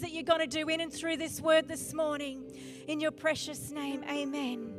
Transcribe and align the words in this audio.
that 0.00 0.10
you're 0.10 0.22
going 0.22 0.40
to 0.40 0.46
do 0.46 0.70
in 0.70 0.80
and 0.80 0.90
through 0.90 1.18
this 1.18 1.38
word 1.38 1.68
this 1.68 1.92
morning. 1.92 2.50
In 2.88 2.98
your 2.98 3.10
precious 3.10 3.70
name, 3.70 4.02
amen. 4.08 4.72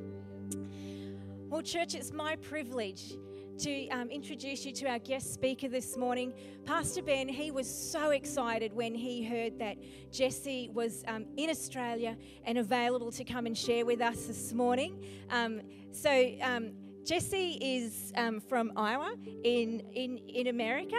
Well, 1.49 1.61
church, 1.61 1.93
it's 1.93 2.11
my 2.11 2.35
privilege 2.37 3.13
to 3.59 3.87
um, 3.89 4.09
introduce 4.09 4.65
you 4.65 4.71
to 4.71 4.87
our 4.87 4.97
guest 4.97 5.31
speaker 5.31 5.67
this 5.67 5.95
morning. 5.97 6.33
Pastor 6.65 7.03
Ben, 7.03 7.29
he 7.29 7.51
was 7.51 7.69
so 7.69 8.09
excited 8.09 8.73
when 8.73 8.95
he 8.95 9.23
heard 9.23 9.59
that 9.59 9.77
Jesse 10.11 10.71
was 10.73 11.03
um, 11.07 11.25
in 11.37 11.51
Australia 11.51 12.17
and 12.45 12.57
available 12.57 13.11
to 13.11 13.23
come 13.23 13.45
and 13.45 13.55
share 13.55 13.85
with 13.85 14.01
us 14.01 14.25
this 14.25 14.51
morning. 14.51 15.05
Um, 15.29 15.61
so, 15.91 16.31
um, 16.41 16.71
Jesse 17.05 17.59
is 17.61 18.13
um, 18.15 18.39
from 18.39 18.71
Iowa 18.75 19.13
in, 19.43 19.81
in, 19.93 20.17
in 20.27 20.47
America. 20.47 20.97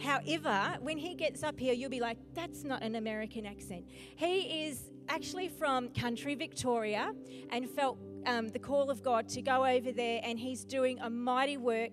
However, 0.00 0.76
when 0.80 0.98
he 0.98 1.14
gets 1.14 1.42
up 1.42 1.58
here, 1.58 1.72
you'll 1.72 1.90
be 1.90 2.00
like, 2.00 2.18
that's 2.34 2.64
not 2.64 2.82
an 2.82 2.96
American 2.96 3.46
accent. 3.46 3.86
He 4.16 4.66
is 4.66 4.90
actually 5.08 5.48
from 5.48 5.88
country 5.90 6.34
Victoria 6.34 7.12
and 7.50 7.68
felt 7.68 7.98
um, 8.26 8.48
the 8.48 8.58
call 8.58 8.90
of 8.90 9.02
God 9.02 9.28
to 9.30 9.42
go 9.42 9.64
over 9.64 9.92
there, 9.92 10.20
and 10.24 10.38
he's 10.38 10.64
doing 10.64 10.98
a 11.00 11.10
mighty 11.10 11.56
work 11.56 11.92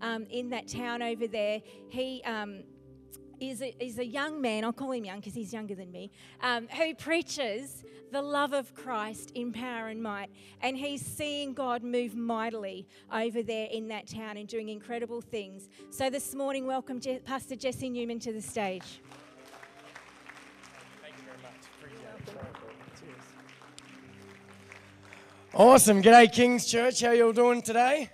um, 0.00 0.26
in 0.30 0.50
that 0.50 0.68
town 0.68 1.02
over 1.02 1.26
there. 1.26 1.60
He 1.88 2.22
um, 2.24 2.62
is 3.50 3.60
a, 3.60 3.74
is 3.84 3.98
a 3.98 4.04
young 4.04 4.40
man, 4.40 4.64
I'll 4.64 4.72
call 4.72 4.92
him 4.92 5.04
young 5.04 5.18
because 5.18 5.34
he's 5.34 5.52
younger 5.52 5.74
than 5.74 5.90
me, 5.90 6.10
um, 6.40 6.68
who 6.68 6.94
preaches 6.94 7.84
the 8.10 8.22
love 8.22 8.52
of 8.52 8.74
Christ 8.74 9.32
in 9.34 9.52
power 9.52 9.88
and 9.88 10.02
might. 10.02 10.30
And 10.60 10.76
he's 10.76 11.04
seeing 11.04 11.52
God 11.54 11.82
move 11.82 12.14
mightily 12.14 12.86
over 13.12 13.42
there 13.42 13.68
in 13.72 13.88
that 13.88 14.06
town 14.06 14.36
and 14.36 14.46
doing 14.46 14.68
incredible 14.68 15.20
things. 15.20 15.68
So 15.90 16.10
this 16.10 16.34
morning, 16.34 16.66
welcome 16.66 17.00
Je- 17.00 17.20
Pastor 17.20 17.56
Jesse 17.56 17.88
Newman 17.88 18.18
to 18.20 18.32
the 18.32 18.42
stage. 18.42 19.00
Thank 21.00 21.14
you 21.16 21.24
very 21.24 21.38
much. 21.42 21.52
Appreciate 21.78 22.02
it. 22.28 23.32
Awesome. 25.54 26.02
G'day, 26.02 26.32
King's 26.32 26.66
Church. 26.66 27.00
How 27.00 27.10
you 27.10 27.26
all 27.26 27.32
doing 27.32 27.60
today? 27.60 28.10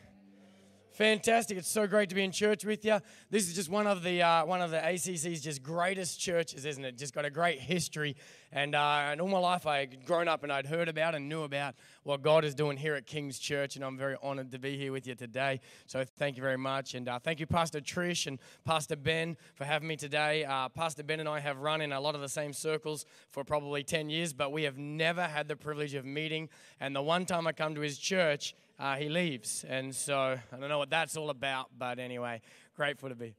Fantastic! 0.98 1.56
It's 1.56 1.70
so 1.70 1.86
great 1.86 2.08
to 2.08 2.16
be 2.16 2.24
in 2.24 2.32
church 2.32 2.64
with 2.64 2.84
you. 2.84 2.98
This 3.30 3.46
is 3.46 3.54
just 3.54 3.70
one 3.70 3.86
of 3.86 4.02
the 4.02 4.20
uh, 4.20 4.44
one 4.44 4.60
of 4.60 4.72
the 4.72 4.78
ACC's 4.78 5.40
just 5.40 5.62
greatest 5.62 6.18
churches, 6.18 6.64
isn't 6.64 6.84
it? 6.84 6.98
Just 6.98 7.14
got 7.14 7.24
a 7.24 7.30
great 7.30 7.60
history, 7.60 8.16
and 8.52 8.74
uh, 8.74 9.08
and 9.10 9.20
all 9.20 9.28
my 9.28 9.38
life 9.38 9.66
I 9.66 9.78
had 9.78 10.04
grown 10.04 10.28
up 10.28 10.42
and 10.42 10.52
I'd 10.52 10.66
heard 10.66 10.88
about 10.88 11.14
and 11.14 11.28
knew 11.28 11.42
about 11.42 11.74
what 12.02 12.22
God 12.22 12.44
is 12.44 12.54
doing 12.54 12.76
here 12.76 12.94
at 12.94 13.06
King's 13.06 13.38
Church, 13.38 13.76
and 13.76 13.84
I'm 13.84 13.96
very 13.96 14.16
honoured 14.22 14.52
to 14.52 14.58
be 14.58 14.76
here 14.76 14.92
with 14.92 15.06
you 15.06 15.14
today. 15.14 15.60
So 15.86 16.04
thank 16.04 16.36
you 16.36 16.42
very 16.42 16.58
much, 16.58 16.94
and 16.94 17.08
uh, 17.08 17.18
thank 17.18 17.40
you, 17.40 17.46
Pastor 17.46 17.80
Trish 17.80 18.26
and 18.26 18.38
Pastor 18.64 18.96
Ben, 18.96 19.36
for 19.54 19.64
having 19.64 19.88
me 19.88 19.96
today. 19.96 20.44
Uh, 20.44 20.68
Pastor 20.68 21.02
Ben 21.02 21.20
and 21.20 21.28
I 21.28 21.40
have 21.40 21.58
run 21.58 21.80
in 21.80 21.92
a 21.92 22.00
lot 22.00 22.14
of 22.14 22.20
the 22.20 22.28
same 22.28 22.52
circles 22.52 23.04
for 23.30 23.44
probably 23.44 23.82
10 23.82 24.10
years, 24.10 24.32
but 24.32 24.52
we 24.52 24.62
have 24.64 24.78
never 24.78 25.22
had 25.22 25.48
the 25.48 25.56
privilege 25.56 25.94
of 25.94 26.04
meeting. 26.04 26.48
And 26.80 26.94
the 26.94 27.02
one 27.02 27.26
time 27.26 27.46
I 27.46 27.52
come 27.52 27.74
to 27.74 27.80
his 27.80 27.98
church 27.98 28.54
uh, 28.78 28.96
he 28.96 29.08
leaves. 29.08 29.64
And 29.68 29.94
so 29.94 30.16
I 30.16 30.56
don't 30.56 30.68
know 30.68 30.78
what 30.78 30.90
that's 30.90 31.16
all 31.16 31.30
about, 31.30 31.70
but 31.76 31.98
anyway, 31.98 32.40
grateful 32.74 33.08
to 33.08 33.14
be. 33.14 33.34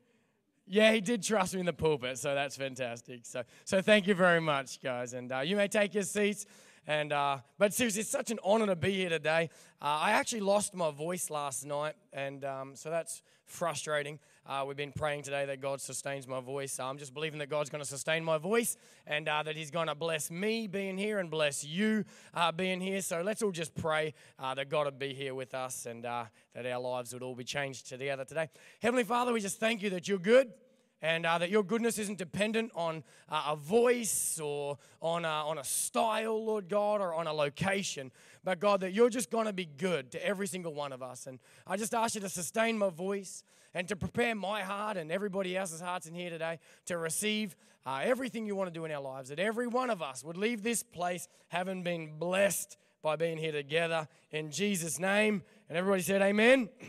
Yeah, 0.72 0.92
he 0.94 1.02
did 1.02 1.24
trust 1.24 1.56
me 1.56 1.62
in 1.62 1.66
the 1.66 1.74
pulpit, 1.74 2.20
so 2.20 2.36
that's 2.36 2.56
fantastic. 2.56 3.22
So, 3.24 3.42
so 3.66 3.82
thank 3.82 4.06
you 4.06 4.14
very 4.14 4.40
much, 4.40 4.80
guys. 4.80 5.14
And 5.14 5.32
uh, 5.32 5.40
you 5.40 5.56
may 5.56 5.68
take 5.68 5.96
your 5.96 6.04
seats. 6.04 6.46
And 6.86 7.12
uh, 7.12 7.40
but 7.58 7.74
seriously, 7.74 8.02
it's 8.02 8.10
such 8.12 8.30
an 8.30 8.38
honor 8.44 8.68
to 8.68 8.76
be 8.76 8.92
here 8.92 9.10
today. 9.10 9.50
Uh, 9.82 9.86
I 9.86 10.12
actually 10.12 10.42
lost 10.42 10.76
my 10.76 10.92
voice 10.92 11.32
last 11.32 11.66
night, 11.66 11.96
and 12.14 12.46
um, 12.46 12.76
so 12.76 12.92
that's 12.92 13.24
frustrating. 13.46 14.20
Uh, 14.50 14.64
we've 14.66 14.76
been 14.76 14.92
praying 14.92 15.22
today 15.22 15.46
that 15.46 15.62
God 15.62 15.80
sustains 15.80 16.28
my 16.28 16.40
voice. 16.40 16.80
I'm 16.80 16.98
just 16.98 17.14
believing 17.14 17.38
that 17.38 17.52
God's 17.52 17.70
going 17.70 17.84
to 17.84 17.88
sustain 17.88 18.24
my 18.24 18.40
voice, 18.40 18.78
and 19.06 19.30
uh, 19.30 19.44
that 19.44 19.56
He's 19.56 19.70
going 19.70 19.86
to 19.86 19.94
bless 19.94 20.32
me 20.32 20.66
being 20.66 20.98
here 20.98 21.20
and 21.20 21.30
bless 21.30 21.64
you 21.64 22.04
uh, 22.34 22.52
being 22.52 22.82
here. 22.82 23.00
So 23.04 23.22
let's 23.22 23.44
all 23.44 23.52
just 23.52 23.76
pray 23.76 24.16
uh, 24.40 24.56
that 24.56 24.68
God 24.70 24.86
would 24.86 24.98
be 24.98 25.14
here 25.14 25.36
with 25.36 25.54
us, 25.54 25.86
and 25.86 26.04
that 26.04 26.32
our 26.66 26.80
lives 26.80 27.14
would 27.14 27.22
all 27.22 27.36
be 27.36 27.44
changed 27.44 27.90
together 27.90 28.26
today. 28.26 28.50
Heavenly 28.82 29.04
Father, 29.04 29.34
we 29.34 29.40
just 29.40 29.60
thank 29.60 29.84
you 29.84 29.92
that 29.92 30.08
you're 30.08 30.18
good 30.18 30.52
and 31.00 31.28
uh, 31.28 31.38
that 31.38 31.52
your 31.52 31.64
goodness 31.64 32.00
isn't 32.00 32.18
dependent 32.18 32.72
on 32.74 33.04
uh, 33.30 33.50
a 33.50 33.56
voice 33.56 34.40
or 34.40 34.80
on 35.00 35.26
a, 35.26 35.28
on 35.28 35.60
a 35.60 35.64
style, 35.64 36.44
Lord 36.44 36.70
God, 36.70 37.02
or 37.02 37.14
on 37.14 37.28
a 37.28 37.34
location, 37.34 38.12
but 38.44 38.60
God, 38.60 38.82
that 38.82 38.94
you're 38.94 39.12
just 39.12 39.30
going 39.30 39.46
to 39.46 39.54
be 39.54 39.66
good 39.66 40.12
to 40.12 40.26
every 40.26 40.48
single 40.48 40.74
one 40.74 40.92
of 40.92 41.04
us. 41.04 41.28
And 41.28 41.38
I 41.68 41.78
just 41.78 41.94
ask 41.94 42.16
you 42.16 42.22
to 42.22 42.30
sustain 42.30 42.80
my 42.80 42.90
voice 42.90 43.44
and 43.74 43.88
to 43.88 43.96
prepare 43.96 44.36
my 44.36 44.62
heart 44.62 44.98
and 44.98 45.12
everybody 45.12 45.56
else's 45.56 45.82
hearts 45.82 46.08
in 46.08 46.14
here 46.14 46.30
today 46.30 46.60
to 46.86 46.98
receive 46.98 47.56
uh, 47.86 48.02
everything 48.04 48.46
you 48.46 48.56
want 48.56 48.68
to 48.68 48.74
do 48.74 48.86
in 48.86 48.92
our 48.92 49.02
lives, 49.02 49.30
that 49.30 49.40
every 49.40 49.68
one 49.68 49.90
of 49.90 50.02
us 50.02 50.24
would 50.24 50.38
leave 50.38 50.64
this 50.64 50.84
place 50.84 51.28
having 51.48 51.84
been 51.84 52.18
blessed 52.18 52.78
by 53.02 53.16
being 53.16 53.38
here 53.38 53.52
together 53.52 54.08
in 54.32 54.52
Jesus' 54.52 55.00
name. 55.00 55.44
And 55.70 55.78
everybody 55.78 56.02
said, 56.02 56.22
Amen. 56.22 56.70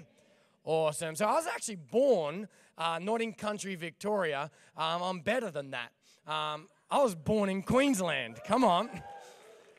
Awesome. 0.62 1.16
So 1.16 1.24
I 1.24 1.32
was 1.32 1.46
actually 1.46 1.76
born 1.76 2.46
uh, 2.76 2.98
not 3.00 3.22
in 3.22 3.32
country 3.32 3.74
Victoria. 3.76 4.50
Um, 4.76 5.02
I'm 5.02 5.20
better 5.20 5.50
than 5.50 5.70
that. 5.70 5.90
Um, 6.30 6.68
I 6.90 7.02
was 7.02 7.14
born 7.14 7.48
in 7.48 7.62
Queensland. 7.62 8.38
Come 8.46 8.62
on. 8.62 8.90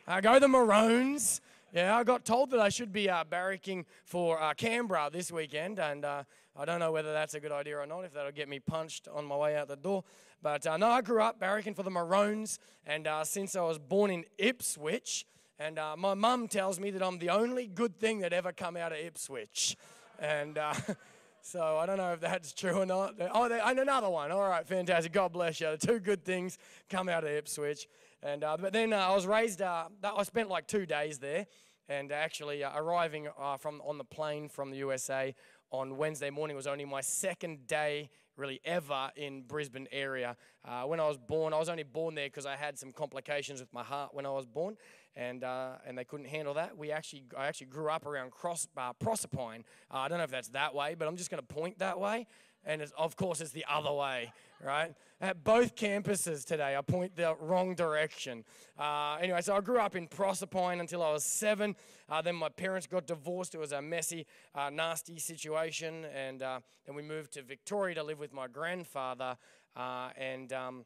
I 0.08 0.22
go 0.22 0.40
the 0.40 0.48
Maroons. 0.48 1.40
Yeah, 1.74 1.96
I 1.96 2.04
got 2.04 2.26
told 2.26 2.50
that 2.52 2.60
I 2.60 2.70
should 2.70 2.92
be 2.92 3.10
uh, 3.10 3.24
barracking 3.24 3.86
for 4.04 4.42
uh, 4.42 4.54
Canberra 4.56 5.10
this 5.14 5.32
weekend, 5.32 5.80
and 5.80 6.04
uh, 6.04 6.24
I 6.56 6.66
don't 6.66 6.80
know 6.80 6.92
whether 6.92 7.14
that's 7.14 7.34
a 7.34 7.40
good 7.40 7.52
idea 7.52 7.78
or 7.78 7.86
not, 7.86 8.02
if 8.06 8.14
that'll 8.14 8.32
get 8.32 8.50
me 8.50 8.60
punched 8.60 9.08
on 9.08 9.26
my 9.26 9.36
way 9.36 9.56
out 9.56 9.68
the 9.68 9.76
door. 9.76 10.04
But 10.42 10.68
uh, 10.68 10.78
no, 10.78 10.88
I 10.88 11.02
grew 11.02 11.22
up 11.22 11.40
barracking 11.40 11.76
for 11.76 11.84
the 11.84 11.92
Maroons, 11.92 12.60
and 12.86 13.08
uh, 13.08 13.24
since 13.24 13.56
I 13.56 13.62
was 13.62 13.80
born 13.80 14.12
in 14.12 14.26
Ipswich, 14.38 15.26
and 15.60 15.78
uh, 15.78 15.96
my 15.98 16.14
mum 16.14 16.48
tells 16.48 16.80
me 16.80 16.92
that 16.92 17.04
I'm 17.04 17.20
the 17.20 17.30
only 17.30 17.68
good 17.68 17.96
thing 17.98 18.20
that 18.20 18.34
ever 18.34 18.52
come 18.52 18.76
out 18.76 18.92
of 18.92 18.98
Ipswich. 18.98 19.78
And 20.20 20.58
so 21.42 21.78
I 21.78 21.86
don't 21.86 21.98
know 21.98 22.14
if 22.14 22.20
that's 22.20 22.54
true 22.54 22.74
or 22.74 22.86
not. 22.86 23.16
Oh, 23.32 23.46
and 23.46 23.80
another 23.80 24.10
one. 24.10 24.32
All 24.32 24.48
right, 24.48 24.68
fantastic. 24.68 25.14
God 25.14 25.34
bless 25.34 25.62
you. 25.62 25.76
The 25.78 25.88
two 25.88 26.00
good 26.00 26.26
things 26.26 26.58
come 26.90 27.10
out 27.10 27.24
of 27.24 27.30
Ipswich. 27.30 27.88
And 28.24 28.44
uh, 28.44 28.58
but 28.58 28.74
then 28.74 28.94
uh, 28.94 28.98
I 28.98 29.16
was 29.16 29.26
raised. 29.26 29.62
Uh, 29.62 29.86
I 30.04 30.24
spent 30.24 30.50
like 30.50 30.68
two 30.68 30.86
days 30.86 31.18
there, 31.18 31.48
and 31.90 32.12
actually 32.12 32.64
uh, 32.64 32.72
arriving 32.76 33.28
uh, 33.40 33.58
from 33.58 33.82
on 33.84 33.98
the 33.98 34.04
plane 34.04 34.48
from 34.48 34.70
the 34.70 34.78
USA 34.78 35.34
on 35.72 35.98
Wednesday 35.98 36.30
morning 36.30 36.56
was 36.56 36.68
only 36.68 36.86
my 36.86 37.02
second 37.02 37.66
day 37.68 38.10
really 38.38 38.60
ever 38.66 39.12
in 39.16 39.44
Brisbane 39.44 39.88
area. 39.92 40.36
Uh, 40.66 40.84
when 40.84 41.00
I 41.00 41.08
was 41.08 41.18
born, 41.18 41.54
I 41.54 41.60
was 41.60 41.70
only 41.70 41.84
born 41.84 42.16
there 42.16 42.28
because 42.28 42.46
I 42.46 42.56
had 42.56 42.78
some 42.78 42.92
complications 42.92 43.60
with 43.60 43.74
my 43.74 43.84
heart 43.84 44.14
when 44.14 44.26
I 44.26 44.30
was 44.30 44.46
born, 44.46 44.78
and 45.16 45.44
uh, 45.44 45.74
and 45.86 45.98
they 45.98 46.04
couldn't 46.04 46.28
handle 46.28 46.54
that. 46.56 46.78
We 46.78 46.92
actually, 46.92 47.24
I 47.38 47.48
actually 47.48 47.68
grew 47.68 47.90
up 47.90 48.06
around 48.06 48.32
Cross, 48.32 48.68
uh, 48.78 48.94
Proserpine. 48.94 49.64
Uh, 49.90 49.98
I 49.98 50.08
don't 50.08 50.18
know 50.18 50.24
if 50.24 50.32
that's 50.32 50.50
that 50.50 50.74
way, 50.74 50.96
but 50.98 51.08
I'm 51.08 51.18
just 51.18 51.30
going 51.30 51.42
to 51.42 51.54
point 51.54 51.80
that 51.80 52.00
way, 52.00 52.28
and 52.66 52.82
of 52.98 53.16
course 53.16 53.42
it's 53.42 53.52
the 53.52 53.66
other 53.70 53.92
way, 53.92 54.32
right? 54.64 54.94
At 55.20 55.44
both 55.44 55.76
campuses 55.76 56.46
today, 56.46 56.76
I 56.76 56.82
point 56.82 57.16
the 57.16 57.36
wrong 57.40 57.76
direction. 57.76 58.44
Uh, 58.78 59.18
anyway, 59.22 59.42
so 59.42 59.56
I 59.56 59.62
grew 59.62 59.80
up 59.80 59.96
in 59.96 60.08
Proserpine 60.08 60.80
until 60.80 61.04
I 61.04 61.12
was 61.12 61.24
seven. 61.24 61.76
Uh, 62.10 62.22
then 62.22 62.36
my 62.36 62.50
parents 62.50 62.88
got 62.88 63.08
divorced. 63.08 63.56
It 63.56 63.60
was 63.60 63.72
a 63.72 63.82
messy, 63.82 64.26
uh, 64.56 64.70
nasty 64.70 65.20
situation, 65.20 66.06
and 66.06 66.42
then 66.42 66.96
we 66.96 67.02
moved 67.02 67.34
to 67.34 67.42
Victoria 67.42 67.96
to 67.96 68.04
live 68.04 68.20
with 68.20 68.34
my 68.34 68.48
grandfather, 68.48 69.38
and. 69.76 70.54
Um, 70.54 70.86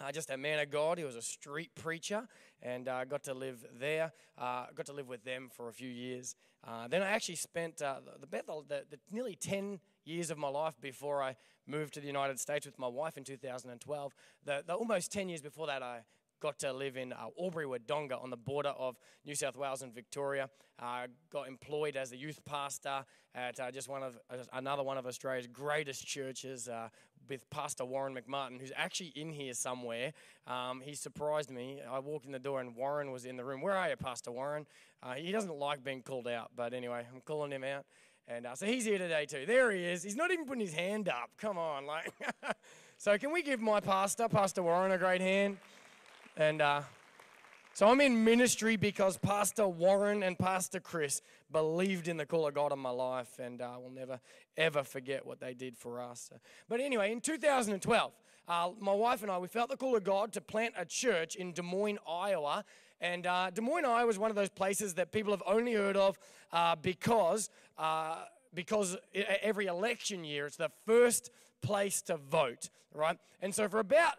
uh, 0.00 0.10
just 0.10 0.30
a 0.30 0.36
man 0.36 0.58
of 0.58 0.70
God. 0.70 0.98
He 0.98 1.04
was 1.04 1.16
a 1.16 1.22
street 1.22 1.74
preacher, 1.74 2.26
and 2.62 2.88
I 2.88 3.02
uh, 3.02 3.04
got 3.04 3.22
to 3.24 3.34
live 3.34 3.64
there. 3.78 4.12
Uh, 4.38 4.66
got 4.74 4.86
to 4.86 4.92
live 4.92 5.08
with 5.08 5.24
them 5.24 5.50
for 5.52 5.68
a 5.68 5.72
few 5.72 5.90
years. 5.90 6.36
Uh, 6.66 6.88
then 6.88 7.02
I 7.02 7.08
actually 7.08 7.36
spent 7.36 7.82
uh, 7.82 8.00
the, 8.20 8.26
the, 8.26 8.84
the, 8.90 8.98
nearly 9.10 9.34
10 9.34 9.80
years 10.04 10.30
of 10.30 10.38
my 10.38 10.48
life 10.48 10.74
before 10.80 11.22
I 11.22 11.36
moved 11.66 11.94
to 11.94 12.00
the 12.00 12.06
United 12.06 12.40
States 12.40 12.66
with 12.66 12.78
my 12.78 12.88
wife 12.88 13.16
in 13.16 13.24
2012. 13.24 14.14
The, 14.44 14.64
the 14.66 14.74
almost 14.74 15.12
10 15.12 15.28
years 15.28 15.40
before 15.40 15.66
that, 15.66 15.82
I 15.82 16.00
got 16.40 16.58
to 16.60 16.72
live 16.72 16.96
in 16.96 17.12
uh, 17.12 17.26
Albury 17.38 17.66
Wodonga 17.66 18.20
on 18.20 18.30
the 18.30 18.36
border 18.36 18.70
of 18.70 18.96
New 19.24 19.34
South 19.34 19.56
Wales 19.56 19.82
and 19.82 19.94
Victoria. 19.94 20.48
Uh, 20.78 21.06
got 21.30 21.46
employed 21.46 21.96
as 21.96 22.12
a 22.12 22.16
youth 22.16 22.42
pastor 22.46 23.04
at 23.34 23.60
uh, 23.60 23.70
just 23.70 23.88
one 23.88 24.02
of 24.02 24.18
uh, 24.30 24.36
another 24.54 24.82
one 24.82 24.96
of 24.96 25.06
Australia's 25.06 25.46
greatest 25.46 26.06
churches, 26.06 26.68
uh, 26.68 26.88
with 27.30 27.48
Pastor 27.48 27.84
Warren 27.84 28.14
McMartin, 28.14 28.60
who's 28.60 28.72
actually 28.76 29.12
in 29.14 29.30
here 29.30 29.54
somewhere. 29.54 30.12
Um, 30.46 30.82
he 30.84 30.94
surprised 30.94 31.50
me. 31.50 31.80
I 31.88 32.00
walked 32.00 32.26
in 32.26 32.32
the 32.32 32.38
door 32.38 32.60
and 32.60 32.74
Warren 32.74 33.12
was 33.12 33.24
in 33.24 33.36
the 33.36 33.44
room. 33.44 33.62
Where 33.62 33.76
are 33.76 33.88
you, 33.88 33.96
Pastor 33.96 34.32
Warren? 34.32 34.66
Uh, 35.02 35.14
he 35.14 35.32
doesn't 35.32 35.54
like 35.54 35.82
being 35.82 36.02
called 36.02 36.28
out, 36.28 36.50
but 36.54 36.74
anyway, 36.74 37.06
I'm 37.12 37.20
calling 37.20 37.52
him 37.52 37.64
out. 37.64 37.86
And 38.32 38.46
uh, 38.46 38.54
so 38.54 38.64
he's 38.64 38.84
here 38.84 38.98
today 38.98 39.26
too. 39.26 39.44
There 39.44 39.72
he 39.72 39.82
is. 39.82 40.04
He's 40.04 40.14
not 40.14 40.30
even 40.30 40.44
putting 40.44 40.60
his 40.60 40.72
hand 40.72 41.08
up. 41.08 41.30
Come 41.36 41.58
on, 41.58 41.84
like. 41.84 42.12
so 42.96 43.18
can 43.18 43.32
we 43.32 43.42
give 43.42 43.60
my 43.60 43.80
pastor, 43.80 44.28
Pastor 44.28 44.62
Warren, 44.62 44.92
a 44.92 44.98
great 44.98 45.20
hand? 45.20 45.56
And 46.36 46.62
uh, 46.62 46.82
so 47.74 47.88
I'm 47.88 48.00
in 48.00 48.22
ministry 48.22 48.76
because 48.76 49.16
Pastor 49.16 49.66
Warren 49.66 50.22
and 50.22 50.38
Pastor 50.38 50.78
Chris 50.78 51.22
believed 51.50 52.06
in 52.06 52.18
the 52.18 52.24
call 52.24 52.46
of 52.46 52.54
God 52.54 52.72
in 52.72 52.78
my 52.78 52.90
life, 52.90 53.40
and 53.40 53.60
I 53.60 53.74
uh, 53.74 53.78
will 53.80 53.90
never, 53.90 54.20
ever 54.56 54.84
forget 54.84 55.26
what 55.26 55.40
they 55.40 55.52
did 55.52 55.76
for 55.76 56.00
us. 56.00 56.30
But 56.68 56.78
anyway, 56.78 57.10
in 57.10 57.20
2012, 57.20 58.12
uh, 58.46 58.70
my 58.78 58.92
wife 58.92 59.22
and 59.22 59.30
I, 59.30 59.38
we 59.38 59.48
felt 59.48 59.70
the 59.70 59.76
call 59.76 59.96
of 59.96 60.04
God 60.04 60.32
to 60.34 60.40
plant 60.40 60.74
a 60.78 60.84
church 60.84 61.34
in 61.34 61.52
Des 61.52 61.62
Moines, 61.62 61.98
Iowa. 62.08 62.64
And 63.00 63.26
uh, 63.26 63.50
Des 63.50 63.62
Moines, 63.62 63.84
Iowa 63.84 64.10
is 64.10 64.18
one 64.18 64.30
of 64.30 64.36
those 64.36 64.50
places 64.50 64.94
that 64.94 65.12
people 65.12 65.32
have 65.32 65.42
only 65.46 65.74
heard 65.74 65.96
of 65.96 66.18
uh, 66.52 66.76
because, 66.76 67.48
uh, 67.78 68.16
because 68.54 68.96
every 69.42 69.66
election 69.66 70.24
year 70.24 70.46
it's 70.46 70.56
the 70.56 70.70
first 70.86 71.30
place 71.62 72.02
to 72.02 72.16
vote, 72.16 72.68
right? 72.94 73.16
And 73.40 73.54
so 73.54 73.68
for 73.68 73.78
about 73.78 74.14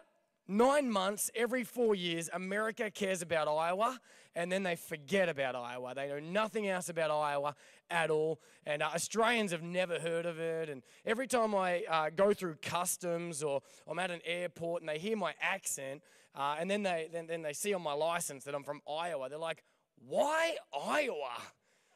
nine 0.48 0.90
months, 0.90 1.30
every 1.34 1.64
four 1.64 1.94
years, 1.94 2.28
America 2.32 2.90
cares 2.90 3.22
about 3.22 3.48
Iowa 3.48 4.00
and 4.34 4.50
then 4.50 4.62
they 4.62 4.76
forget 4.76 5.28
about 5.28 5.54
Iowa. 5.54 5.94
They 5.94 6.08
know 6.08 6.18
nothing 6.18 6.68
else 6.68 6.88
about 6.88 7.10
Iowa 7.10 7.54
at 7.90 8.10
all. 8.10 8.40
And 8.64 8.82
uh, 8.82 8.90
Australians 8.94 9.52
have 9.52 9.62
never 9.62 9.98
heard 9.98 10.26
of 10.26 10.38
it. 10.38 10.68
And 10.68 10.82
every 11.04 11.26
time 11.26 11.54
I 11.54 11.84
uh, 11.88 12.10
go 12.14 12.32
through 12.32 12.56
customs 12.62 13.42
or 13.42 13.60
I'm 13.86 13.98
at 13.98 14.10
an 14.10 14.20
airport 14.24 14.82
and 14.82 14.88
they 14.88 14.98
hear 14.98 15.16
my 15.16 15.34
accent, 15.40 16.02
uh, 16.34 16.56
and 16.58 16.70
then 16.70 16.82
they, 16.82 17.08
then, 17.12 17.26
then 17.26 17.42
they 17.42 17.52
see 17.52 17.74
on 17.74 17.82
my 17.82 17.92
license 17.92 18.44
that 18.44 18.54
I'm 18.54 18.64
from 18.64 18.80
Iowa, 18.88 19.28
they're 19.28 19.38
like, 19.38 19.62
why 20.08 20.56
Iowa? 20.72 21.32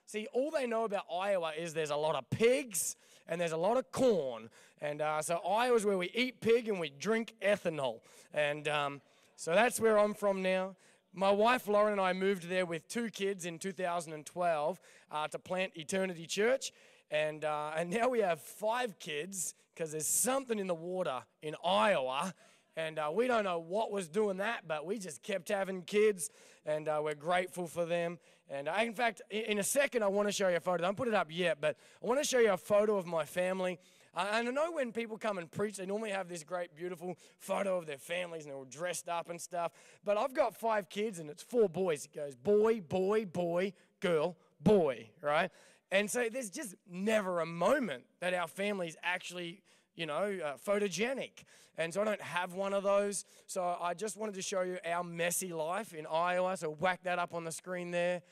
See, 0.07 0.29
all 0.33 0.51
they 0.51 0.67
know 0.67 0.85
about 0.85 1.05
Iowa 1.13 1.53
is 1.59 1.75
there's 1.75 1.91
a 1.91 1.97
lot 1.97 2.15
of 2.15 2.29
pigs 2.31 2.97
and 3.27 3.41
there's 3.41 3.53
a 3.53 3.57
lot 3.57 3.77
of 3.77 3.91
corn. 3.91 4.51
And 4.81 5.01
uh, 5.01 5.23
so 5.23 5.39
Iowa's 5.39 5.85
where 5.85 5.99
we 5.99 6.11
eat 6.15 6.41
pig 6.41 6.69
and 6.69 6.79
we 6.79 6.91
drink 6.91 7.35
ethanol. 7.43 8.01
And 8.33 8.69
um, 8.69 9.01
so 9.35 9.53
that's 9.53 9.81
where 9.81 9.99
I'm 9.99 10.15
from 10.15 10.43
now. 10.43 10.77
My 11.13 11.31
wife 11.31 11.67
Lauren 11.67 11.93
and 11.93 12.01
I 12.01 12.13
moved 12.13 12.49
there 12.49 12.67
with 12.67 12.87
two 12.89 13.09
kids 13.09 13.47
in 13.47 13.59
2012 13.59 14.81
uh, 15.11 15.29
to 15.29 15.39
plant 15.39 15.73
Eternity 15.75 16.27
Church. 16.27 16.73
And, 17.11 17.45
uh, 17.45 17.71
and 17.77 17.91
now 17.91 18.09
we 18.09 18.21
have 18.21 18.41
five 18.41 18.99
kids 18.99 19.55
because 19.75 19.93
there's 19.93 20.07
something 20.07 20.59
in 20.59 20.67
the 20.67 20.75
water 20.75 21.23
in 21.43 21.57
Iowa. 21.65 22.35
And 22.77 22.99
uh, 22.99 23.11
we 23.13 23.27
don't 23.27 23.45
know 23.45 23.59
what 23.59 23.91
was 23.91 24.09
doing 24.09 24.37
that, 24.37 24.69
but 24.69 24.85
we 24.85 24.99
just 24.99 25.23
kept 25.23 25.49
having 25.49 25.83
kids, 25.83 26.31
and 26.67 26.89
uh, 26.89 27.01
we're 27.03 27.15
grateful 27.15 27.67
for 27.67 27.87
them. 27.87 28.19
And 28.51 28.69
uh, 28.69 28.75
in 28.81 28.93
fact, 28.93 29.23
in 29.31 29.59
a 29.59 29.63
second, 29.63 30.03
I 30.03 30.09
want 30.09 30.29
to 30.29 30.33
show 30.33 30.49
you 30.49 30.57
a 30.57 30.61
photo. 30.61 30.85
I 30.85 30.87
don't 30.87 30.97
put 30.97 31.09
it 31.09 31.15
up 31.15 31.29
yet, 31.31 31.59
but 31.61 31.77
I 32.03 32.07
want 32.07 32.23
to 32.23 32.29
show 32.29 32.39
you 32.39 32.53
a 32.53 32.57
photo 32.57 32.97
of 32.97 33.07
my 33.07 33.25
family. 33.25 33.79
And 34.17 34.49
I 34.49 34.51
know 34.51 34.73
when 34.73 34.93
people 34.93 35.19
come 35.19 35.37
and 35.37 35.51
preach, 35.51 35.77
they 35.77 35.85
normally 35.85 36.11
have 36.11 36.29
this 36.29 36.43
great, 36.43 36.75
beautiful 36.75 37.17
photo 37.39 37.77
of 37.77 37.87
their 37.87 37.99
families 37.99 38.45
and 38.45 38.51
they're 38.51 38.57
all 38.57 38.65
dressed 38.65 39.11
up 39.11 39.29
and 39.29 39.39
stuff. 39.39 39.73
But 40.05 40.17
I've 40.17 40.33
got 40.33 40.55
five 40.55 40.89
kids 40.89 41.19
and 41.19 41.29
it's 41.29 41.43
four 41.43 41.69
boys. 41.69 42.07
It 42.07 42.15
goes 42.15 42.35
boy, 42.35 42.81
boy, 42.81 43.27
boy, 43.27 43.75
girl, 44.01 44.37
boy, 44.61 45.11
right? 45.21 45.51
And 45.93 46.11
so 46.11 46.29
there's 46.33 46.51
just 46.51 46.75
never 46.91 47.41
a 47.41 47.47
moment 47.47 48.05
that 48.21 48.33
our 48.33 48.49
family's 48.49 48.97
actually, 49.03 49.63
you 49.97 50.07
know, 50.07 50.39
uh, 50.45 50.55
photogenic. 50.65 51.45
And 51.79 51.93
so 51.93 52.01
I 52.01 52.05
don't 52.05 52.23
have 52.23 52.55
one 52.55 52.73
of 52.73 52.85
those. 52.85 53.25
So 53.47 53.77
I 53.81 53.95
just 53.95 54.17
wanted 54.17 54.35
to 54.37 54.43
show 54.43 54.63
you 54.63 54.79
our 54.85 55.05
messy 55.05 55.53
life 55.53 55.93
in 55.93 56.07
Iowa. 56.07 56.57
So 56.57 56.71
whack 56.71 57.01
that 57.03 57.19
up 57.19 57.35
on 57.35 57.45
the 57.45 57.53
screen 57.53 57.91
there. 57.91 58.23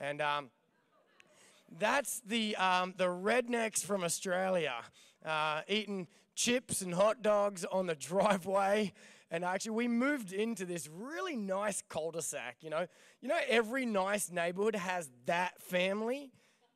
And 0.00 0.22
um, 0.22 0.50
that's 1.78 2.20
the, 2.26 2.56
um, 2.56 2.94
the 2.96 3.06
rednecks 3.06 3.84
from 3.84 4.04
Australia 4.04 4.74
uh, 5.24 5.62
eating 5.68 6.06
chips 6.34 6.82
and 6.82 6.94
hot 6.94 7.22
dogs 7.22 7.64
on 7.64 7.86
the 7.86 7.94
driveway. 7.94 8.92
And 9.30 9.44
actually, 9.44 9.72
we 9.72 9.88
moved 9.88 10.32
into 10.32 10.64
this 10.64 10.88
really 10.88 11.34
nice 11.34 11.82
cul-de-sac. 11.88 12.58
You 12.60 12.70
know, 12.70 12.86
you 13.20 13.28
know, 13.28 13.38
every 13.48 13.84
nice 13.84 14.30
neighborhood 14.30 14.76
has 14.76 15.10
that 15.26 15.60
family. 15.60 16.30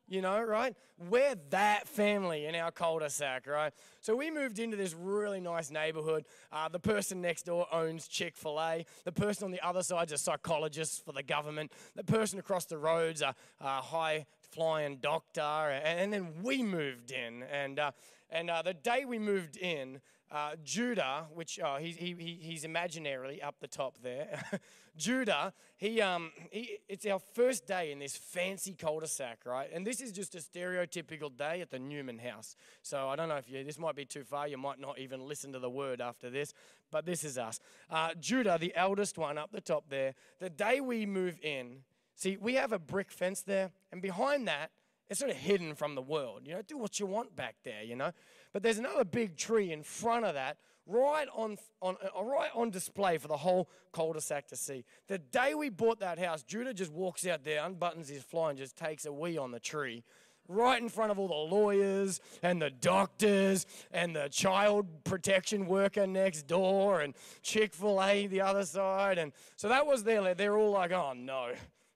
You 0.09 0.23
know, 0.23 0.41
right? 0.41 0.75
We're 1.07 1.35
that 1.51 1.87
family 1.87 2.47
in 2.47 2.55
our 2.55 2.71
cul-de-sac, 2.71 3.45
right? 3.45 3.71
So 4.01 4.15
we 4.15 4.31
moved 4.31 4.57
into 4.57 4.75
this 4.75 4.95
really 4.95 5.39
nice 5.39 5.69
neighborhood. 5.69 6.25
Uh, 6.51 6.67
the 6.67 6.79
person 6.79 7.21
next 7.21 7.43
door 7.43 7.67
owns 7.71 8.07
Chick 8.07 8.35
Fil 8.35 8.59
A. 8.59 8.85
The 9.05 9.11
person 9.11 9.45
on 9.45 9.51
the 9.51 9.63
other 9.63 9.83
side's 9.83 10.11
a 10.11 10.17
psychologist 10.17 11.05
for 11.05 11.11
the 11.11 11.21
government. 11.21 11.71
The 11.95 12.03
person 12.03 12.39
across 12.39 12.65
the 12.65 12.79
road's 12.79 13.21
a, 13.21 13.35
a 13.61 13.81
high 13.81 14.25
flying 14.49 14.97
doctor. 14.97 15.41
And, 15.41 15.99
and, 15.99 16.13
then 16.13 16.41
we 16.41 16.63
moved 16.63 17.11
in, 17.11 17.43
and 17.43 17.77
uh, 17.77 17.91
and 18.31 18.49
uh, 18.49 18.63
the 18.63 18.73
day 18.73 19.05
we 19.05 19.19
moved 19.19 19.57
in, 19.57 20.01
uh, 20.31 20.51
Judah, 20.63 21.25
which 21.33 21.59
uh, 21.59 21.77
he, 21.77 21.91
he, 21.91 22.37
he's 22.41 22.63
imaginarily 22.63 23.43
up 23.43 23.55
the 23.59 23.67
top 23.67 23.97
there, 24.03 24.43
Judah, 24.97 25.53
he, 25.77 26.01
um, 26.01 26.31
he, 26.51 26.77
it's 26.89 27.05
our 27.05 27.19
first 27.33 27.65
day 27.65 27.91
in 27.91 27.99
this 27.99 28.17
fancy 28.17 28.73
cul-de-sac, 28.73 29.39
right? 29.45 29.69
And 29.73 29.87
this 29.87 30.01
is 30.01 30.11
just 30.11 30.35
a 30.35 30.39
stereotypical 30.39 31.35
day 31.35 31.61
at 31.61 31.71
the 31.71 31.79
Newman 31.79 32.19
house. 32.19 32.55
So 32.83 33.07
I 33.07 33.15
don't 33.15 33.29
know 33.29 33.37
if 33.37 33.49
you, 33.49 33.63
this 33.63 33.79
might 33.79 33.95
be 33.95 34.05
too 34.05 34.23
far. 34.23 34.47
You 34.47 34.57
might 34.57 34.79
not 34.79 34.99
even 34.99 35.21
listen 35.27 35.53
to 35.53 35.59
the 35.59 35.69
word 35.69 36.01
after 36.01 36.29
this, 36.29 36.53
but 36.91 37.05
this 37.05 37.23
is 37.23 37.37
us. 37.37 37.59
Uh, 37.89 38.09
Judah, 38.19 38.57
the 38.59 38.75
eldest 38.75 39.17
one 39.17 39.37
up 39.37 39.51
the 39.51 39.61
top 39.61 39.85
there, 39.89 40.15
the 40.39 40.49
day 40.49 40.81
we 40.81 41.05
move 41.05 41.39
in, 41.41 41.77
see, 42.15 42.37
we 42.37 42.55
have 42.55 42.73
a 42.73 42.79
brick 42.79 43.09
fence 43.09 43.41
there, 43.41 43.71
and 43.91 44.01
behind 44.01 44.47
that 44.47 44.71
it's 45.09 45.19
sort 45.19 45.31
of 45.31 45.37
hidden 45.37 45.73
from 45.75 45.95
the 45.95 46.01
world. 46.01 46.41
You 46.45 46.53
know, 46.53 46.61
do 46.61 46.77
what 46.77 46.99
you 46.99 47.05
want 47.05 47.35
back 47.35 47.55
there, 47.63 47.83
you 47.83 47.95
know. 47.95 48.11
But 48.53 48.63
there's 48.63 48.77
another 48.77 49.03
big 49.03 49.37
tree 49.37 49.71
in 49.71 49.83
front 49.83 50.25
of 50.25 50.35
that, 50.35 50.57
right 50.85 51.27
on, 51.35 51.57
on, 51.81 51.97
uh, 52.03 52.23
right 52.23 52.51
on 52.53 52.69
display 52.69 53.17
for 53.17 53.27
the 53.27 53.37
whole 53.37 53.69
cul-de-sac 53.91 54.47
to 54.47 54.55
see. 54.55 54.85
The 55.07 55.17
day 55.17 55.55
we 55.55 55.69
bought 55.69 55.99
that 55.99 56.19
house, 56.19 56.43
Judah 56.43 56.73
just 56.73 56.91
walks 56.91 57.25
out 57.25 57.43
there, 57.43 57.61
unbuttons 57.61 58.09
his 58.09 58.23
fly, 58.23 58.51
and 58.51 58.57
just 58.57 58.75
takes 58.75 59.05
a 59.05 59.11
wee 59.11 59.37
on 59.37 59.51
the 59.51 59.59
tree. 59.59 60.03
Right 60.47 60.81
in 60.81 60.89
front 60.89 61.11
of 61.11 61.19
all 61.19 61.27
the 61.27 61.55
lawyers 61.55 62.19
and 62.41 62.59
the 62.59 62.71
doctors 62.71 63.67
and 63.91 64.15
the 64.15 64.29
child 64.29 65.03
protection 65.03 65.67
worker 65.67 66.07
next 66.07 66.47
door 66.47 67.01
and 67.01 67.13
Chick 67.43 67.71
fil 67.71 68.01
A 68.01 68.25
the 68.25 68.41
other 68.41 68.65
side. 68.65 69.19
And 69.19 69.31
so 69.55 69.69
that 69.69 69.85
was 69.85 70.05
their, 70.05 70.33
they're 70.33 70.57
all 70.57 70.71
like, 70.71 70.91
oh 70.91 71.13
no, 71.15 71.51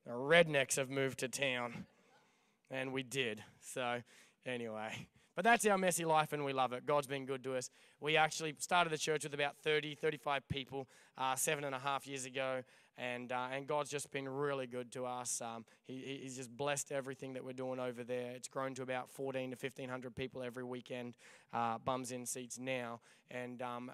the 0.06 0.12
rednecks 0.12 0.76
have 0.76 0.92
moved 0.92 1.18
to 1.20 1.28
town 1.28 1.88
and 2.74 2.92
we 2.92 3.04
did. 3.04 3.44
So, 3.62 4.02
anyway. 4.46 5.08
But 5.36 5.46
that's 5.46 5.66
our 5.66 5.78
messy 5.80 6.06
life, 6.06 6.32
and 6.34 6.46
we 6.46 6.54
love 6.54 6.74
it. 6.74 6.86
God's 6.86 7.08
been 7.08 7.26
good 7.26 7.44
to 7.46 7.56
us. 7.56 7.72
We 8.00 8.18
actually 8.18 8.54
started 8.60 8.94
the 8.94 9.00
church 9.00 9.24
with 9.24 9.34
about 9.34 9.58
30, 9.64 9.96
35 9.96 10.48
people 10.48 10.88
uh, 11.18 11.36
seven 11.36 11.64
and 11.64 11.74
a 11.74 11.80
half 11.80 12.06
years 12.06 12.26
ago, 12.26 12.62
and, 12.98 13.32
uh, 13.32 13.48
and 13.52 13.66
God's 13.66 13.90
just 13.90 14.12
been 14.12 14.30
really 14.30 14.68
good 14.68 14.92
to 14.92 15.06
us. 15.06 15.42
Um, 15.42 15.66
he, 15.88 16.20
he's 16.22 16.36
just 16.36 16.56
blessed 16.56 16.92
everything 16.92 17.34
that 17.34 17.44
we're 17.44 17.54
doing 17.54 17.80
over 17.80 18.04
there. 18.04 18.32
It's 18.36 18.48
grown 18.48 18.76
to 18.76 18.84
about 18.84 19.10
14 19.10 19.52
to 19.52 19.58
1,500 19.60 20.16
people 20.16 20.44
every 20.44 20.64
weekend, 20.64 21.16
uh, 21.52 21.80
bums 21.80 22.12
in 22.12 22.28
seats 22.28 22.60
now. 22.60 23.00
And, 23.32 23.62
um, 23.64 23.92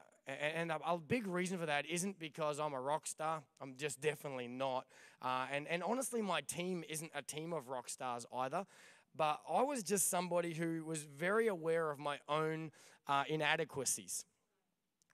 and, 0.55 0.71
a, 0.71 0.97
big 0.97 1.27
reason 1.27 1.57
for 1.57 1.65
that 1.65 1.85
isn't 1.85 2.19
because 2.19 2.59
I'm 2.59 2.73
a 2.73 2.81
rock 2.81 3.07
star. 3.07 3.41
I'm 3.61 3.75
just 3.77 4.01
definitely 4.01 4.47
not. 4.47 4.85
Uh, 5.21 5.45
and, 5.51 5.67
and 5.67 5.83
honestly, 5.83 6.21
my 6.21 6.41
team 6.41 6.83
isn't 6.89 7.12
a 7.15 7.21
team 7.21 7.53
of 7.53 7.69
rock 7.69 7.89
stars 7.89 8.25
either 8.33 8.65
but 9.15 9.41
I 9.50 9.63
was 9.63 9.83
just 9.83 10.09
somebody 10.09 10.53
who 10.53 10.83
was 10.86 11.03
very 11.03 11.48
aware 11.48 11.91
of 11.91 12.00
my 12.00 12.19
own 12.27 12.71
uh, 13.07 13.24
inadequacies, 13.27 14.25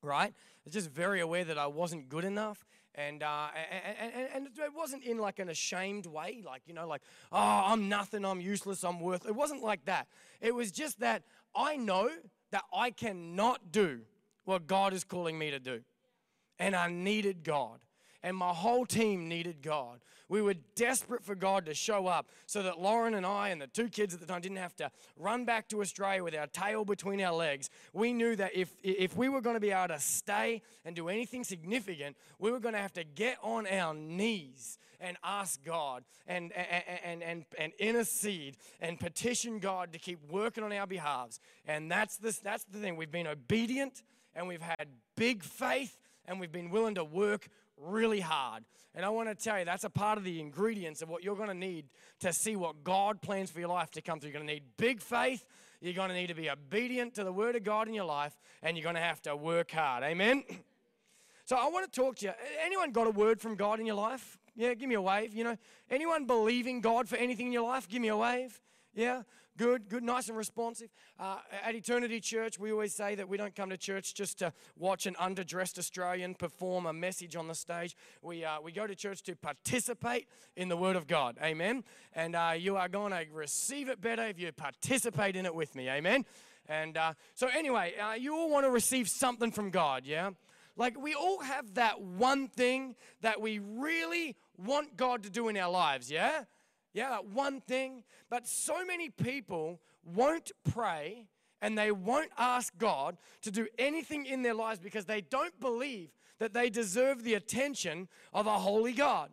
right? 0.02 0.32
I 0.32 0.62
was 0.64 0.74
just 0.74 0.92
very 0.92 1.22
aware 1.22 1.44
that 1.46 1.58
I 1.58 1.68
wasn't 1.68 2.10
good 2.10 2.26
enough. 2.26 2.66
And, 2.94 3.24
uh, 3.24 3.48
and, 3.72 4.14
and, 4.14 4.30
and, 4.34 4.48
it 4.48 4.74
wasn't 4.74 5.04
in 5.04 5.18
like 5.18 5.40
an 5.40 5.50
ashamed 5.50 6.06
way, 6.06 6.44
like, 6.46 6.62
you 6.66 6.74
know, 6.74 6.88
like, 6.88 7.02
oh, 7.32 7.64
I'm 7.66 7.90
nothing, 7.90 8.24
I'm 8.24 8.40
useless, 8.40 8.86
I'm 8.86 9.02
worth. 9.02 9.26
It 9.26 9.36
wasn't 9.36 9.64
like 9.64 9.84
that. 9.86 10.08
It 10.40 10.56
was 10.56 10.72
just 10.72 11.02
that 11.02 11.24
I 11.54 11.76
know 11.76 12.10
that 12.52 12.64
I 12.74 12.92
cannot 12.92 13.72
do 13.72 14.02
what 14.46 14.68
God 14.68 14.94
is 14.94 15.04
calling 15.04 15.38
me 15.38 15.52
to 15.52 15.60
do. 15.60 15.82
And 16.58 16.76
I 16.76 16.90
needed 16.90 17.44
God 17.44 17.80
and 18.26 18.36
my 18.36 18.50
whole 18.50 18.88
team 18.88 19.30
needed 19.30 19.62
God. 19.62 20.00
We 20.30 20.42
were 20.42 20.56
desperate 20.76 21.24
for 21.24 21.36
God 21.36 21.68
to 21.68 21.76
show 21.76 22.08
up 22.08 22.28
so 22.48 22.64
that 22.64 22.82
Lauren 22.82 23.14
and 23.14 23.24
I 23.24 23.50
and 23.50 23.62
the 23.62 23.68
two 23.68 23.88
kids 23.88 24.16
at 24.16 24.20
the 24.20 24.26
time 24.26 24.42
didn't 24.42 24.58
have 24.58 24.76
to 24.78 24.90
run 25.16 25.46
back 25.46 25.70
to 25.70 25.82
Australia 25.82 26.24
with 26.24 26.36
our 26.36 26.48
tail 26.48 26.84
between 26.86 27.22
our 27.22 27.36
legs. 27.36 27.70
We 27.94 28.14
knew 28.14 28.36
that 28.38 28.56
if, 28.56 28.76
if 28.82 29.16
we 29.16 29.30
were 29.30 29.42
going 29.42 29.54
to 29.54 29.60
be 29.60 29.70
able 29.70 29.94
to 29.94 30.00
stay 30.00 30.64
and 30.84 30.96
do 30.96 31.08
anything 31.08 31.44
significant, 31.44 32.18
we 32.40 32.50
were 32.52 32.60
going 32.60 32.74
to 32.74 32.82
have 32.82 32.94
to 32.94 33.04
get 33.04 33.38
on 33.44 33.68
our 33.68 33.94
knees 33.94 34.80
and 35.00 35.18
ask 35.24 35.64
God 35.64 36.04
and, 36.26 36.52
and, 36.54 36.84
and, 37.04 37.22
and, 37.22 37.46
and 37.60 37.74
intercede 37.78 38.58
and 38.82 39.00
petition 39.00 39.60
God 39.60 39.94
to 39.94 40.00
keep 40.00 40.18
working 40.32 40.64
on 40.64 40.74
our 40.74 40.88
behalves. 40.88 41.40
And 41.68 41.92
that's, 41.92 42.18
this, 42.18 42.40
that's 42.40 42.64
the 42.64 42.80
thing. 42.80 42.96
We've 42.96 43.12
been 43.12 43.28
obedient 43.28 44.02
and 44.36 44.48
we've 44.48 44.62
had 44.62 44.88
big 45.16 45.44
faith 45.44 45.98
and 46.26 46.40
we've 46.40 46.52
been 46.52 46.70
willing 46.70 46.96
to 46.96 47.04
work 47.04 47.48
really 47.78 48.20
hard. 48.20 48.64
And 48.94 49.06
I 49.06 49.10
want 49.10 49.28
to 49.28 49.36
tell 49.36 49.60
you, 49.60 49.66
that's 49.66 49.84
a 49.84 49.90
part 49.90 50.18
of 50.18 50.24
the 50.24 50.40
ingredients 50.40 51.02
of 51.02 51.10
what 51.10 51.24
you're 51.24 51.36
going 51.36 51.50
to 51.50 51.54
need 51.54 51.86
to 52.22 52.32
see 52.32 52.56
what 52.56 52.84
God 52.84 53.22
plans 53.22 53.52
for 53.52 53.60
your 53.60 53.70
life 53.70 53.92
to 53.92 54.02
come 54.02 54.20
through. 54.20 54.30
You're 54.30 54.40
going 54.40 54.48
to 54.48 54.54
need 54.54 54.64
big 54.78 55.02
faith. 55.02 55.46
You're 55.82 55.94
going 55.94 56.10
to 56.10 56.16
need 56.16 56.28
to 56.28 56.34
be 56.34 56.50
obedient 56.50 57.16
to 57.16 57.24
the 57.24 57.34
Word 57.34 57.56
of 57.56 57.64
God 57.64 57.88
in 57.88 57.94
your 57.94 58.06
life, 58.06 58.40
and 58.64 58.78
you're 58.78 58.84
going 58.84 58.96
to 58.96 59.02
have 59.02 59.22
to 59.24 59.36
work 59.36 59.72
hard. 59.72 60.04
Amen? 60.04 60.44
So 61.48 61.56
I 61.56 61.68
want 61.68 61.86
to 61.86 62.02
talk 62.02 62.16
to 62.16 62.26
you. 62.26 62.32
Anyone 62.64 62.92
got 62.92 63.06
a 63.06 63.12
word 63.12 63.40
from 63.40 63.54
God 63.54 63.80
in 63.80 63.86
your 63.86 63.96
life? 63.96 64.40
Yeah, 64.56 64.74
give 64.74 64.90
me 64.90 64.96
a 64.96 65.02
wave. 65.02 65.32
You 65.32 65.44
know, 65.44 65.58
anyone 65.92 66.26
believing 66.26 66.82
God 66.82 67.08
for 67.08 67.18
anything 67.18 67.46
in 67.46 67.54
your 67.54 67.68
life? 67.68 67.88
Give 67.88 68.02
me 68.02 68.08
a 68.08 68.18
wave. 68.18 68.60
Yeah, 68.96 69.22
good, 69.58 69.90
good, 69.90 70.04
nice 70.04 70.28
and 70.28 70.38
responsive. 70.38 70.90
Uh, 71.20 71.38
at 71.64 71.76
Eternity 71.76 72.20
Church, 72.20 72.60
we 72.60 72.72
always 72.72 72.94
say 72.94 73.16
that 73.16 73.28
we 73.30 73.38
don't 73.38 73.56
come 73.56 73.70
to 73.70 73.78
church 73.78 74.14
just 74.14 74.40
to 74.40 74.54
watch 74.78 75.06
an 75.06 75.16
underdressed 75.16 75.78
Australian 75.78 76.36
perform 76.36 76.86
a 76.86 76.94
message 76.94 77.36
on 77.36 77.48
the 77.48 77.56
stage. 77.56 77.96
We, 78.22 78.44
uh, 78.44 78.62
we 78.62 78.72
go 78.72 78.88
to 78.88 78.96
church 78.96 79.24
to 79.24 79.36
participate 79.36 80.28
in 80.56 80.70
the 80.70 80.78
Word 80.78 80.96
of 80.96 81.08
God. 81.08 81.38
Amen. 81.42 81.84
And 82.14 82.36
uh, 82.36 82.54
you 82.58 82.76
are 82.78 82.90
going 82.90 83.12
to 83.12 83.26
receive 83.34 83.90
it 83.90 84.02
better 84.02 84.26
if 84.26 84.40
you 84.40 84.52
participate 84.52 85.36
in 85.36 85.46
it 85.46 85.56
with 85.56 85.76
me. 85.76 85.90
Amen. 85.90 86.26
And 86.68 86.98
uh, 86.98 87.14
so, 87.36 87.48
anyway, 87.48 87.94
uh, 87.98 88.14
you 88.14 88.36
all 88.36 88.50
want 88.50 88.66
to 88.66 88.72
receive 88.72 89.08
something 89.08 89.52
from 89.52 89.70
God, 89.70 90.04
yeah? 90.06 90.32
Like, 90.76 91.00
we 91.00 91.14
all 91.14 91.40
have 91.40 91.76
that 91.76 92.02
one 92.02 92.48
thing 92.48 92.96
that 93.22 93.40
we 93.40 93.60
really 93.60 94.36
want 94.58 94.98
God 94.98 95.24
to 95.24 95.30
do 95.30 95.48
in 95.48 95.58
our 95.58 95.72
lives, 95.72 96.12
yeah? 96.12 96.44
Yeah, 96.96 97.10
that 97.10 97.28
one 97.28 97.60
thing. 97.60 98.04
But 98.30 98.48
so 98.48 98.86
many 98.86 99.10
people 99.10 99.82
won't 100.06 100.54
pray 100.64 101.28
and 101.62 101.78
they 101.78 101.92
won't 101.92 102.32
ask 102.38 102.76
God 102.78 103.18
to 103.42 103.52
do 103.52 103.68
anything 103.78 104.26
in 104.26 104.44
their 104.44 104.54
lives 104.54 104.80
because 104.80 105.04
they 105.04 105.20
don't 105.20 105.60
believe 105.60 106.12
that 106.40 106.54
they 106.54 106.70
deserve 106.70 107.24
the 107.24 107.34
attention 107.34 108.08
of 108.34 108.48
a 108.48 108.60
holy 108.60 108.94
God. 108.94 109.30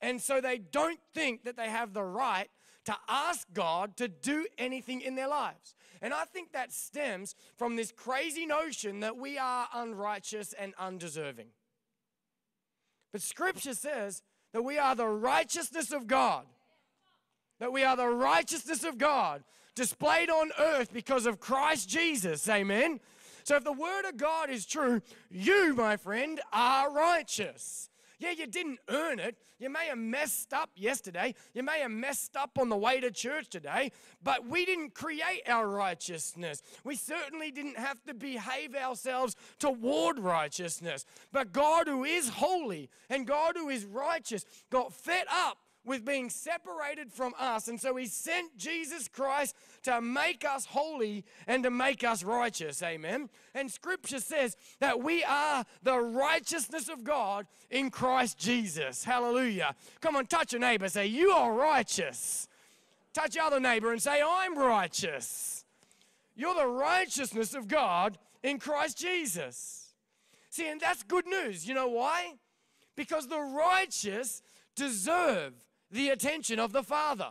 And 0.00 0.20
so 0.20 0.40
they 0.40 0.58
don't 0.58 0.98
think 1.14 1.44
that 1.44 1.56
they 1.56 1.70
have 1.70 1.92
the 1.92 2.02
right 2.02 2.48
to 2.86 2.96
ask 3.08 3.46
God 3.54 3.96
to 3.98 4.08
do 4.08 4.46
anything 4.58 5.00
in 5.00 5.14
their 5.14 5.28
lives. 5.28 5.76
And 6.02 6.12
I 6.12 6.24
think 6.24 6.52
that 6.52 6.72
stems 6.72 7.36
from 7.56 7.76
this 7.76 7.92
crazy 7.92 8.46
notion 8.46 8.98
that 9.00 9.16
we 9.16 9.38
are 9.38 9.68
unrighteous 9.72 10.54
and 10.54 10.74
undeserving. 10.76 11.48
But 13.12 13.22
scripture 13.22 13.74
says 13.74 14.22
that 14.52 14.62
we 14.62 14.76
are 14.76 14.96
the 14.96 15.06
righteousness 15.06 15.92
of 15.92 16.08
God 16.08 16.46
that 17.58 17.72
we 17.72 17.84
are 17.84 17.96
the 17.96 18.08
righteousness 18.08 18.84
of 18.84 18.98
God 18.98 19.42
displayed 19.74 20.30
on 20.30 20.50
earth 20.58 20.92
because 20.92 21.26
of 21.26 21.40
Christ 21.40 21.88
Jesus. 21.88 22.48
Amen. 22.48 23.00
So 23.44 23.56
if 23.56 23.64
the 23.64 23.72
word 23.72 24.08
of 24.08 24.16
God 24.16 24.50
is 24.50 24.66
true, 24.66 25.02
you, 25.30 25.74
my 25.74 25.96
friend, 25.96 26.40
are 26.52 26.92
righteous. 26.92 27.90
Yeah, 28.18 28.30
you 28.30 28.46
didn't 28.46 28.78
earn 28.88 29.18
it. 29.18 29.36
You 29.58 29.68
may 29.68 29.86
have 29.86 29.98
messed 29.98 30.52
up 30.52 30.70
yesterday. 30.74 31.34
You 31.54 31.62
may 31.62 31.80
have 31.80 31.90
messed 31.90 32.36
up 32.36 32.58
on 32.58 32.70
the 32.70 32.76
way 32.76 32.98
to 33.00 33.10
church 33.10 33.48
today, 33.48 33.92
but 34.22 34.46
we 34.46 34.64
didn't 34.64 34.94
create 34.94 35.42
our 35.46 35.68
righteousness. 35.68 36.62
We 36.82 36.96
certainly 36.96 37.50
didn't 37.50 37.78
have 37.78 38.02
to 38.04 38.14
behave 38.14 38.74
ourselves 38.74 39.36
toward 39.58 40.18
righteousness. 40.18 41.04
But 41.30 41.52
God, 41.52 41.88
who 41.88 42.04
is 42.04 42.30
holy 42.30 42.88
and 43.10 43.26
God, 43.26 43.56
who 43.56 43.68
is 43.68 43.84
righteous, 43.84 44.44
got 44.70 44.92
fed 44.92 45.26
up 45.30 45.58
with 45.86 46.04
being 46.04 46.28
separated 46.28 47.12
from 47.12 47.32
us. 47.38 47.68
And 47.68 47.80
so 47.80 47.96
he 47.96 48.06
sent 48.06 48.58
Jesus 48.58 49.08
Christ 49.08 49.56
to 49.84 50.00
make 50.00 50.44
us 50.44 50.66
holy 50.66 51.24
and 51.46 51.62
to 51.62 51.70
make 51.70 52.04
us 52.04 52.22
righteous. 52.24 52.82
Amen. 52.82 53.30
And 53.54 53.70
scripture 53.70 54.18
says 54.18 54.56
that 54.80 55.02
we 55.02 55.24
are 55.24 55.64
the 55.82 55.98
righteousness 55.98 56.88
of 56.88 57.04
God 57.04 57.46
in 57.70 57.90
Christ 57.90 58.36
Jesus. 58.36 59.04
Hallelujah. 59.04 59.74
Come 60.00 60.16
on, 60.16 60.26
touch 60.26 60.52
your 60.52 60.60
neighbor. 60.60 60.88
Say, 60.88 61.06
You 61.06 61.30
are 61.30 61.52
righteous. 61.52 62.48
Touch 63.14 63.34
your 63.34 63.44
other 63.44 63.60
neighbor 63.60 63.92
and 63.92 64.02
say, 64.02 64.20
I'm 64.22 64.58
righteous. 64.58 65.64
You're 66.34 66.54
the 66.54 66.66
righteousness 66.66 67.54
of 67.54 67.66
God 67.66 68.18
in 68.42 68.58
Christ 68.58 68.98
Jesus. 68.98 69.94
See, 70.50 70.68
and 70.68 70.80
that's 70.80 71.02
good 71.02 71.26
news. 71.26 71.66
You 71.66 71.74
know 71.74 71.88
why? 71.88 72.34
Because 72.94 73.26
the 73.26 73.40
righteous 73.40 74.42
deserve 74.74 75.54
the 75.90 76.10
attention 76.10 76.58
of 76.58 76.72
the 76.72 76.82
Father. 76.82 77.30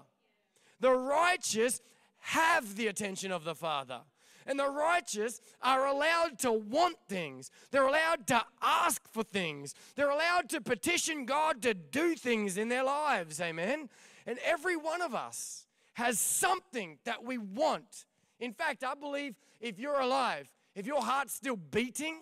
The 0.80 0.94
righteous 0.94 1.82
have 2.20 2.76
the 2.76 2.88
attention 2.88 3.32
of 3.32 3.44
the 3.44 3.56
Father. 3.56 4.02
And 4.48 4.60
the 4.60 4.70
righteous 4.70 5.42
are 5.62 5.88
allowed 5.88 6.38
to 6.40 6.52
want 6.52 6.98
things. 7.10 7.50
They're 7.72 7.88
allowed 7.88 8.28
to 8.28 8.44
ask 8.62 9.02
for 9.12 9.24
things. 9.24 9.74
They're 9.96 10.12
allowed 10.12 10.50
to 10.50 10.62
petition 10.62 11.26
God 11.26 11.62
to 11.64 11.74
do 11.74 12.16
things 12.16 12.58
in 12.58 12.70
their 12.70 12.84
lives. 12.84 13.42
Amen. 13.42 13.90
And 14.28 14.38
every 14.46 14.78
one 14.78 15.02
of 15.02 15.16
us 15.16 15.66
has 15.94 16.20
something 16.20 17.00
that 17.06 17.24
we 17.24 17.38
want. 17.38 18.06
In 18.40 18.54
fact, 18.54 18.84
I 18.84 18.94
believe 18.94 19.36
if 19.60 19.80
you're 19.80 20.00
alive, 20.00 20.52
if 20.76 20.86
your 20.86 21.02
heart's 21.02 21.34
still 21.34 21.56
beating, 21.56 22.18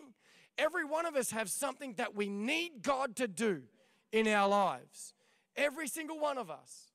every 0.58 0.86
one 0.86 1.06
of 1.06 1.16
us 1.16 1.32
have 1.32 1.50
something 1.50 1.96
that 1.96 2.16
we 2.16 2.30
need 2.30 2.82
God 2.82 3.16
to 3.18 3.28
do 3.28 3.64
in 4.12 4.28
our 4.28 4.48
lives. 4.48 5.13
Every 5.56 5.88
single 5.88 6.20
one 6.20 6.38
of 6.38 6.50
us. 6.50 6.92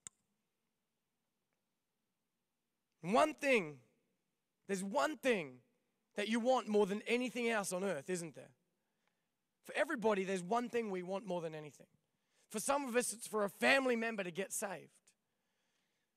One 3.02 3.34
thing, 3.34 3.76
there's 4.66 4.82
one 4.82 5.16
thing 5.16 5.58
that 6.16 6.28
you 6.28 6.40
want 6.40 6.68
more 6.68 6.86
than 6.86 7.00
anything 7.06 7.48
else 7.48 7.72
on 7.72 7.84
earth, 7.84 8.10
isn't 8.10 8.34
there? 8.34 8.50
For 9.64 9.74
everybody, 9.76 10.24
there's 10.24 10.42
one 10.42 10.68
thing 10.68 10.90
we 10.90 11.02
want 11.02 11.26
more 11.26 11.40
than 11.40 11.54
anything. 11.54 11.86
For 12.50 12.58
some 12.58 12.86
of 12.86 12.96
us, 12.96 13.12
it's 13.12 13.28
for 13.28 13.44
a 13.44 13.48
family 13.48 13.96
member 13.96 14.24
to 14.24 14.30
get 14.30 14.52
saved. 14.52 14.88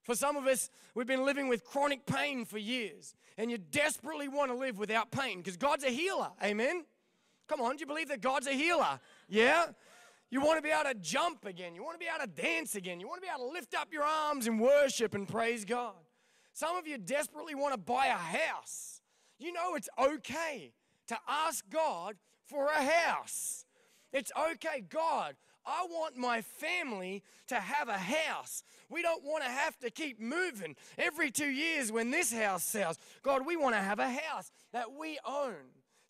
For 0.03 0.15
some 0.15 0.35
of 0.35 0.47
us, 0.47 0.69
we've 0.95 1.05
been 1.05 1.25
living 1.25 1.47
with 1.47 1.63
chronic 1.63 2.05
pain 2.05 2.45
for 2.45 2.57
years, 2.57 3.15
and 3.37 3.51
you 3.51 3.57
desperately 3.57 4.27
want 4.27 4.49
to 4.49 4.57
live 4.57 4.79
without 4.79 5.11
pain 5.11 5.37
because 5.37 5.57
God's 5.57 5.83
a 5.83 5.89
healer. 5.89 6.29
Amen? 6.43 6.85
Come 7.47 7.61
on, 7.61 7.75
do 7.75 7.81
you 7.81 7.85
believe 7.85 8.07
that 8.07 8.21
God's 8.21 8.47
a 8.47 8.53
healer? 8.53 8.99
Yeah? 9.27 9.67
You 10.31 10.39
want 10.39 10.57
to 10.57 10.61
be 10.61 10.69
able 10.69 10.89
to 10.89 10.95
jump 10.95 11.45
again. 11.45 11.75
You 11.75 11.83
want 11.83 11.99
to 11.99 11.99
be 11.99 12.09
able 12.13 12.25
to 12.25 12.41
dance 12.41 12.75
again. 12.75 13.01
You 13.01 13.07
want 13.07 13.21
to 13.21 13.27
be 13.27 13.31
able 13.33 13.49
to 13.49 13.53
lift 13.53 13.75
up 13.75 13.89
your 13.91 14.03
arms 14.03 14.47
and 14.47 14.59
worship 14.59 15.13
and 15.13 15.27
praise 15.27 15.65
God. 15.65 15.93
Some 16.53 16.77
of 16.77 16.87
you 16.87 16.97
desperately 16.97 17.53
want 17.53 17.73
to 17.73 17.77
buy 17.77 18.07
a 18.07 18.11
house. 18.11 19.01
You 19.37 19.51
know 19.51 19.75
it's 19.75 19.89
okay 19.99 20.73
to 21.07 21.17
ask 21.27 21.69
God 21.69 22.15
for 22.45 22.67
a 22.67 22.83
house. 22.83 23.65
It's 24.13 24.31
okay, 24.37 24.83
God, 24.89 25.35
I 25.65 25.85
want 25.89 26.17
my 26.17 26.41
family 26.41 27.23
to 27.47 27.55
have 27.55 27.87
a 27.87 27.97
house. 27.97 28.63
We 28.89 29.01
don't 29.01 29.23
want 29.23 29.43
to 29.43 29.49
have 29.49 29.77
to 29.79 29.89
keep 29.89 30.19
moving 30.19 30.75
every 30.97 31.31
two 31.31 31.49
years 31.49 31.91
when 31.91 32.11
this 32.11 32.33
house 32.33 32.63
sells. 32.63 32.97
God, 33.21 33.45
we 33.45 33.55
want 33.55 33.75
to 33.75 33.81
have 33.81 33.99
a 33.99 34.09
house 34.09 34.51
that 34.73 34.93
we 34.97 35.19
own. 35.25 35.55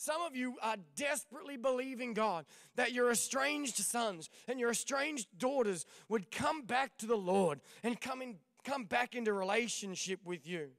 Some 0.02 0.24
of 0.24 0.36
you 0.36 0.56
are 0.64 0.78
desperately 0.96 1.58
believing 1.58 2.16
God 2.16 2.46
that 2.76 2.92
your 2.92 3.12
estranged 3.12 3.76
sons 3.76 4.32
and 4.48 4.60
your 4.60 4.72
estranged 4.72 5.28
daughters 5.38 5.86
would 6.10 6.32
come 6.32 6.64
back 6.64 6.98
to 6.98 7.06
the 7.06 7.16
Lord 7.16 7.62
and 7.84 8.02
come 8.02 8.24
in, 8.24 8.38
come 8.64 8.86
back 8.86 9.14
into 9.14 9.32
relationship 9.32 10.20
with 10.26 10.48
you. 10.48 10.70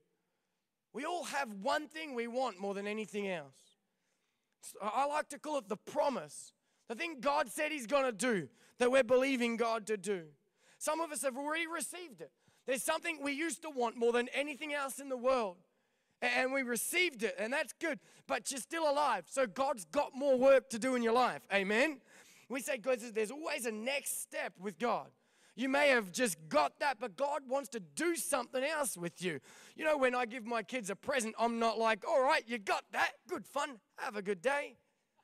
We 0.92 1.04
all 1.04 1.22
have 1.22 1.52
one 1.62 1.86
thing 1.86 2.16
we 2.16 2.26
want 2.26 2.58
more 2.60 2.74
than 2.74 2.88
anything 2.88 3.28
else. 3.28 3.54
I 4.82 5.06
like 5.06 5.28
to 5.28 5.38
call 5.38 5.58
it 5.58 5.68
the 5.68 5.76
promise. 5.76 6.52
The 6.88 6.96
thing 6.96 7.18
God 7.20 7.48
said 7.48 7.70
He's 7.70 7.86
going 7.86 8.06
to 8.06 8.10
do 8.10 8.48
that 8.78 8.90
we're 8.90 9.04
believing 9.04 9.56
God 9.56 9.86
to 9.86 9.96
do. 9.96 10.24
Some 10.78 11.00
of 11.00 11.12
us 11.12 11.22
have 11.22 11.36
already 11.36 11.68
received 11.68 12.22
it. 12.22 12.32
There's 12.66 12.82
something 12.82 13.22
we 13.22 13.34
used 13.34 13.62
to 13.62 13.70
want 13.70 13.96
more 13.96 14.10
than 14.10 14.28
anything 14.34 14.74
else 14.74 14.98
in 14.98 15.08
the 15.08 15.16
world 15.16 15.58
and 16.22 16.52
we 16.52 16.62
received 16.62 17.22
it, 17.24 17.34
and 17.38 17.52
that's 17.52 17.72
good, 17.74 17.98
but 18.26 18.50
you're 18.50 18.60
still 18.60 18.88
alive. 18.88 19.24
So 19.28 19.46
God's 19.46 19.84
got 19.86 20.14
more 20.14 20.38
work 20.38 20.70
to 20.70 20.78
do 20.78 20.94
in 20.94 21.02
your 21.02 21.12
life. 21.12 21.42
Amen? 21.52 21.98
We 22.48 22.60
say, 22.60 22.78
God, 22.78 23.00
there's 23.14 23.30
always 23.30 23.66
a 23.66 23.72
next 23.72 24.22
step 24.22 24.52
with 24.60 24.78
God. 24.78 25.08
You 25.54 25.68
may 25.68 25.88
have 25.88 26.12
just 26.12 26.38
got 26.48 26.78
that, 26.80 26.98
but 26.98 27.16
God 27.16 27.42
wants 27.46 27.68
to 27.70 27.80
do 27.80 28.16
something 28.16 28.64
else 28.64 28.96
with 28.96 29.22
you. 29.22 29.40
You 29.76 29.84
know, 29.84 29.98
when 29.98 30.14
I 30.14 30.24
give 30.24 30.46
my 30.46 30.62
kids 30.62 30.88
a 30.88 30.96
present, 30.96 31.34
I'm 31.38 31.58
not 31.58 31.78
like, 31.78 32.08
all 32.08 32.22
right, 32.22 32.42
you 32.46 32.58
got 32.58 32.84
that. 32.92 33.12
Good 33.28 33.44
fun. 33.44 33.78
Have 33.96 34.16
a 34.16 34.22
good 34.22 34.40
day. 34.40 34.76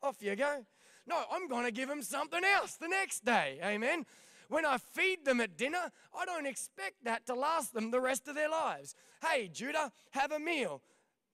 Off 0.02 0.17
you 0.21 0.37
go. 0.37 0.67
No, 1.07 1.23
I'm 1.33 1.49
going 1.49 1.64
to 1.64 1.71
give 1.71 1.88
them 1.88 2.02
something 2.02 2.45
else 2.45 2.75
the 2.75 2.88
next 2.88 3.25
day. 3.25 3.59
Amen. 3.64 4.05
When 4.49 4.64
I 4.64 4.78
feed 4.78 5.25
them 5.25 5.40
at 5.40 5.57
dinner, 5.57 5.93
I 6.19 6.25
don't 6.25 6.47
expect 6.47 7.05
that 7.05 7.26
to 7.26 7.35
last 7.35 7.75
them 7.75 7.90
the 7.90 8.00
rest 8.00 8.28
of 8.28 8.35
their 8.35 8.49
lives. 8.49 8.95
Hey, 9.23 9.49
Judah, 9.52 9.93
have 10.12 10.33
a 10.33 10.38
meal. 10.38 10.83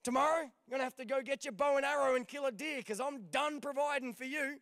Tomorrow, 0.03 0.41
you're 0.41 0.71
going 0.71 0.81
to 0.81 0.85
have 0.85 0.97
to 0.97 1.05
go 1.05 1.23
get 1.23 1.45
your 1.45 1.53
bow 1.53 1.77
and 1.77 1.87
arrow 1.87 2.17
and 2.17 2.27
kill 2.27 2.45
a 2.47 2.53
deer 2.53 2.79
because 2.79 3.01
I'm 3.01 3.23
done 3.31 3.61
providing 3.61 4.13
for 4.13 4.25
you. 4.25 4.59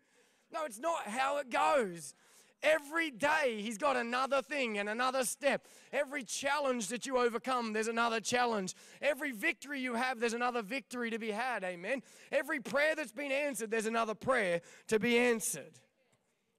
No, 0.52 0.64
it's 0.64 0.78
not 0.78 1.08
how 1.08 1.38
it 1.38 1.50
goes. 1.50 2.14
Every 2.62 3.10
day, 3.10 3.60
He's 3.60 3.78
got 3.78 3.96
another 3.96 4.40
thing 4.40 4.78
and 4.78 4.88
another 4.88 5.24
step. 5.24 5.66
Every 5.92 6.22
challenge 6.22 6.88
that 6.88 7.06
you 7.06 7.16
overcome, 7.18 7.72
there's 7.72 7.88
another 7.88 8.20
challenge. 8.20 8.74
Every 9.00 9.32
victory 9.32 9.80
you 9.80 9.94
have, 9.94 10.20
there's 10.20 10.34
another 10.34 10.62
victory 10.62 11.10
to 11.10 11.18
be 11.18 11.30
had. 11.30 11.64
Amen. 11.64 12.02
Every 12.30 12.60
prayer 12.60 12.94
that's 12.94 13.12
been 13.12 13.32
answered, 13.32 13.70
there's 13.70 13.86
another 13.86 14.14
prayer 14.14 14.60
to 14.88 15.00
be 15.00 15.18
answered. 15.18 15.80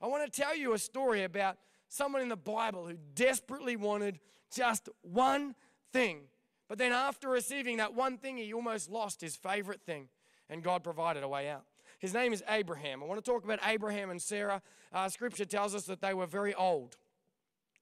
I 0.01 0.07
want 0.07 0.29
to 0.29 0.41
tell 0.41 0.55
you 0.57 0.73
a 0.73 0.79
story 0.79 1.23
about 1.23 1.57
someone 1.93 2.21
in 2.21 2.29
the 2.29 2.35
Bible 2.35 2.87
who 2.87 2.97
desperately 3.13 3.75
wanted 3.75 4.19
just 4.53 4.89
one 5.01 5.53
thing. 5.91 6.21
But 6.67 6.77
then, 6.77 6.91
after 6.91 7.29
receiving 7.29 7.77
that 7.77 7.93
one 7.93 8.17
thing, 8.17 8.37
he 8.37 8.53
almost 8.53 8.89
lost 8.89 9.21
his 9.21 9.35
favorite 9.35 9.81
thing, 9.85 10.07
and 10.49 10.63
God 10.63 10.83
provided 10.83 11.23
a 11.23 11.27
way 11.27 11.49
out. 11.49 11.65
His 11.99 12.13
name 12.13 12.33
is 12.33 12.43
Abraham. 12.49 13.03
I 13.03 13.05
want 13.05 13.23
to 13.23 13.31
talk 13.31 13.43
about 13.43 13.59
Abraham 13.65 14.09
and 14.09 14.21
Sarah. 14.21 14.61
Uh, 14.91 15.07
scripture 15.07 15.45
tells 15.45 15.75
us 15.75 15.85
that 15.85 16.01
they 16.01 16.13
were 16.13 16.25
very 16.25 16.53
old. 16.55 16.97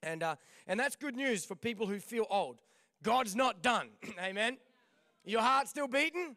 And, 0.02 0.22
uh, 0.22 0.36
and 0.66 0.78
that's 0.78 0.94
good 0.94 1.16
news 1.16 1.44
for 1.44 1.54
people 1.54 1.86
who 1.86 1.98
feel 1.98 2.26
old. 2.28 2.60
God's 3.02 3.34
not 3.34 3.62
done. 3.62 3.88
Amen. 4.22 4.58
Your 5.24 5.40
heart 5.40 5.68
still 5.68 5.88
beating? 5.88 6.36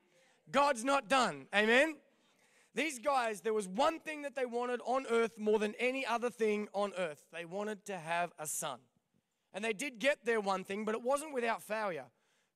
God's 0.51 0.83
not 0.83 1.09
done. 1.09 1.47
Amen. 1.53 1.95
These 2.75 2.99
guys, 2.99 3.39
there 3.39 3.53
was 3.53 3.69
one 3.69 3.99
thing 3.99 4.23
that 4.23 4.35
they 4.35 4.45
wanted 4.45 4.81
on 4.85 5.05
earth 5.09 5.39
more 5.39 5.59
than 5.59 5.73
any 5.79 6.05
other 6.05 6.29
thing 6.29 6.67
on 6.73 6.91
earth. 6.97 7.23
They 7.31 7.45
wanted 7.45 7.85
to 7.85 7.97
have 7.97 8.33
a 8.37 8.45
son. 8.45 8.79
And 9.53 9.63
they 9.63 9.71
did 9.71 9.97
get 9.97 10.25
their 10.25 10.41
one 10.41 10.65
thing, 10.65 10.83
but 10.83 10.93
it 10.93 11.01
wasn't 11.01 11.33
without 11.33 11.63
failure. 11.63 12.05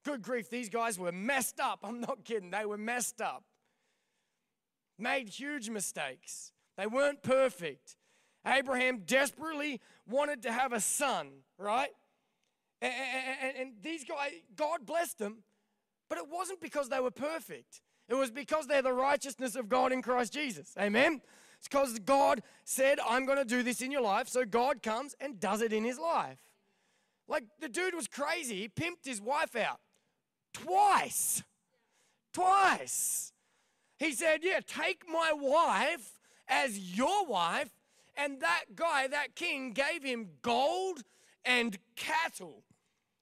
Good 0.04 0.22
grief, 0.22 0.50
these 0.50 0.68
guys 0.68 1.00
were 1.00 1.14
messed 1.14 1.62
up. 1.62 1.80
I'm 1.84 2.02
not 2.02 2.26
kidding. 2.26 2.52
They 2.52 2.66
were 2.66 2.78
messed 2.78 3.22
up. 3.22 3.46
Made 4.98 5.30
huge 5.30 5.70
mistakes. 5.70 6.52
They 6.78 6.86
weren't 6.86 7.24
perfect. 7.24 7.96
Abraham 8.46 9.04
desperately 9.06 9.80
wanted 10.06 10.44
to 10.44 10.52
have 10.52 10.74
a 10.74 10.82
son, 10.82 11.30
right? 11.58 11.92
And, 12.82 12.94
and, 12.94 13.58
and, 13.58 13.72
these 13.82 14.06
guys, 14.06 14.32
God 14.56 14.86
blessed 14.86 15.20
them, 15.20 15.44
but 16.10 16.18
it 16.18 16.26
wasn't 16.30 16.62
because 16.62 16.88
they 16.88 17.00
were 17.00 17.12
perfect. 17.12 17.82
It 18.10 18.16
was 18.16 18.32
because 18.32 18.68
they're 18.68 18.82
the 18.82 18.92
righteousness 18.92 19.56
of 19.56 19.70
God 19.70 19.92
in 19.92 20.02
Christ 20.02 20.34
Jesus. 20.34 20.74
Amen? 20.80 21.22
It's 21.60 21.68
because 21.68 22.00
God 22.00 22.42
said, 22.64 23.00
I'm 23.08 23.26
going 23.26 23.38
to 23.38 23.46
do 23.46 23.62
this 23.62 23.82
in 23.82 23.92
your 23.92 24.02
life. 24.02 24.28
So 24.28 24.46
God 24.46 24.82
comes 24.82 25.16
and 25.22 25.40
does 25.40 25.62
it 25.62 25.72
in 25.72 25.84
his 25.84 26.00
life. 26.00 26.40
Like 27.28 27.44
the 27.60 27.70
dude 27.70 27.94
was 27.94 28.08
crazy. 28.08 28.62
He 28.62 28.68
pimped 28.68 29.06
his 29.06 29.22
wife 29.22 29.56
out 29.56 29.80
twice. 30.54 31.44
Twice. 32.34 33.32
He 33.98 34.14
said, 34.14 34.40
Yeah, 34.42 34.62
take 34.66 35.04
my 35.08 35.32
wife 35.34 36.20
as 36.48 36.98
your 36.98 37.26
wife. 37.26 37.70
And 38.18 38.42
that 38.42 38.76
guy, 38.76 39.08
that 39.08 39.36
king, 39.36 39.72
gave 39.72 40.04
him 40.04 40.30
gold 40.42 41.04
and 41.46 41.78
cattle. 41.96 42.64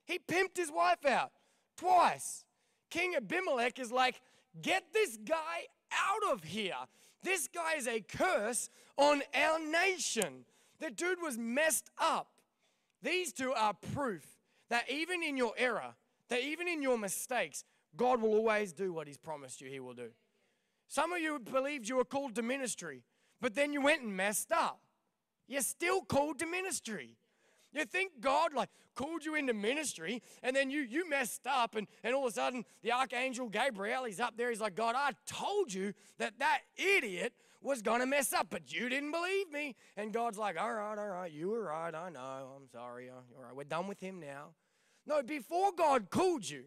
He 0.05 0.19
pimped 0.19 0.55
his 0.55 0.71
wife 0.71 1.05
out 1.05 1.31
twice. 1.75 2.45
King 2.89 3.15
Abimelech 3.15 3.79
is 3.79 3.91
like, 3.91 4.21
Get 4.61 4.93
this 4.93 5.17
guy 5.17 5.67
out 5.91 6.33
of 6.33 6.43
here. 6.43 6.75
This 7.23 7.47
guy 7.47 7.75
is 7.75 7.87
a 7.87 8.01
curse 8.01 8.69
on 8.97 9.21
our 9.33 9.59
nation. 9.59 10.45
The 10.79 10.91
dude 10.91 11.21
was 11.21 11.37
messed 11.37 11.89
up. 11.97 12.27
These 13.01 13.33
two 13.33 13.53
are 13.53 13.73
proof 13.93 14.25
that 14.69 14.89
even 14.89 15.23
in 15.23 15.37
your 15.37 15.53
error, 15.57 15.95
that 16.29 16.41
even 16.41 16.67
in 16.67 16.81
your 16.81 16.97
mistakes, 16.97 17.63
God 17.95 18.21
will 18.21 18.33
always 18.33 18.73
do 18.73 18.93
what 18.93 19.07
He's 19.07 19.17
promised 19.17 19.61
you 19.61 19.69
He 19.69 19.79
will 19.79 19.93
do. 19.93 20.09
Some 20.87 21.11
of 21.11 21.19
you 21.19 21.39
believed 21.39 21.89
you 21.89 21.97
were 21.97 22.05
called 22.05 22.35
to 22.35 22.41
ministry, 22.41 23.03
but 23.41 23.55
then 23.55 23.73
you 23.73 23.81
went 23.81 24.01
and 24.01 24.15
messed 24.15 24.51
up. 24.51 24.79
You're 25.47 25.61
still 25.61 26.01
called 26.01 26.39
to 26.39 26.45
ministry. 26.45 27.17
You 27.77 27.85
think 27.85 28.19
God 28.19 28.53
like 28.53 28.69
called 28.95 29.23
you 29.23 29.35
into 29.35 29.53
ministry 29.53 30.23
and 30.41 30.55
then 30.55 30.71
you 30.71 30.81
you 30.81 31.07
messed 31.07 31.45
up 31.45 31.75
and, 31.75 31.85
and 32.03 32.15
all 32.15 32.25
of 32.25 32.31
a 32.31 32.33
sudden 32.33 32.65
the 32.81 32.91
archangel 32.91 33.47
Gabriel 33.47 34.05
he's 34.05 34.19
up 34.19 34.35
there 34.35 34.49
he's 34.49 34.59
like 34.59 34.75
God 34.75 34.95
I 34.97 35.11
told 35.27 35.71
you 35.71 35.93
that 36.17 36.39
that 36.39 36.61
idiot 36.75 37.33
was 37.61 37.83
to 37.83 38.07
mess 38.07 38.33
up 38.33 38.47
but 38.49 38.73
you 38.73 38.89
didn't 38.89 39.11
believe 39.11 39.51
me 39.51 39.75
and 39.95 40.11
God's 40.11 40.39
like 40.39 40.59
all 40.59 40.73
right 40.73 40.97
all 40.97 41.07
right 41.07 41.31
you 41.31 41.49
were 41.49 41.65
right 41.65 41.93
I 41.93 42.09
know 42.09 42.49
I'm 42.57 42.67
sorry 42.71 43.09
uh, 43.09 43.13
all 43.37 43.43
right 43.43 43.55
we're 43.55 43.63
done 43.63 43.87
with 43.87 43.99
him 43.99 44.19
now. 44.19 44.55
No 45.05 45.21
before 45.21 45.71
God 45.71 46.09
called 46.09 46.49
you 46.49 46.63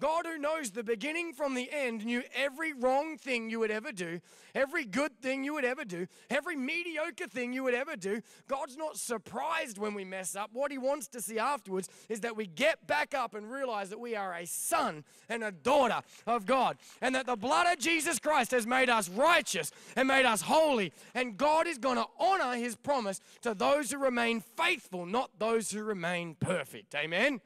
God, 0.00 0.26
who 0.26 0.38
knows 0.38 0.70
the 0.70 0.82
beginning 0.82 1.32
from 1.32 1.54
the 1.54 1.70
end, 1.70 2.04
knew 2.04 2.22
every 2.34 2.72
wrong 2.72 3.16
thing 3.16 3.48
you 3.48 3.60
would 3.60 3.70
ever 3.70 3.92
do, 3.92 4.20
every 4.54 4.84
good 4.84 5.20
thing 5.20 5.44
you 5.44 5.54
would 5.54 5.64
ever 5.64 5.84
do, 5.84 6.08
every 6.28 6.56
mediocre 6.56 7.28
thing 7.28 7.52
you 7.52 7.62
would 7.62 7.74
ever 7.74 7.94
do. 7.94 8.20
God's 8.48 8.76
not 8.76 8.96
surprised 8.96 9.78
when 9.78 9.94
we 9.94 10.04
mess 10.04 10.34
up. 10.34 10.50
What 10.52 10.72
He 10.72 10.78
wants 10.78 11.06
to 11.08 11.20
see 11.20 11.38
afterwards 11.38 11.88
is 12.08 12.20
that 12.20 12.36
we 12.36 12.46
get 12.46 12.86
back 12.88 13.14
up 13.14 13.34
and 13.34 13.50
realize 13.50 13.88
that 13.90 14.00
we 14.00 14.16
are 14.16 14.34
a 14.34 14.46
son 14.46 15.04
and 15.28 15.44
a 15.44 15.52
daughter 15.52 16.00
of 16.26 16.44
God, 16.44 16.76
and 17.00 17.14
that 17.14 17.26
the 17.26 17.36
blood 17.36 17.72
of 17.72 17.78
Jesus 17.78 18.18
Christ 18.18 18.50
has 18.50 18.66
made 18.66 18.90
us 18.90 19.08
righteous 19.08 19.70
and 19.94 20.08
made 20.08 20.26
us 20.26 20.42
holy. 20.42 20.92
And 21.14 21.36
God 21.36 21.68
is 21.68 21.78
going 21.78 21.96
to 21.96 22.06
honor 22.18 22.56
His 22.56 22.74
promise 22.74 23.20
to 23.42 23.54
those 23.54 23.92
who 23.92 23.98
remain 23.98 24.40
faithful, 24.40 25.06
not 25.06 25.30
those 25.38 25.70
who 25.70 25.84
remain 25.84 26.34
perfect. 26.34 26.94
Amen. 26.96 27.40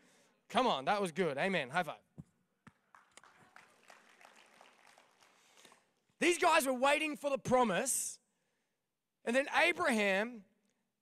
Come 0.48 0.66
on, 0.66 0.86
that 0.86 1.02
was 1.02 1.12
good. 1.12 1.36
Amen. 1.36 1.68
High 1.68 1.82
five. 1.82 2.07
These 6.20 6.38
guys 6.38 6.66
were 6.66 6.72
waiting 6.72 7.16
for 7.16 7.30
the 7.30 7.38
promise. 7.38 8.18
And 9.24 9.34
then 9.36 9.46
Abraham, 9.62 10.42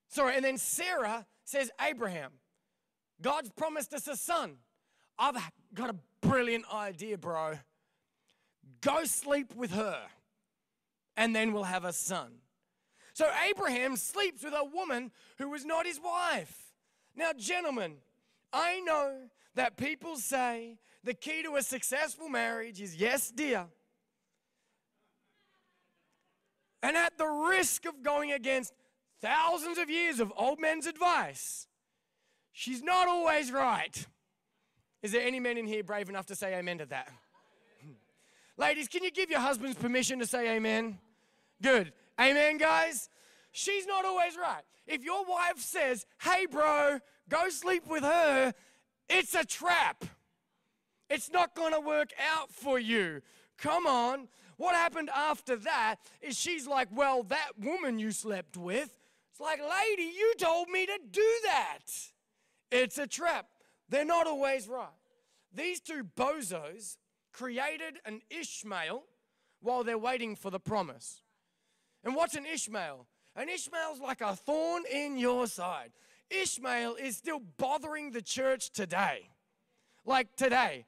sorry, 0.08 0.36
and 0.36 0.44
then 0.44 0.58
Sarah 0.58 1.26
says, 1.44 1.70
Abraham, 1.80 2.32
God's 3.22 3.50
promised 3.50 3.94
us 3.94 4.08
a 4.08 4.16
son. 4.16 4.56
I've 5.18 5.36
got 5.72 5.90
a 5.90 5.96
brilliant 6.20 6.64
idea, 6.72 7.16
bro. 7.16 7.54
Go 8.80 9.04
sleep 9.04 9.54
with 9.54 9.70
her, 9.70 10.00
and 11.16 11.34
then 11.34 11.52
we'll 11.52 11.64
have 11.64 11.84
a 11.84 11.92
son. 11.92 12.32
So 13.14 13.26
Abraham 13.48 13.96
sleeps 13.96 14.44
with 14.44 14.52
a 14.52 14.64
woman 14.64 15.10
who 15.38 15.48
was 15.48 15.64
not 15.64 15.86
his 15.86 15.98
wife. 15.98 16.54
Now, 17.14 17.32
gentlemen, 17.32 17.96
I 18.52 18.80
know 18.80 19.30
that 19.54 19.78
people 19.78 20.16
say 20.16 20.78
the 21.02 21.14
key 21.14 21.42
to 21.42 21.56
a 21.56 21.62
successful 21.62 22.28
marriage 22.28 22.80
is 22.80 22.96
yes, 22.96 23.30
dear. 23.30 23.66
And 26.86 26.96
at 26.96 27.18
the 27.18 27.26
risk 27.26 27.84
of 27.84 28.00
going 28.04 28.30
against 28.30 28.72
thousands 29.20 29.76
of 29.76 29.90
years 29.90 30.20
of 30.20 30.32
old 30.36 30.60
men's 30.60 30.86
advice, 30.86 31.66
she's 32.52 32.80
not 32.80 33.08
always 33.08 33.50
right. 33.50 34.06
Is 35.02 35.10
there 35.10 35.26
any 35.26 35.40
men 35.40 35.58
in 35.58 35.66
here 35.66 35.82
brave 35.82 36.08
enough 36.08 36.26
to 36.26 36.36
say 36.36 36.54
amen 36.54 36.78
to 36.78 36.86
that? 36.86 37.10
Ladies, 38.56 38.86
can 38.86 39.02
you 39.02 39.10
give 39.10 39.30
your 39.30 39.40
husbands 39.40 39.76
permission 39.76 40.20
to 40.20 40.26
say 40.26 40.54
amen? 40.54 41.00
Good. 41.60 41.92
Amen, 42.20 42.56
guys? 42.56 43.08
She's 43.50 43.84
not 43.84 44.04
always 44.04 44.36
right. 44.36 44.62
If 44.86 45.02
your 45.02 45.24
wife 45.24 45.58
says, 45.58 46.06
hey, 46.22 46.46
bro, 46.48 47.00
go 47.28 47.48
sleep 47.48 47.88
with 47.88 48.04
her, 48.04 48.54
it's 49.08 49.34
a 49.34 49.44
trap. 49.44 50.04
It's 51.10 51.32
not 51.32 51.56
going 51.56 51.72
to 51.72 51.80
work 51.80 52.10
out 52.32 52.52
for 52.52 52.78
you. 52.78 53.22
Come 53.58 53.88
on. 53.88 54.28
What 54.56 54.74
happened 54.74 55.10
after 55.14 55.56
that 55.56 55.96
is 56.20 56.38
she's 56.38 56.66
like, 56.66 56.88
Well, 56.92 57.22
that 57.24 57.52
woman 57.58 57.98
you 57.98 58.12
slept 58.12 58.56
with, 58.56 58.98
it's 59.30 59.40
like, 59.40 59.60
Lady, 59.60 60.10
you 60.16 60.34
told 60.38 60.68
me 60.70 60.86
to 60.86 60.98
do 61.10 61.34
that. 61.44 61.84
It's 62.70 62.98
a 62.98 63.06
trap. 63.06 63.46
They're 63.88 64.04
not 64.04 64.26
always 64.26 64.66
right. 64.66 64.88
These 65.54 65.80
two 65.80 66.04
bozos 66.16 66.96
created 67.32 67.98
an 68.04 68.22
Ishmael 68.30 69.04
while 69.60 69.84
they're 69.84 69.98
waiting 69.98 70.36
for 70.36 70.50
the 70.50 70.58
promise. 70.58 71.22
And 72.02 72.14
what's 72.14 72.34
an 72.34 72.46
Ishmael? 72.46 73.06
An 73.36 73.48
Ishmael's 73.48 74.00
like 74.00 74.22
a 74.22 74.34
thorn 74.34 74.84
in 74.90 75.18
your 75.18 75.46
side. 75.46 75.92
Ishmael 76.30 76.96
is 76.96 77.16
still 77.16 77.40
bothering 77.58 78.12
the 78.12 78.22
church 78.22 78.70
today. 78.70 79.28
Like 80.04 80.34
today 80.36 80.86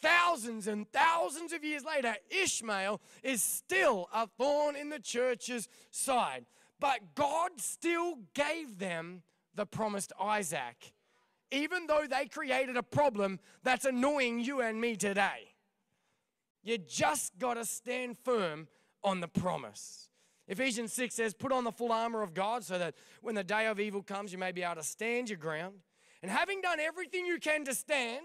thousands 0.00 0.66
and 0.66 0.90
thousands 0.92 1.52
of 1.52 1.64
years 1.64 1.84
later, 1.84 2.16
Ishmael 2.30 3.00
is 3.22 3.42
still 3.42 4.08
a 4.12 4.26
thorn 4.26 4.76
in 4.76 4.90
the 4.90 4.98
church's 4.98 5.68
side. 5.90 6.46
But 6.78 7.14
God 7.14 7.52
still 7.56 8.18
gave 8.34 8.78
them 8.78 9.22
the 9.54 9.66
promised 9.66 10.12
Isaac, 10.20 10.92
even 11.50 11.86
though 11.86 12.04
they 12.08 12.26
created 12.26 12.76
a 12.76 12.82
problem 12.82 13.40
that's 13.62 13.84
annoying 13.84 14.40
you 14.40 14.60
and 14.60 14.80
me 14.80 14.96
today. 14.96 15.54
You 16.62 16.78
just 16.78 17.38
got 17.38 17.54
to 17.54 17.64
stand 17.64 18.18
firm 18.18 18.68
on 19.02 19.20
the 19.20 19.28
promise. 19.28 20.10
Ephesians 20.48 20.92
6 20.92 21.14
says, 21.14 21.34
Put 21.34 21.52
on 21.52 21.64
the 21.64 21.72
full 21.72 21.92
armor 21.92 22.22
of 22.22 22.34
God 22.34 22.64
so 22.64 22.78
that 22.78 22.94
when 23.22 23.34
the 23.34 23.44
day 23.44 23.66
of 23.66 23.80
evil 23.80 24.02
comes, 24.02 24.32
you 24.32 24.38
may 24.38 24.52
be 24.52 24.62
able 24.62 24.76
to 24.76 24.82
stand 24.82 25.30
your 25.30 25.38
ground. 25.38 25.76
And 26.22 26.30
having 26.30 26.60
done 26.60 26.80
everything 26.80 27.26
you 27.26 27.38
can 27.38 27.64
to 27.64 27.74
stand, 27.74 28.24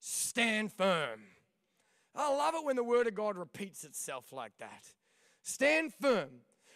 stand 0.00 0.72
firm. 0.72 1.20
I 2.14 2.34
love 2.34 2.54
it 2.54 2.64
when 2.64 2.76
the 2.76 2.84
Word 2.84 3.06
of 3.06 3.14
God 3.14 3.36
repeats 3.36 3.84
itself 3.84 4.32
like 4.32 4.52
that. 4.58 4.86
Stand 5.42 5.92
firm. 6.00 6.30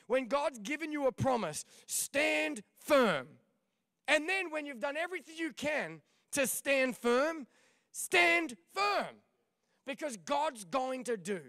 When 0.07 0.29
God's 0.29 0.59
given 0.59 0.93
you 0.93 1.07
a 1.07 1.13
promise, 1.13 1.65
stand 1.87 2.63
firm. 2.85 3.27
And 4.07 4.29
then 4.29 4.51
when 4.51 4.67
you've 4.67 4.81
done 4.81 4.97
everything 4.97 5.37
you 5.39 5.53
can 5.53 6.03
to 6.33 6.47
stand 6.47 6.97
firm, 6.97 7.47
stand 7.93 8.57
firm. 8.75 9.17
Because 9.87 10.17
God's 10.17 10.65
going 10.65 11.05
to 11.05 11.17
do 11.17 11.41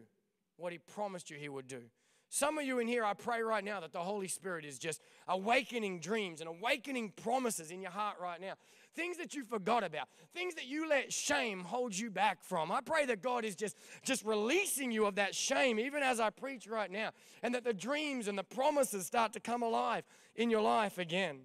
what 0.57 0.71
He 0.71 0.77
promised 0.77 1.29
you 1.29 1.37
He 1.37 1.49
would 1.49 1.67
do. 1.67 1.81
Some 2.29 2.57
of 2.57 2.65
you 2.65 2.79
in 2.79 2.87
here, 2.87 3.05
I 3.05 3.13
pray 3.13 3.41
right 3.43 3.63
now 3.63 3.79
that 3.81 3.93
the 3.93 3.99
Holy 3.99 4.27
Spirit 4.27 4.65
is 4.65 4.79
just 4.79 5.01
awakening 5.27 5.99
dreams 5.99 6.41
and 6.41 6.49
awakening 6.49 7.13
promises 7.21 7.71
in 7.71 7.81
your 7.81 7.91
heart 7.91 8.17
right 8.21 8.41
now 8.41 8.53
things 8.95 9.17
that 9.17 9.35
you 9.35 9.43
forgot 9.43 9.83
about, 9.83 10.07
things 10.33 10.55
that 10.55 10.65
you 10.65 10.87
let 10.87 11.11
shame 11.11 11.61
hold 11.61 11.97
you 11.97 12.09
back 12.09 12.43
from. 12.43 12.71
I 12.71 12.81
pray 12.81 13.05
that 13.05 13.21
God 13.21 13.45
is 13.45 13.55
just, 13.55 13.75
just 14.03 14.23
releasing 14.23 14.91
you 14.91 15.05
of 15.05 15.15
that 15.15 15.35
shame, 15.35 15.79
even 15.79 16.01
as 16.01 16.19
I 16.19 16.29
preach 16.29 16.67
right 16.67 16.89
now, 16.89 17.11
and 17.43 17.53
that 17.53 17.63
the 17.63 17.73
dreams 17.73 18.27
and 18.27 18.37
the 18.37 18.43
promises 18.43 19.05
start 19.05 19.33
to 19.33 19.39
come 19.39 19.61
alive 19.61 20.03
in 20.35 20.49
your 20.49 20.61
life 20.61 20.97
again. 20.97 21.41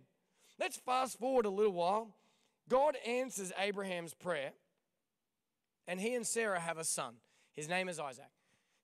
Let's 0.59 0.77
fast 0.77 1.19
forward 1.19 1.47
a 1.47 1.51
little 1.51 1.73
while. 1.73 2.15
God 2.69 2.97
answers 3.07 3.53
Abraham's 3.59 4.15
prayer, 4.15 4.53
and 5.89 6.01
he 6.01 6.15
and 6.15 6.27
Sarah 6.27 6.61
have 6.61 6.79
a 6.79 6.85
son. 6.85 7.15
His 7.53 7.69
name 7.69 7.89
is 7.89 7.99
Isaac. 7.99 8.31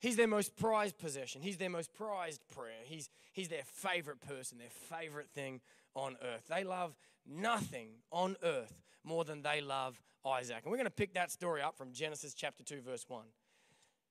He's 0.00 0.16
their 0.16 0.26
most 0.26 0.56
prized 0.56 0.98
possession. 0.98 1.40
He's 1.40 1.56
their 1.56 1.70
most 1.70 1.94
prized 1.94 2.42
prayer. 2.54 2.82
He's, 2.84 3.08
he's 3.32 3.48
their 3.48 3.64
favorite 3.64 4.20
person, 4.20 4.58
their 4.58 4.68
favorite 4.68 5.30
thing 5.34 5.60
on 5.96 6.16
earth. 6.22 6.44
They 6.48 6.62
love 6.62 6.94
nothing 7.26 7.88
on 8.12 8.36
earth 8.44 8.80
more 9.02 9.24
than 9.24 9.42
they 9.42 9.60
love 9.60 10.00
Isaac. 10.24 10.60
And 10.62 10.70
we're 10.70 10.76
going 10.76 10.84
to 10.84 10.90
pick 10.90 11.14
that 11.14 11.32
story 11.32 11.62
up 11.62 11.76
from 11.76 11.92
Genesis 11.92 12.34
chapter 12.34 12.62
2, 12.62 12.82
verse 12.82 13.04
1. 13.08 13.24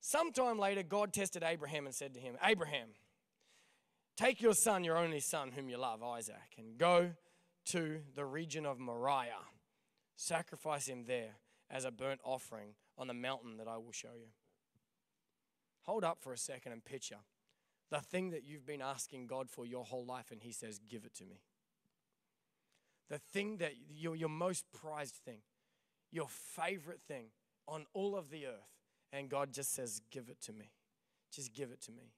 Sometime 0.02 0.60
later, 0.60 0.84
God 0.84 1.14
tested 1.14 1.44
Abraham 1.44 1.86
and 1.86 1.96
said 1.96 2.14
to 2.16 2.20
him, 2.20 2.36
Abraham, 2.44 2.90
take 4.18 4.42
your 4.42 4.54
son, 4.54 4.84
your 4.84 4.98
only 4.98 5.20
son, 5.20 5.52
whom 5.52 5.70
you 5.70 5.78
love, 5.78 6.04
Isaac, 6.04 6.56
and 6.58 6.78
go 6.78 7.12
to 7.68 8.02
the 8.16 8.26
region 8.26 8.66
of 8.66 8.80
Moriah. 8.80 9.46
Sacrifice 10.16 10.88
him 10.88 11.06
there 11.06 11.36
as 11.70 11.86
a 11.86 11.92
burnt 11.92 12.22
offering 12.24 12.76
on 12.98 13.08
the 13.08 13.14
mountain 13.14 13.58
that 13.58 13.68
I 13.68 13.78
will 13.78 13.92
show 13.92 14.14
you. 14.16 14.28
Hold 15.84 16.04
up 16.04 16.20
for 16.22 16.34
a 16.34 16.38
second 16.38 16.72
and 16.72 16.84
picture 16.84 17.18
the 17.92 18.00
thing 18.00 18.32
that 18.32 18.44
you've 18.44 18.66
been 18.66 18.82
asking 18.82 19.28
God 19.28 19.50
for 19.50 19.66
your 19.66 19.86
whole 19.86 20.06
life, 20.06 20.32
and 20.32 20.42
He 20.42 20.52
says, 20.52 20.80
Give 20.90 21.06
it 21.06 21.14
to 21.16 21.26
me. 21.26 21.42
The 23.10 23.18
thing 23.18 23.58
that 23.58 23.74
your, 23.90 24.16
your 24.16 24.30
most 24.30 24.66
prized 24.74 25.16
thing, 25.16 25.40
your 26.12 26.28
favorite 26.28 27.02
thing 27.08 27.28
on 27.68 27.86
all 27.94 28.16
of 28.16 28.30
the 28.30 28.48
earth, 28.48 28.72
and 29.14 29.30
God 29.30 29.54
just 29.54 29.74
says, 29.74 30.02
Give 30.12 30.30
it 30.30 30.42
to 30.42 30.54
me. 30.54 30.72
Just 31.32 31.54
give 31.54 31.72
it 31.72 31.82
to 31.82 31.92
me. 31.92 32.14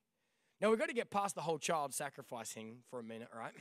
Now, 0.61 0.69
we've 0.69 0.79
got 0.79 0.87
to 0.87 0.93
get 0.93 1.11
past 1.11 1.35
the 1.35 1.41
whole 1.41 1.59
child 1.59 1.93
sacrificing 1.93 2.77
for 2.89 2.99
a 2.99 3.03
minute, 3.03 3.29
right? 3.35 3.53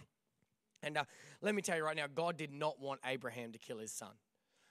And 0.83 0.97
uh, 0.97 1.05
let 1.43 1.55
me 1.55 1.63
tell 1.63 1.77
you 1.77 1.85
right 1.85 1.97
now, 1.97 2.07
God 2.13 2.37
did 2.37 2.53
not 2.53 2.81
want 2.81 3.01
Abraham 3.05 3.53
to 3.53 3.59
kill 3.59 3.79
his 3.79 3.93
son. 3.93 4.13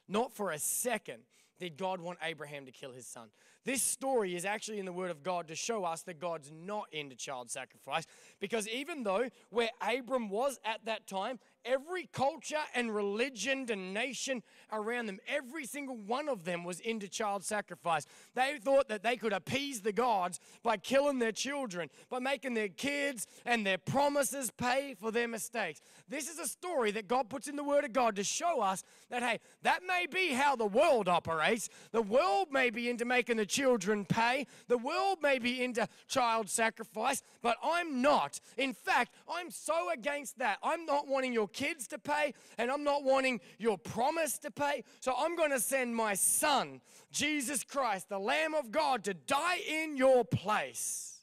Not 0.07 0.33
for 0.33 0.51
a 0.51 0.59
second 0.59 1.23
did 1.59 1.77
God 1.77 1.99
want 2.01 2.19
Abraham 2.21 2.65
to 2.65 2.71
kill 2.71 2.91
his 2.91 3.07
son. 3.07 3.29
This 3.65 3.81
story 3.81 4.35
is 4.35 4.45
actually 4.45 4.77
in 4.77 4.85
the 4.85 4.93
Word 4.93 5.09
of 5.09 5.23
God 5.23 5.47
to 5.47 5.55
show 5.55 5.85
us 5.85 6.03
that 6.03 6.19
God's 6.19 6.51
not 6.51 6.85
into 6.91 7.15
child 7.15 7.49
sacrifice 7.49 8.05
because 8.39 8.67
even 8.67 9.03
though 9.03 9.29
where 9.49 9.69
Abram 9.81 10.29
was 10.29 10.59
at 10.63 10.85
that 10.85 11.07
time, 11.07 11.39
every 11.65 12.07
culture 12.13 12.61
and 12.75 12.93
religion 12.93 13.65
and 13.71 13.91
nation 13.91 14.43
around 14.71 15.07
them, 15.07 15.19
every 15.27 15.65
single 15.65 15.97
one 15.97 16.29
of 16.29 16.45
them 16.45 16.63
was 16.63 16.79
into 16.79 17.07
child 17.07 17.43
sacrifice. 17.43 18.05
They 18.35 18.59
thought 18.61 18.87
that 18.89 19.01
they 19.01 19.17
could 19.17 19.33
appease 19.33 19.81
the 19.81 19.91
gods 19.91 20.39
by 20.61 20.77
killing 20.77 21.17
their 21.17 21.31
children, 21.31 21.89
by 22.07 22.19
making 22.19 22.53
their 22.53 22.69
kids 22.69 23.25
and 23.45 23.65
their 23.65 23.79
promises 23.79 24.51
pay 24.51 24.95
for 24.99 25.11
their 25.11 25.27
mistakes. 25.27 25.81
This 26.07 26.29
is 26.29 26.37
a 26.37 26.47
story 26.47 26.91
that 26.91 27.07
God 27.07 27.29
puts 27.29 27.47
in 27.47 27.55
the 27.55 27.63
Word 27.63 27.83
of 27.83 27.93
God 27.93 28.15
to 28.17 28.23
show 28.23 28.61
us 28.61 28.83
that, 29.09 29.23
hey, 29.23 29.39
that 29.63 29.81
may 29.87 30.05
be 30.05 30.33
how 30.33 30.55
the 30.55 30.67
world 30.67 31.09
operates. 31.09 31.44
The 31.91 32.01
world 32.01 32.47
may 32.51 32.69
be 32.69 32.89
into 32.89 33.05
making 33.05 33.37
the 33.37 33.45
children 33.45 34.05
pay, 34.05 34.47
the 34.67 34.77
world 34.77 35.19
may 35.21 35.39
be 35.39 35.63
into 35.63 35.87
child 36.07 36.49
sacrifice, 36.49 37.21
but 37.41 37.57
I'm 37.63 38.01
not. 38.01 38.39
In 38.57 38.73
fact, 38.73 39.13
I'm 39.29 39.51
so 39.51 39.91
against 39.91 40.39
that. 40.39 40.57
I'm 40.63 40.85
not 40.85 41.07
wanting 41.07 41.33
your 41.33 41.47
kids 41.47 41.87
to 41.89 41.99
pay, 41.99 42.33
and 42.57 42.71
I'm 42.71 42.83
not 42.83 43.03
wanting 43.03 43.39
your 43.57 43.77
promise 43.77 44.37
to 44.39 44.51
pay. 44.51 44.83
So 44.99 45.13
I'm 45.17 45.35
going 45.35 45.51
to 45.51 45.59
send 45.59 45.95
my 45.95 46.13
son, 46.15 46.81
Jesus 47.11 47.63
Christ, 47.63 48.09
the 48.09 48.19
Lamb 48.19 48.53
of 48.53 48.71
God, 48.71 49.03
to 49.05 49.13
die 49.13 49.59
in 49.67 49.97
your 49.97 50.23
place. 50.25 51.19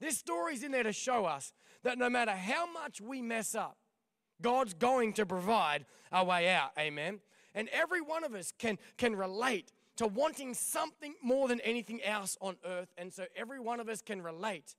This 0.00 0.18
story's 0.18 0.62
in 0.62 0.72
there 0.72 0.82
to 0.82 0.92
show 0.92 1.26
us 1.26 1.52
that 1.82 1.98
no 1.98 2.10
matter 2.10 2.32
how 2.32 2.70
much 2.70 3.00
we 3.00 3.22
mess 3.22 3.54
up, 3.54 3.76
God's 4.42 4.74
going 4.74 5.12
to 5.14 5.26
provide 5.26 5.84
a 6.10 6.24
way 6.24 6.48
out. 6.48 6.70
Amen. 6.78 7.20
And 7.54 7.68
every 7.70 8.00
one 8.00 8.24
of 8.24 8.34
us 8.34 8.52
can, 8.58 8.78
can 8.96 9.16
relate 9.16 9.72
to 9.96 10.06
wanting 10.06 10.54
something 10.54 11.14
more 11.22 11.48
than 11.48 11.60
anything 11.60 12.02
else 12.02 12.36
on 12.40 12.56
earth. 12.64 12.92
And 12.96 13.12
so 13.12 13.24
every 13.36 13.60
one 13.60 13.80
of 13.80 13.88
us 13.88 14.00
can 14.02 14.22
relate 14.22 14.74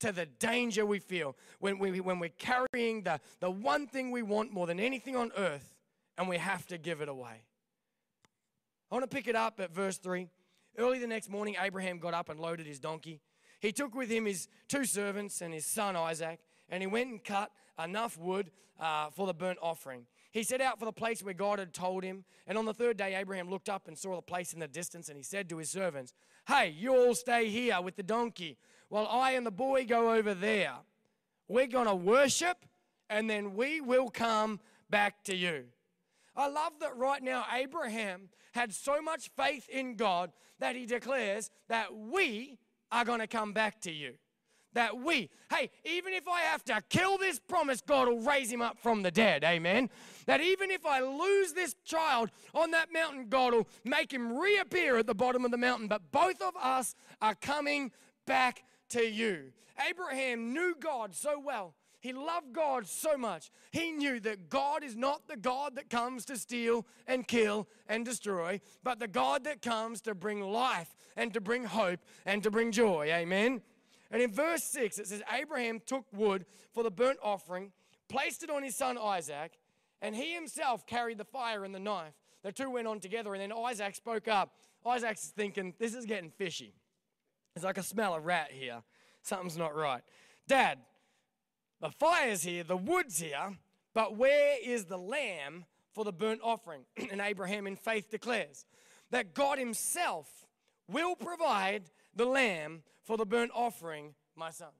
to 0.00 0.12
the 0.12 0.26
danger 0.26 0.84
we 0.84 0.98
feel 0.98 1.36
when, 1.60 1.78
we, 1.78 2.00
when 2.00 2.18
we're 2.18 2.30
carrying 2.38 3.02
the, 3.02 3.20
the 3.40 3.50
one 3.50 3.86
thing 3.86 4.10
we 4.10 4.22
want 4.22 4.52
more 4.52 4.66
than 4.66 4.80
anything 4.80 5.16
on 5.16 5.32
earth 5.36 5.74
and 6.16 6.28
we 6.28 6.38
have 6.38 6.66
to 6.68 6.78
give 6.78 7.00
it 7.00 7.08
away. 7.08 7.42
I 8.90 8.94
want 8.94 9.10
to 9.10 9.14
pick 9.14 9.28
it 9.28 9.36
up 9.36 9.60
at 9.60 9.74
verse 9.74 9.98
3. 9.98 10.28
Early 10.76 10.98
the 10.98 11.06
next 11.06 11.30
morning, 11.30 11.56
Abraham 11.60 11.98
got 11.98 12.14
up 12.14 12.28
and 12.28 12.38
loaded 12.38 12.66
his 12.66 12.78
donkey. 12.78 13.20
He 13.60 13.72
took 13.72 13.94
with 13.94 14.10
him 14.10 14.26
his 14.26 14.48
two 14.68 14.84
servants 14.84 15.40
and 15.40 15.54
his 15.54 15.66
son 15.66 15.96
Isaac, 15.96 16.40
and 16.68 16.82
he 16.82 16.86
went 16.86 17.10
and 17.10 17.22
cut 17.22 17.50
enough 17.82 18.18
wood 18.18 18.50
uh, 18.78 19.10
for 19.10 19.26
the 19.26 19.34
burnt 19.34 19.58
offering. 19.62 20.06
He 20.34 20.42
set 20.42 20.60
out 20.60 20.80
for 20.80 20.84
the 20.84 20.92
place 20.92 21.22
where 21.22 21.32
God 21.32 21.60
had 21.60 21.72
told 21.72 22.02
him. 22.02 22.24
And 22.48 22.58
on 22.58 22.64
the 22.64 22.74
third 22.74 22.96
day, 22.96 23.14
Abraham 23.14 23.48
looked 23.48 23.68
up 23.68 23.86
and 23.86 23.96
saw 23.96 24.16
the 24.16 24.22
place 24.22 24.52
in 24.52 24.58
the 24.58 24.66
distance, 24.66 25.08
and 25.08 25.16
he 25.16 25.22
said 25.22 25.48
to 25.48 25.58
his 25.58 25.70
servants, 25.70 26.12
Hey, 26.48 26.74
you 26.76 26.92
all 26.92 27.14
stay 27.14 27.48
here 27.48 27.80
with 27.80 27.94
the 27.94 28.02
donkey 28.02 28.58
while 28.88 29.06
I 29.06 29.30
and 29.32 29.46
the 29.46 29.52
boy 29.52 29.86
go 29.86 30.12
over 30.12 30.34
there. 30.34 30.72
We're 31.46 31.68
going 31.68 31.86
to 31.86 31.94
worship, 31.94 32.66
and 33.08 33.30
then 33.30 33.54
we 33.54 33.80
will 33.80 34.08
come 34.08 34.58
back 34.90 35.22
to 35.24 35.36
you. 35.36 35.66
I 36.34 36.48
love 36.48 36.72
that 36.80 36.96
right 36.96 37.22
now 37.22 37.46
Abraham 37.52 38.28
had 38.54 38.74
so 38.74 39.00
much 39.00 39.30
faith 39.36 39.68
in 39.68 39.94
God 39.94 40.32
that 40.58 40.74
he 40.74 40.84
declares 40.84 41.48
that 41.68 41.94
we 41.94 42.58
are 42.90 43.04
going 43.04 43.20
to 43.20 43.28
come 43.28 43.52
back 43.52 43.80
to 43.82 43.92
you 43.92 44.14
that 44.74 44.98
we, 44.98 45.30
hey, 45.50 45.70
even 45.84 46.12
if 46.12 46.28
I 46.28 46.40
have 46.40 46.64
to 46.64 46.82
kill 46.88 47.16
this 47.18 47.40
promise, 47.40 47.80
God 47.80 48.08
will 48.08 48.20
raise 48.20 48.50
him 48.50 48.62
up 48.62 48.78
from 48.78 49.02
the 49.02 49.10
dead. 49.10 49.42
Amen. 49.44 49.88
That 50.26 50.40
even 50.40 50.70
if 50.70 50.84
I 50.84 51.00
lose 51.00 51.52
this 51.52 51.74
child 51.84 52.30
on 52.54 52.72
that 52.72 52.92
mountain, 52.92 53.26
God 53.28 53.54
will 53.54 53.68
make 53.84 54.12
him 54.12 54.38
reappear 54.38 54.98
at 54.98 55.06
the 55.06 55.14
bottom 55.14 55.44
of 55.44 55.50
the 55.50 55.56
mountain. 55.56 55.88
But 55.88 56.10
both 56.12 56.40
of 56.42 56.54
us 56.60 56.94
are 57.22 57.34
coming 57.34 57.92
back 58.26 58.64
to 58.90 59.02
you. 59.02 59.52
Abraham 59.88 60.52
knew 60.52 60.74
God 60.78 61.14
so 61.14 61.38
well. 61.38 61.74
He 62.00 62.12
loved 62.12 62.52
God 62.52 62.86
so 62.86 63.16
much. 63.16 63.50
He 63.72 63.90
knew 63.90 64.20
that 64.20 64.50
God 64.50 64.84
is 64.84 64.94
not 64.94 65.26
the 65.26 65.38
God 65.38 65.76
that 65.76 65.88
comes 65.88 66.26
to 66.26 66.36
steal 66.36 66.84
and 67.06 67.26
kill 67.26 67.66
and 67.88 68.04
destroy, 68.04 68.60
but 68.82 68.98
the 68.98 69.08
God 69.08 69.44
that 69.44 69.62
comes 69.62 70.02
to 70.02 70.14
bring 70.14 70.42
life 70.42 70.94
and 71.16 71.32
to 71.32 71.40
bring 71.40 71.64
hope 71.64 72.00
and 72.26 72.42
to 72.42 72.50
bring 72.50 72.72
joy. 72.72 73.10
Amen. 73.10 73.62
And 74.10 74.22
in 74.22 74.30
verse 74.30 74.62
6, 74.64 74.98
it 74.98 75.08
says, 75.08 75.22
Abraham 75.32 75.80
took 75.84 76.04
wood 76.12 76.46
for 76.72 76.82
the 76.82 76.90
burnt 76.90 77.18
offering, 77.22 77.72
placed 78.08 78.42
it 78.42 78.50
on 78.50 78.62
his 78.62 78.76
son 78.76 78.98
Isaac, 78.98 79.58
and 80.02 80.14
he 80.14 80.34
himself 80.34 80.86
carried 80.86 81.18
the 81.18 81.24
fire 81.24 81.64
and 81.64 81.74
the 81.74 81.80
knife. 81.80 82.14
The 82.42 82.52
two 82.52 82.70
went 82.70 82.86
on 82.86 83.00
together, 83.00 83.34
and 83.34 83.42
then 83.42 83.52
Isaac 83.52 83.94
spoke 83.94 84.28
up. 84.28 84.52
Isaac's 84.84 85.28
thinking, 85.28 85.74
This 85.78 85.94
is 85.94 86.04
getting 86.04 86.30
fishy. 86.30 86.74
It's 87.56 87.64
like 87.64 87.78
I 87.78 87.80
smell 87.80 88.14
a 88.14 88.20
rat 88.20 88.50
here. 88.52 88.82
Something's 89.22 89.56
not 89.56 89.74
right. 89.74 90.02
Dad, 90.46 90.78
the 91.80 91.90
fire's 91.90 92.42
here, 92.42 92.64
the 92.64 92.76
wood's 92.76 93.18
here, 93.18 93.56
but 93.94 94.16
where 94.16 94.56
is 94.62 94.84
the 94.84 94.98
lamb 94.98 95.64
for 95.92 96.04
the 96.04 96.12
burnt 96.12 96.40
offering? 96.42 96.82
and 97.10 97.20
Abraham, 97.20 97.66
in 97.66 97.76
faith, 97.76 98.10
declares 98.10 98.66
that 99.10 99.34
God 99.34 99.58
Himself 99.58 100.46
will 100.88 101.16
provide 101.16 101.84
the 102.14 102.24
lamb 102.24 102.82
for 103.02 103.16
the 103.16 103.26
burnt 103.26 103.50
offering, 103.54 104.14
my 104.36 104.50
son. 104.50 104.72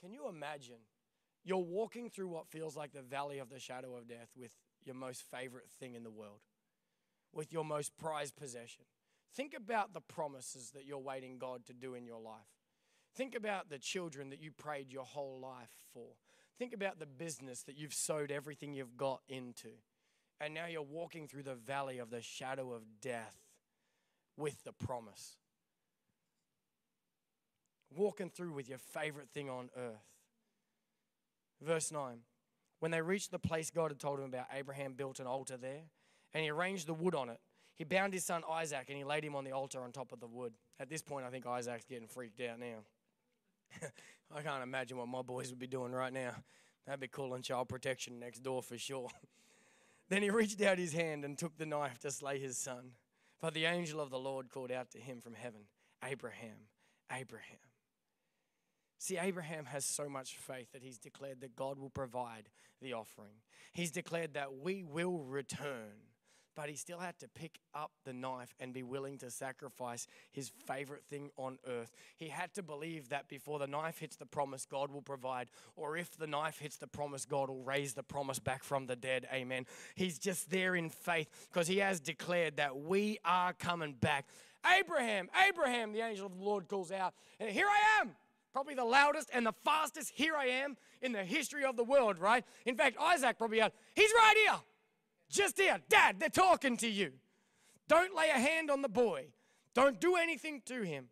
Can 0.00 0.12
you 0.12 0.28
imagine? 0.28 0.80
You're 1.44 1.58
walking 1.58 2.10
through 2.10 2.28
what 2.28 2.48
feels 2.48 2.76
like 2.76 2.92
the 2.92 3.02
valley 3.02 3.38
of 3.38 3.50
the 3.50 3.60
shadow 3.60 3.96
of 3.96 4.08
death 4.08 4.30
with 4.36 4.50
your 4.84 4.94
most 4.94 5.22
favorite 5.22 5.70
thing 5.78 5.94
in 5.94 6.02
the 6.02 6.10
world, 6.10 6.40
with 7.32 7.52
your 7.52 7.64
most 7.64 7.96
prized 7.96 8.36
possession. 8.36 8.84
Think 9.34 9.54
about 9.54 9.92
the 9.92 10.00
promises 10.00 10.70
that 10.70 10.84
you're 10.84 10.98
waiting 10.98 11.38
God 11.38 11.66
to 11.66 11.72
do 11.72 11.94
in 11.94 12.06
your 12.06 12.20
life. 12.20 12.40
Think 13.14 13.34
about 13.34 13.68
the 13.68 13.78
children 13.78 14.30
that 14.30 14.40
you 14.40 14.50
prayed 14.50 14.92
your 14.92 15.04
whole 15.04 15.38
life 15.40 15.70
for. 15.92 16.16
Think 16.58 16.72
about 16.72 16.98
the 16.98 17.06
business 17.06 17.62
that 17.62 17.76
you've 17.76 17.94
sowed 17.94 18.30
everything 18.30 18.74
you've 18.74 18.96
got 18.96 19.20
into. 19.28 19.70
And 20.40 20.54
now 20.54 20.66
you're 20.66 20.82
walking 20.82 21.28
through 21.28 21.44
the 21.44 21.54
valley 21.54 21.98
of 21.98 22.10
the 22.10 22.22
shadow 22.22 22.72
of 22.72 22.82
death 23.00 23.36
with 24.36 24.64
the 24.64 24.72
promise 24.72 25.36
walking 27.96 28.30
through 28.30 28.52
with 28.52 28.68
your 28.68 28.78
favorite 28.78 29.28
thing 29.30 29.48
on 29.48 29.70
earth. 29.76 30.04
Verse 31.60 31.90
9 31.90 32.18
When 32.80 32.90
they 32.90 33.00
reached 33.00 33.30
the 33.30 33.38
place 33.38 33.70
God 33.70 33.90
had 33.90 34.00
told 34.00 34.18
him 34.18 34.26
about, 34.26 34.46
Abraham 34.52 34.94
built 34.94 35.20
an 35.20 35.26
altar 35.26 35.56
there 35.56 35.82
and 36.32 36.42
he 36.42 36.50
arranged 36.50 36.86
the 36.86 36.94
wood 36.94 37.14
on 37.14 37.28
it. 37.28 37.40
He 37.76 37.84
bound 37.84 38.12
his 38.12 38.24
son 38.24 38.42
Isaac 38.50 38.86
and 38.88 38.98
he 38.98 39.04
laid 39.04 39.24
him 39.24 39.34
on 39.34 39.44
the 39.44 39.52
altar 39.52 39.80
on 39.80 39.92
top 39.92 40.12
of 40.12 40.20
the 40.20 40.26
wood. 40.26 40.52
At 40.78 40.88
this 40.88 41.02
point, 41.02 41.26
I 41.26 41.30
think 41.30 41.46
Isaac's 41.46 41.84
getting 41.84 42.08
freaked 42.08 42.40
out 42.40 42.58
now. 42.58 42.84
I 44.34 44.42
can't 44.42 44.62
imagine 44.62 44.96
what 44.96 45.08
my 45.08 45.22
boys 45.22 45.50
would 45.50 45.58
be 45.58 45.66
doing 45.66 45.92
right 45.92 46.12
now. 46.12 46.34
That'd 46.86 47.00
be 47.00 47.08
calling 47.08 47.42
child 47.42 47.68
protection 47.68 48.18
next 48.18 48.42
door 48.42 48.62
for 48.62 48.76
sure. 48.76 49.08
then 50.08 50.22
he 50.22 50.30
reached 50.30 50.60
out 50.62 50.78
his 50.78 50.92
hand 50.92 51.24
and 51.24 51.38
took 51.38 51.56
the 51.56 51.66
knife 51.66 51.98
to 52.00 52.10
slay 52.10 52.38
his 52.38 52.58
son. 52.58 52.92
But 53.40 53.54
the 53.54 53.64
angel 53.64 54.00
of 54.00 54.10
the 54.10 54.18
Lord 54.18 54.50
called 54.50 54.70
out 54.70 54.90
to 54.92 54.98
him 54.98 55.20
from 55.20 55.34
heaven 55.34 55.62
Abraham, 56.02 56.68
Abraham. 57.10 57.58
See, 59.04 59.18
Abraham 59.18 59.66
has 59.66 59.84
so 59.84 60.08
much 60.08 60.38
faith 60.38 60.72
that 60.72 60.82
he's 60.82 60.96
declared 60.96 61.42
that 61.42 61.54
God 61.54 61.78
will 61.78 61.90
provide 61.90 62.48
the 62.80 62.94
offering. 62.94 63.34
He's 63.74 63.90
declared 63.90 64.32
that 64.32 64.56
we 64.62 64.82
will 64.82 65.18
return. 65.18 65.92
but 66.54 66.68
he 66.68 66.76
still 66.76 66.98
had 66.98 67.18
to 67.18 67.28
pick 67.28 67.58
up 67.74 67.90
the 68.04 68.12
knife 68.12 68.54
and 68.60 68.72
be 68.72 68.82
willing 68.82 69.18
to 69.18 69.30
sacrifice 69.30 70.06
his 70.32 70.50
favorite 70.66 71.04
thing 71.04 71.30
on 71.36 71.58
earth. 71.66 71.92
He 72.16 72.28
had 72.28 72.54
to 72.54 72.62
believe 72.62 73.08
that 73.08 73.28
before 73.28 73.58
the 73.58 73.66
knife 73.66 73.98
hits 73.98 74.16
the 74.16 74.26
promise, 74.26 74.64
God 74.64 74.90
will 74.90 75.02
provide, 75.02 75.48
or 75.76 75.96
if 75.96 76.16
the 76.16 76.26
knife 76.26 76.58
hits 76.58 76.76
the 76.76 76.86
promise, 76.86 77.24
God 77.24 77.48
will 77.48 77.62
raise 77.62 77.94
the 77.94 78.02
promise 78.02 78.38
back 78.38 78.62
from 78.62 78.86
the 78.86 78.96
dead. 78.96 79.26
Amen. 79.32 79.66
He's 79.94 80.18
just 80.18 80.50
there 80.50 80.74
in 80.76 80.90
faith 80.90 81.28
because 81.52 81.66
he 81.66 81.78
has 81.78 82.00
declared 82.00 82.56
that 82.56 82.76
we 82.76 83.18
are 83.24 83.52
coming 83.52 83.94
back. 83.94 84.26
Abraham, 84.78 85.28
Abraham, 85.48 85.92
the 85.92 86.00
angel 86.00 86.26
of 86.26 86.38
the 86.38 86.44
Lord 86.44 86.68
calls 86.68 86.90
out, 86.90 87.14
and 87.38 87.50
here 87.50 87.66
I 87.66 88.00
am 88.00 88.12
probably 88.54 88.74
the 88.74 88.84
loudest 88.84 89.28
and 89.34 89.44
the 89.44 89.52
fastest 89.64 90.12
here 90.14 90.36
I 90.36 90.46
am 90.46 90.76
in 91.02 91.10
the 91.10 91.24
history 91.24 91.64
of 91.64 91.76
the 91.76 91.82
world, 91.82 92.18
right? 92.18 92.44
In 92.64 92.76
fact, 92.76 92.96
Isaac 93.00 93.36
probably 93.36 93.60
out, 93.60 93.72
he's 93.96 94.12
right 94.12 94.34
here. 94.46 94.60
Just 95.28 95.58
here. 95.58 95.78
Dad, 95.88 96.20
they're 96.20 96.28
talking 96.28 96.76
to 96.76 96.88
you. 96.88 97.10
Don't 97.88 98.14
lay 98.16 98.28
a 98.28 98.38
hand 98.38 98.70
on 98.70 98.80
the 98.80 98.88
boy. 98.88 99.26
Don't 99.74 100.00
do 100.00 100.14
anything 100.14 100.62
to 100.66 100.82
him. 100.82 101.08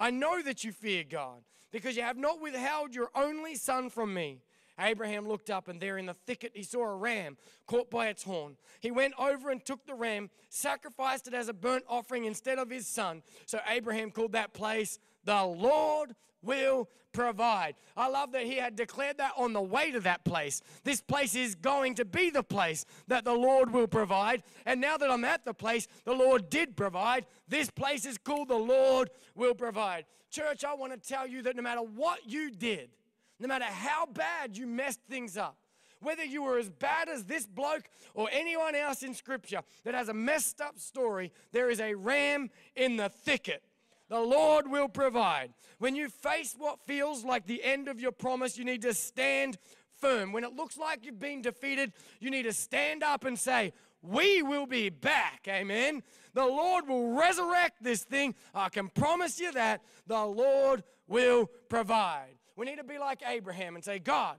I 0.00 0.10
know 0.10 0.42
that 0.42 0.64
you 0.64 0.72
fear 0.72 1.04
God 1.08 1.42
because 1.70 1.96
you 1.96 2.02
have 2.02 2.16
not 2.16 2.42
withheld 2.42 2.92
your 2.92 3.10
only 3.14 3.54
son 3.54 3.88
from 3.88 4.12
me. 4.12 4.40
Abraham 4.80 5.28
looked 5.28 5.50
up, 5.50 5.68
and 5.68 5.78
there 5.78 5.98
in 5.98 6.06
the 6.06 6.14
thicket 6.26 6.52
he 6.54 6.62
saw 6.62 6.82
a 6.84 6.96
ram 6.96 7.36
caught 7.66 7.90
by 7.90 8.08
its 8.08 8.22
horn. 8.22 8.56
He 8.80 8.90
went 8.90 9.14
over 9.18 9.50
and 9.50 9.64
took 9.64 9.86
the 9.86 9.94
ram, 9.94 10.30
sacrificed 10.48 11.28
it 11.28 11.34
as 11.34 11.48
a 11.48 11.52
burnt 11.52 11.84
offering 11.86 12.24
instead 12.24 12.58
of 12.58 12.70
his 12.70 12.86
son. 12.86 13.22
So 13.46 13.60
Abraham 13.68 14.10
called 14.10 14.32
that 14.32 14.54
place, 14.54 14.98
The 15.24 15.44
Lord 15.44 16.14
will 16.42 16.88
provide. 17.12 17.74
I 17.96 18.08
love 18.08 18.32
that 18.32 18.44
he 18.44 18.56
had 18.56 18.76
declared 18.76 19.18
that 19.18 19.32
on 19.36 19.52
the 19.52 19.60
way 19.60 19.90
to 19.90 20.00
that 20.00 20.24
place. 20.24 20.62
This 20.84 21.00
place 21.00 21.34
is 21.34 21.54
going 21.54 21.96
to 21.96 22.04
be 22.04 22.30
the 22.30 22.42
place 22.42 22.84
that 23.08 23.24
the 23.24 23.34
Lord 23.34 23.72
will 23.72 23.88
provide. 23.88 24.42
And 24.64 24.80
now 24.80 24.96
that 24.96 25.10
I'm 25.10 25.24
at 25.24 25.44
the 25.44 25.54
place 25.54 25.88
the 26.04 26.14
Lord 26.14 26.50
did 26.50 26.76
provide, 26.76 27.26
this 27.48 27.70
place 27.70 28.06
is 28.06 28.18
called 28.18 28.48
the 28.48 28.54
Lord 28.54 29.10
will 29.34 29.54
provide. 29.54 30.04
Church, 30.30 30.64
I 30.64 30.74
want 30.74 30.92
to 30.92 31.08
tell 31.08 31.26
you 31.26 31.42
that 31.42 31.56
no 31.56 31.62
matter 31.62 31.80
what 31.80 32.20
you 32.26 32.50
did, 32.50 32.90
no 33.38 33.48
matter 33.48 33.64
how 33.64 34.06
bad 34.06 34.56
you 34.56 34.66
messed 34.66 35.00
things 35.08 35.36
up, 35.36 35.56
whether 36.00 36.24
you 36.24 36.42
were 36.42 36.58
as 36.58 36.70
bad 36.70 37.08
as 37.08 37.24
this 37.24 37.46
bloke 37.46 37.84
or 38.14 38.28
anyone 38.32 38.74
else 38.74 39.02
in 39.02 39.14
Scripture 39.14 39.60
that 39.84 39.94
has 39.94 40.08
a 40.08 40.14
messed 40.14 40.60
up 40.60 40.78
story, 40.78 41.32
there 41.52 41.68
is 41.68 41.80
a 41.80 41.94
ram 41.94 42.50
in 42.74 42.96
the 42.96 43.08
thicket 43.08 43.62
the 44.10 44.20
Lord 44.20 44.68
will 44.68 44.88
provide. 44.88 45.54
When 45.78 45.94
you 45.94 46.08
face 46.10 46.54
what 46.58 46.84
feels 46.84 47.24
like 47.24 47.46
the 47.46 47.64
end 47.64 47.88
of 47.88 48.00
your 48.00 48.12
promise, 48.12 48.58
you 48.58 48.64
need 48.64 48.82
to 48.82 48.92
stand 48.92 49.56
firm. 50.00 50.32
When 50.32 50.42
it 50.44 50.54
looks 50.54 50.76
like 50.76 51.04
you've 51.04 51.20
been 51.20 51.42
defeated, 51.42 51.92
you 52.18 52.30
need 52.30 52.42
to 52.42 52.52
stand 52.52 53.02
up 53.04 53.24
and 53.24 53.38
say, 53.38 53.72
We 54.02 54.42
will 54.42 54.66
be 54.66 54.90
back. 54.90 55.46
Amen. 55.48 56.02
The 56.34 56.44
Lord 56.44 56.88
will 56.88 57.12
resurrect 57.12 57.82
this 57.82 58.02
thing. 58.02 58.34
I 58.52 58.68
can 58.68 58.88
promise 58.88 59.38
you 59.40 59.52
that. 59.52 59.82
The 60.06 60.24
Lord 60.24 60.82
will 61.06 61.48
provide. 61.68 62.34
We 62.56 62.66
need 62.66 62.76
to 62.76 62.84
be 62.84 62.98
like 62.98 63.22
Abraham 63.24 63.76
and 63.76 63.84
say, 63.84 64.00
God, 64.00 64.36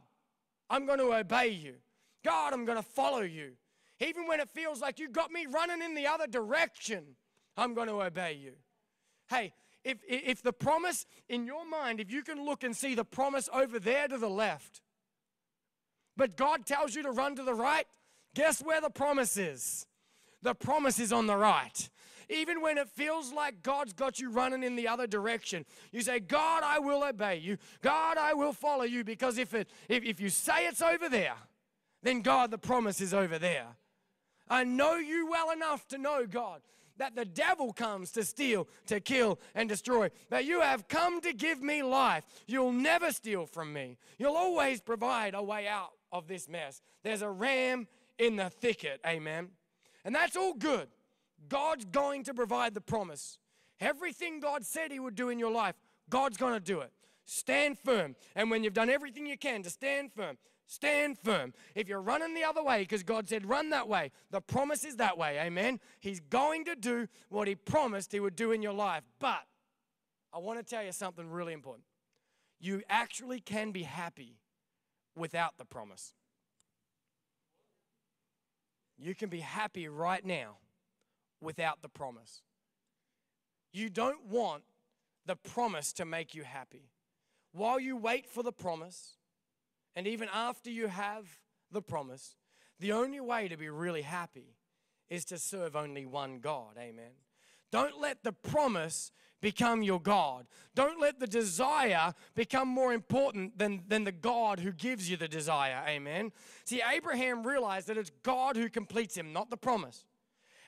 I'm 0.69 0.85
going 0.85 0.99
to 0.99 1.13
obey 1.13 1.49
you. 1.49 1.75
God, 2.23 2.53
I'm 2.53 2.65
going 2.65 2.77
to 2.77 2.87
follow 2.87 3.21
you. 3.21 3.53
Even 4.01 4.27
when 4.27 4.39
it 4.39 4.49
feels 4.49 4.81
like 4.81 4.99
you 4.99 5.09
got 5.09 5.31
me 5.31 5.45
running 5.45 5.81
in 5.81 5.95
the 5.95 6.07
other 6.07 6.27
direction, 6.27 7.03
I'm 7.55 7.73
going 7.73 7.87
to 7.87 8.01
obey 8.01 8.33
you. 8.41 8.53
Hey, 9.29 9.53
if, 9.83 9.97
if 10.07 10.41
the 10.41 10.53
promise 10.53 11.05
in 11.29 11.45
your 11.45 11.65
mind, 11.65 11.99
if 11.99 12.11
you 12.11 12.23
can 12.23 12.43
look 12.45 12.63
and 12.63 12.75
see 12.75 12.95
the 12.95 13.05
promise 13.05 13.49
over 13.53 13.79
there 13.79 14.07
to 14.07 14.17
the 14.17 14.29
left, 14.29 14.81
but 16.15 16.37
God 16.37 16.65
tells 16.65 16.95
you 16.95 17.03
to 17.03 17.11
run 17.11 17.35
to 17.35 17.43
the 17.43 17.53
right, 17.53 17.87
guess 18.35 18.61
where 18.61 18.81
the 18.81 18.89
promise 18.89 19.37
is? 19.37 19.85
The 20.41 20.53
promise 20.53 20.99
is 20.99 21.13
on 21.13 21.27
the 21.27 21.37
right. 21.37 21.89
Even 22.29 22.61
when 22.61 22.77
it 22.77 22.87
feels 22.87 23.33
like 23.33 23.61
God's 23.61 23.93
got 23.93 24.19
you 24.19 24.29
running 24.29 24.63
in 24.63 24.75
the 24.75 24.87
other 24.87 25.05
direction, 25.05 25.65
you 25.91 26.01
say, 26.01 26.19
God, 26.19 26.63
I 26.63 26.79
will 26.79 27.03
obey 27.03 27.37
you. 27.37 27.57
God, 27.81 28.17
I 28.17 28.33
will 28.33 28.53
follow 28.53 28.83
you. 28.83 29.03
Because 29.03 29.37
if, 29.37 29.53
it, 29.53 29.69
if, 29.89 30.03
if 30.03 30.19
you 30.21 30.29
say 30.29 30.65
it's 30.65 30.81
over 30.81 31.09
there, 31.09 31.35
then 32.03 32.21
God, 32.21 32.49
the 32.49 32.57
promise 32.57 33.01
is 33.01 33.13
over 33.13 33.37
there. 33.37 33.67
I 34.47 34.63
know 34.63 34.95
you 34.95 35.29
well 35.29 35.51
enough 35.51 35.87
to 35.89 35.97
know, 35.97 36.25
God, 36.25 36.61
that 37.01 37.15
the 37.15 37.25
devil 37.25 37.73
comes 37.73 38.11
to 38.11 38.23
steal, 38.23 38.67
to 38.85 38.99
kill, 38.99 39.39
and 39.55 39.67
destroy. 39.67 40.11
That 40.29 40.45
you 40.45 40.61
have 40.61 40.87
come 40.87 41.19
to 41.21 41.33
give 41.33 41.59
me 41.59 41.81
life. 41.81 42.23
You'll 42.45 42.71
never 42.71 43.11
steal 43.11 43.47
from 43.47 43.73
me. 43.73 43.97
You'll 44.19 44.35
always 44.35 44.81
provide 44.81 45.33
a 45.33 45.41
way 45.41 45.67
out 45.67 45.93
of 46.11 46.27
this 46.27 46.47
mess. 46.47 46.79
There's 47.01 47.23
a 47.23 47.29
ram 47.29 47.87
in 48.19 48.35
the 48.35 48.51
thicket. 48.51 49.01
Amen. 49.03 49.49
And 50.05 50.13
that's 50.13 50.35
all 50.35 50.53
good. 50.53 50.89
God's 51.49 51.85
going 51.85 52.23
to 52.25 52.35
provide 52.35 52.75
the 52.75 52.81
promise. 52.81 53.39
Everything 53.79 54.39
God 54.39 54.63
said 54.63 54.91
He 54.91 54.99
would 54.99 55.15
do 55.15 55.29
in 55.29 55.39
your 55.39 55.51
life, 55.51 55.73
God's 56.07 56.37
going 56.37 56.53
to 56.53 56.59
do 56.59 56.81
it. 56.81 56.91
Stand 57.25 57.79
firm. 57.79 58.15
And 58.35 58.51
when 58.51 58.63
you've 58.63 58.75
done 58.75 58.91
everything 58.91 59.25
you 59.25 59.39
can 59.39 59.63
to 59.63 59.71
stand 59.71 60.11
firm, 60.13 60.37
Stand 60.71 61.17
firm. 61.17 61.53
If 61.75 61.89
you're 61.89 62.01
running 62.01 62.33
the 62.33 62.45
other 62.45 62.63
way, 62.63 62.83
because 62.83 63.03
God 63.03 63.27
said, 63.27 63.45
run 63.45 63.71
that 63.71 63.89
way, 63.89 64.09
the 64.29 64.39
promise 64.39 64.85
is 64.85 64.95
that 64.95 65.17
way. 65.17 65.37
Amen. 65.37 65.81
He's 65.99 66.21
going 66.21 66.63
to 66.63 66.77
do 66.77 67.09
what 67.27 67.49
He 67.49 67.55
promised 67.55 68.13
He 68.13 68.21
would 68.21 68.37
do 68.37 68.53
in 68.53 68.61
your 68.61 68.71
life. 68.71 69.03
But 69.19 69.43
I 70.33 70.37
want 70.37 70.59
to 70.59 70.63
tell 70.63 70.81
you 70.81 70.93
something 70.93 71.29
really 71.29 71.51
important. 71.51 71.83
You 72.61 72.83
actually 72.89 73.41
can 73.41 73.71
be 73.73 73.83
happy 73.83 74.37
without 75.13 75.57
the 75.57 75.65
promise. 75.65 76.13
You 78.97 79.13
can 79.13 79.27
be 79.27 79.41
happy 79.41 79.89
right 79.89 80.25
now 80.25 80.59
without 81.41 81.81
the 81.81 81.89
promise. 81.89 82.43
You 83.73 83.89
don't 83.89 84.25
want 84.27 84.63
the 85.25 85.35
promise 85.35 85.91
to 85.93 86.05
make 86.05 86.33
you 86.33 86.43
happy. 86.43 86.91
While 87.51 87.81
you 87.81 87.97
wait 87.97 88.25
for 88.25 88.41
the 88.41 88.53
promise, 88.53 89.17
and 89.95 90.07
even 90.07 90.29
after 90.33 90.69
you 90.69 90.87
have 90.87 91.27
the 91.71 91.81
promise, 91.81 92.35
the 92.79 92.91
only 92.91 93.19
way 93.19 93.47
to 93.47 93.57
be 93.57 93.69
really 93.69 94.01
happy 94.01 94.55
is 95.09 95.25
to 95.25 95.37
serve 95.37 95.75
only 95.75 96.05
one 96.05 96.39
God. 96.39 96.77
Amen. 96.79 97.11
Don't 97.71 97.99
let 97.99 98.23
the 98.23 98.33
promise 98.33 99.11
become 99.41 99.81
your 99.81 99.99
God. 99.99 100.45
Don't 100.75 100.99
let 100.99 101.19
the 101.19 101.27
desire 101.27 102.13
become 102.35 102.67
more 102.67 102.93
important 102.93 103.57
than, 103.57 103.83
than 103.87 104.03
the 104.03 104.11
God 104.11 104.59
who 104.59 104.71
gives 104.71 105.09
you 105.09 105.17
the 105.17 105.27
desire. 105.27 105.83
Amen. 105.87 106.31
See, 106.65 106.81
Abraham 106.81 107.45
realized 107.45 107.87
that 107.87 107.97
it's 107.97 108.11
God 108.23 108.55
who 108.55 108.69
completes 108.69 109.15
him, 109.15 109.33
not 109.33 109.49
the 109.49 109.57
promise. 109.57 110.05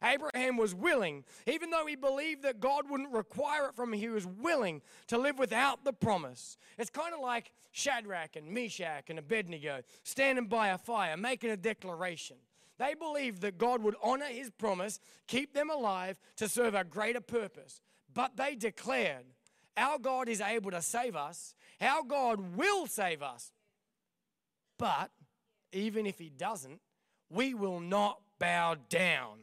Abraham 0.03 0.57
was 0.57 0.75
willing, 0.75 1.23
even 1.47 1.69
though 1.69 1.85
he 1.85 1.95
believed 1.95 2.43
that 2.43 2.59
God 2.59 2.89
wouldn't 2.89 3.13
require 3.13 3.67
it 3.67 3.75
from 3.75 3.93
him, 3.93 3.99
he 3.99 4.09
was 4.09 4.25
willing 4.25 4.81
to 5.07 5.17
live 5.17 5.39
without 5.39 5.85
the 5.85 5.93
promise. 5.93 6.57
It's 6.77 6.89
kind 6.89 7.13
of 7.13 7.21
like 7.21 7.51
Shadrach 7.71 8.35
and 8.35 8.47
Meshach 8.49 9.09
and 9.09 9.17
Abednego 9.17 9.81
standing 10.03 10.47
by 10.47 10.69
a 10.69 10.77
fire, 10.77 11.15
making 11.15 11.51
a 11.51 11.57
declaration. 11.57 12.37
They 12.79 12.95
believed 12.95 13.41
that 13.41 13.57
God 13.57 13.81
would 13.83 13.95
honor 14.03 14.25
his 14.25 14.49
promise, 14.49 14.99
keep 15.27 15.53
them 15.53 15.69
alive 15.69 16.19
to 16.37 16.49
serve 16.49 16.75
a 16.75 16.83
greater 16.83 17.21
purpose. 17.21 17.81
But 18.13 18.35
they 18.35 18.55
declared, 18.55 19.25
Our 19.77 19.99
God 19.99 20.27
is 20.27 20.41
able 20.41 20.71
to 20.71 20.81
save 20.81 21.15
us, 21.15 21.53
our 21.79 22.03
God 22.03 22.57
will 22.57 22.87
save 22.87 23.21
us. 23.21 23.51
But 24.77 25.11
even 25.71 26.05
if 26.05 26.19
he 26.19 26.29
doesn't, 26.29 26.81
we 27.29 27.53
will 27.53 27.79
not 27.79 28.19
bow 28.39 28.75
down. 28.89 29.39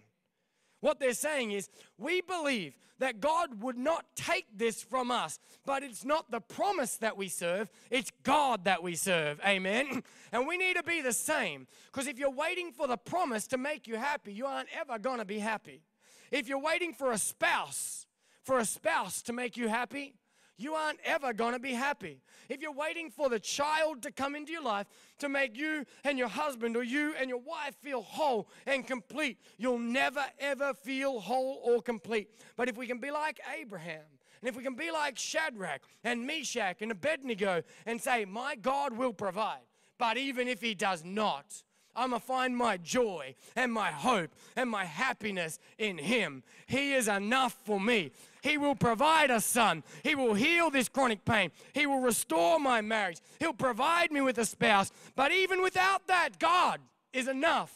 What 0.81 0.99
they're 0.99 1.12
saying 1.12 1.53
is, 1.53 1.69
we 1.99 2.21
believe 2.21 2.75
that 3.01 3.21
God 3.21 3.62
would 3.62 3.79
not 3.79 4.05
take 4.14 4.47
this 4.55 4.83
from 4.83 5.11
us, 5.11 5.38
but 5.66 5.83
it's 5.83 6.05
not 6.05 6.31
the 6.31 6.40
promise 6.40 6.97
that 6.99 7.16
we 7.16 7.29
serve, 7.29 7.71
it's 7.90 8.11
God 8.23 8.64
that 8.64 8.83
we 8.83 8.95
serve. 8.95 9.40
Amen. 9.45 10.03
And 10.33 10.47
we 10.47 10.57
need 10.57 10.77
to 10.77 10.85
be 10.85 11.01
the 11.01 11.12
same 11.12 11.66
because 11.87 12.07
if 12.07 12.16
you're 12.16 12.31
waiting 12.31 12.71
for 12.71 12.87
the 12.87 12.97
promise 12.97 13.49
to 13.49 13.59
make 13.59 13.88
you 13.88 13.97
happy, 13.97 14.33
you 14.33 14.47
aren't 14.47 14.69
ever 14.73 14.97
going 14.97 15.19
to 15.19 15.25
be 15.25 15.40
happy. 15.40 15.83
If 16.31 16.49
you're 16.49 16.61
waiting 16.61 16.93
for 16.93 17.11
a 17.11 17.19
spouse, 17.19 18.07
for 18.45 18.59
a 18.59 18.64
spouse 18.64 19.23
to 19.23 19.33
make 19.33 19.57
you 19.57 19.66
happy, 19.66 20.14
you 20.61 20.75
aren't 20.75 21.01
ever 21.05 21.33
going 21.33 21.53
to 21.53 21.59
be 21.59 21.73
happy. 21.73 22.20
If 22.49 22.61
you're 22.61 22.73
waiting 22.73 23.11
for 23.11 23.29
the 23.29 23.38
child 23.40 24.03
to 24.03 24.11
come 24.11 24.35
into 24.35 24.53
your 24.53 24.62
life 24.62 24.87
to 25.18 25.29
make 25.29 25.57
you 25.57 25.85
and 26.05 26.18
your 26.18 26.29
husband 26.29 26.77
or 26.77 26.83
you 26.83 27.14
and 27.18 27.29
your 27.29 27.40
wife 27.40 27.77
feel 27.81 28.03
whole 28.03 28.49
and 28.66 28.87
complete, 28.87 29.38
you'll 29.59 29.79
never 29.79 30.25
ever 30.38 30.75
feel 30.75 31.20
whole 31.20 31.61
or 31.64 31.81
complete. 31.83 32.29
But 32.57 32.68
if 32.68 32.77
we 32.77 32.87
can 32.87 32.99
be 32.99 33.11
like 33.11 33.40
Abraham, 33.61 34.03
and 34.40 34.49
if 34.49 34.57
we 34.57 34.62
can 34.62 34.75
be 34.75 34.90
like 34.90 35.18
Shadrach 35.18 35.83
and 36.03 36.27
Meshach 36.27 36.81
and 36.81 36.90
Abednego 36.90 37.62
and 37.87 38.01
say, 38.01 38.25
My 38.25 38.57
God 38.57 38.96
will 38.96 39.12
provide, 39.12 39.61
but 39.99 40.16
even 40.16 40.49
if 40.49 40.61
He 40.61 40.75
does 40.75 41.05
not, 41.05 41.62
I'm 42.01 42.11
going 42.11 42.21
to 42.21 42.27
find 42.27 42.57
my 42.57 42.79
joy 42.79 43.35
and 43.55 43.71
my 43.71 43.91
hope 43.91 44.31
and 44.57 44.71
my 44.71 44.87
happiness 44.87 45.59
in 45.77 45.99
Him. 45.99 46.43
He 46.67 46.95
is 46.95 47.09
enough 47.09 47.55
for 47.67 47.79
me. 47.79 48.13
He 48.43 48.57
will 48.57 48.75
provide 48.75 49.31
a 49.31 49.39
son. 49.39 49.83
He 50.03 50.15
will 50.15 50.33
heal 50.33 50.71
this 50.71 50.89
chronic 50.89 51.27
pain. 51.27 51.51
He 51.75 51.85
will 51.85 52.01
restore 52.01 52.59
my 52.59 52.81
marriage. 52.81 53.19
He'll 53.39 53.53
provide 53.53 54.13
me 54.13 54.23
with 54.23 54.39
a 54.39 54.47
spouse. 54.47 54.91
But 55.15 55.31
even 55.31 55.61
without 55.61 56.07
that, 56.07 56.39
God 56.39 56.81
is 57.13 57.29
enough 57.29 57.71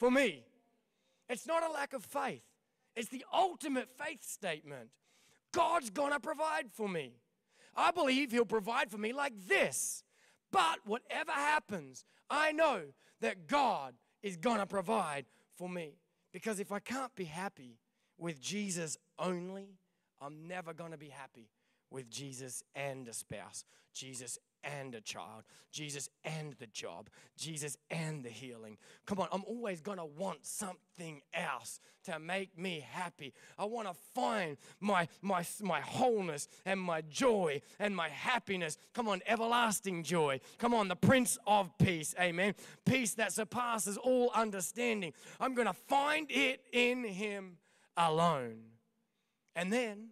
for 0.00 0.10
me. 0.10 0.42
It's 1.28 1.46
not 1.46 1.62
a 1.62 1.70
lack 1.72 1.92
of 1.92 2.04
faith, 2.04 2.42
it's 2.96 3.08
the 3.08 3.24
ultimate 3.32 3.88
faith 3.88 4.24
statement. 4.24 4.88
God's 5.52 5.90
gonna 5.90 6.18
provide 6.18 6.72
for 6.72 6.88
me. 6.88 7.12
I 7.76 7.92
believe 7.92 8.32
He'll 8.32 8.44
provide 8.44 8.90
for 8.90 8.98
me 8.98 9.12
like 9.12 9.34
this. 9.46 10.02
But 10.50 10.80
whatever 10.84 11.30
happens, 11.30 12.04
I 12.28 12.50
know 12.50 12.82
that 13.20 13.46
God 13.46 13.94
is 14.22 14.36
gonna 14.36 14.66
provide 14.66 15.26
for 15.56 15.68
me. 15.68 15.98
Because 16.32 16.60
if 16.60 16.72
I 16.72 16.78
can't 16.78 17.14
be 17.14 17.24
happy 17.24 17.78
with 18.18 18.40
Jesus 18.40 18.96
only, 19.18 19.78
I'm 20.20 20.46
never 20.46 20.72
gonna 20.72 20.98
be 20.98 21.08
happy 21.08 21.48
with 21.90 22.10
Jesus 22.10 22.62
and 22.74 23.08
a 23.08 23.12
spouse, 23.12 23.64
Jesus 23.92 24.38
and 24.64 24.94
a 24.94 25.00
child, 25.00 25.44
Jesus 25.72 26.08
and 26.24 26.54
the 26.58 26.66
job, 26.66 27.08
Jesus 27.36 27.76
and 27.90 28.24
the 28.24 28.28
healing. 28.28 28.76
Come 29.06 29.20
on, 29.20 29.28
I'm 29.32 29.44
always 29.44 29.80
gonna 29.80 30.04
want 30.04 30.44
something 30.46 31.22
else 31.32 31.80
to 32.04 32.18
make 32.18 32.58
me 32.58 32.84
happy. 32.90 33.32
I 33.58 33.64
wanna 33.64 33.94
find 34.14 34.56
my, 34.80 35.08
my, 35.22 35.44
my 35.62 35.80
wholeness 35.80 36.48
and 36.64 36.80
my 36.80 37.02
joy 37.02 37.62
and 37.78 37.94
my 37.94 38.08
happiness. 38.08 38.78
Come 38.94 39.08
on, 39.08 39.20
everlasting 39.26 40.02
joy. 40.02 40.40
Come 40.58 40.74
on, 40.74 40.88
the 40.88 40.96
Prince 40.96 41.38
of 41.46 41.76
Peace, 41.78 42.14
amen. 42.20 42.54
Peace 42.84 43.14
that 43.14 43.32
surpasses 43.32 43.96
all 43.96 44.30
understanding. 44.34 45.12
I'm 45.38 45.54
gonna 45.54 45.72
find 45.72 46.30
it 46.30 46.62
in 46.72 47.04
Him 47.04 47.58
alone. 47.96 48.58
And 49.56 49.72
then, 49.72 50.10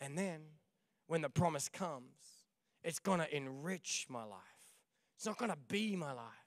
and 0.00 0.16
then, 0.16 0.40
when 1.06 1.22
the 1.22 1.28
promise 1.28 1.68
comes, 1.68 2.15
it's 2.86 3.00
going 3.00 3.18
to 3.18 3.36
enrich 3.36 4.06
my 4.08 4.22
life. 4.22 4.38
It's 5.16 5.26
not 5.26 5.38
going 5.38 5.50
to 5.50 5.58
be 5.68 5.96
my 5.96 6.12
life. 6.12 6.46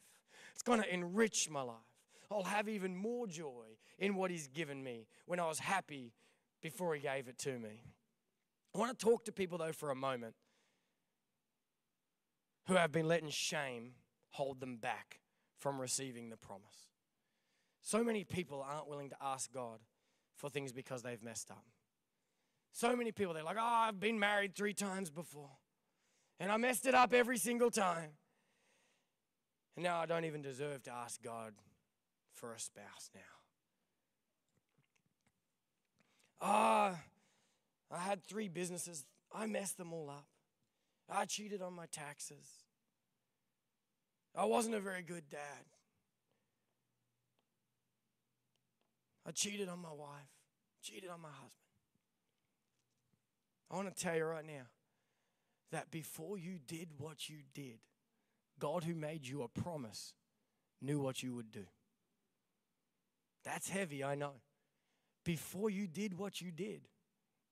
It's 0.54 0.64
going 0.64 0.82
to 0.82 0.92
enrich 0.92 1.50
my 1.50 1.62
life. 1.62 1.76
I'll 2.32 2.44
have 2.44 2.70
even 2.70 2.96
more 2.96 3.28
joy 3.28 3.66
in 4.00 4.16
what 4.16 4.32
He's 4.32 4.48
given 4.48 4.82
me 4.82 5.08
when 5.26 5.42
I 5.42 5.48
was 5.48 5.60
happy 5.60 6.14
before 6.62 6.96
He 6.96 7.02
gave 7.02 7.28
it 7.28 7.38
to 7.40 7.60
me. 7.60 7.84
I 8.74 8.78
want 8.78 8.98
to 8.98 9.06
talk 9.06 9.26
to 9.26 9.34
people, 9.34 9.58
though, 9.58 9.74
for 9.74 9.92
a 9.92 9.96
moment 9.96 10.36
who 12.68 12.76
have 12.76 12.94
been 12.94 13.08
letting 13.08 13.30
shame 13.30 13.96
hold 14.30 14.62
them 14.62 14.78
back 14.78 15.20
from 15.58 15.82
receiving 15.82 16.30
the 16.30 16.38
promise. 16.38 16.88
So 17.82 18.02
many 18.02 18.24
people 18.24 18.66
aren't 18.66 18.88
willing 18.88 19.10
to 19.10 19.18
ask 19.22 19.52
God 19.52 19.80
for 20.38 20.50
things 20.50 20.72
because 20.72 21.04
they've 21.04 21.22
messed 21.22 21.52
up. 21.52 21.66
So 22.72 22.96
many 22.96 23.12
people, 23.12 23.34
they're 23.34 23.44
like, 23.44 23.58
oh, 23.60 23.64
I've 23.88 24.00
been 24.00 24.20
married 24.20 24.56
three 24.56 24.74
times 24.74 25.10
before 25.10 25.50
and 26.40 26.52
I 26.52 26.58
messed 26.58 26.86
it 26.86 26.96
up 26.96 27.14
every 27.14 27.38
single 27.38 27.70
time. 27.70 28.12
And 29.76 29.84
now 29.84 30.00
I 30.00 30.06
don't 30.06 30.26
even 30.26 30.42
deserve 30.42 30.84
to 30.84 30.92
ask 30.92 31.22
God 31.22 31.54
for 32.34 32.54
a 32.54 32.60
spouse 32.60 33.10
now. 33.14 33.22
Ah, 36.42 36.96
oh, 37.92 37.96
I 37.96 38.00
had 38.00 38.24
three 38.24 38.48
businesses. 38.48 39.04
I 39.34 39.46
messed 39.46 39.78
them 39.78 39.94
all 39.94 40.10
up. 40.10 40.26
I 41.10 41.26
cheated 41.26 41.62
on 41.62 41.74
my 41.74 41.86
taxes. 41.92 42.48
I 44.36 44.46
wasn't 44.46 44.76
a 44.76 44.80
very 44.80 45.02
good 45.02 45.30
dad. 45.30 45.66
I 49.28 49.32
cheated 49.32 49.68
on 49.68 49.80
my 49.80 49.92
wife, 49.92 50.30
cheated 50.82 51.10
on 51.10 51.22
my 51.22 51.30
husband. 51.30 51.52
I 53.70 53.76
want 53.76 53.96
to 53.96 54.04
tell 54.04 54.16
you 54.16 54.24
right 54.24 54.46
now 54.46 54.66
that 55.72 55.92
before 55.92 56.38
you 56.38 56.60
did 56.66 56.90
what 56.98 57.30
you 57.30 57.38
did, 57.54 57.80
God, 58.60 58.84
who 58.84 58.96
made 58.96 59.26
you 59.26 59.44
a 59.44 59.48
promise, 59.48 60.14
knew 60.82 61.00
what 61.00 61.24
you 61.24 61.34
would 61.36 61.52
do. 61.52 61.66
That's 63.44 63.70
heavy, 63.70 64.04
I 64.04 64.16
know. 64.16 64.34
Before 65.24 65.70
you 65.70 65.88
did 65.88 66.18
what 66.18 66.42
you 66.42 66.52
did, 66.52 66.88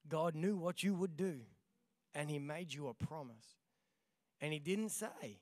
God 0.08 0.36
knew 0.36 0.56
what 0.56 0.84
you 0.84 0.94
would 0.94 1.16
do, 1.18 1.42
and 2.14 2.30
He 2.30 2.40
made 2.40 2.74
you 2.74 2.88
a 2.88 2.94
promise. 2.94 3.56
And 4.42 4.54
He 4.54 4.60
didn't 4.60 4.90
say, 4.90 5.42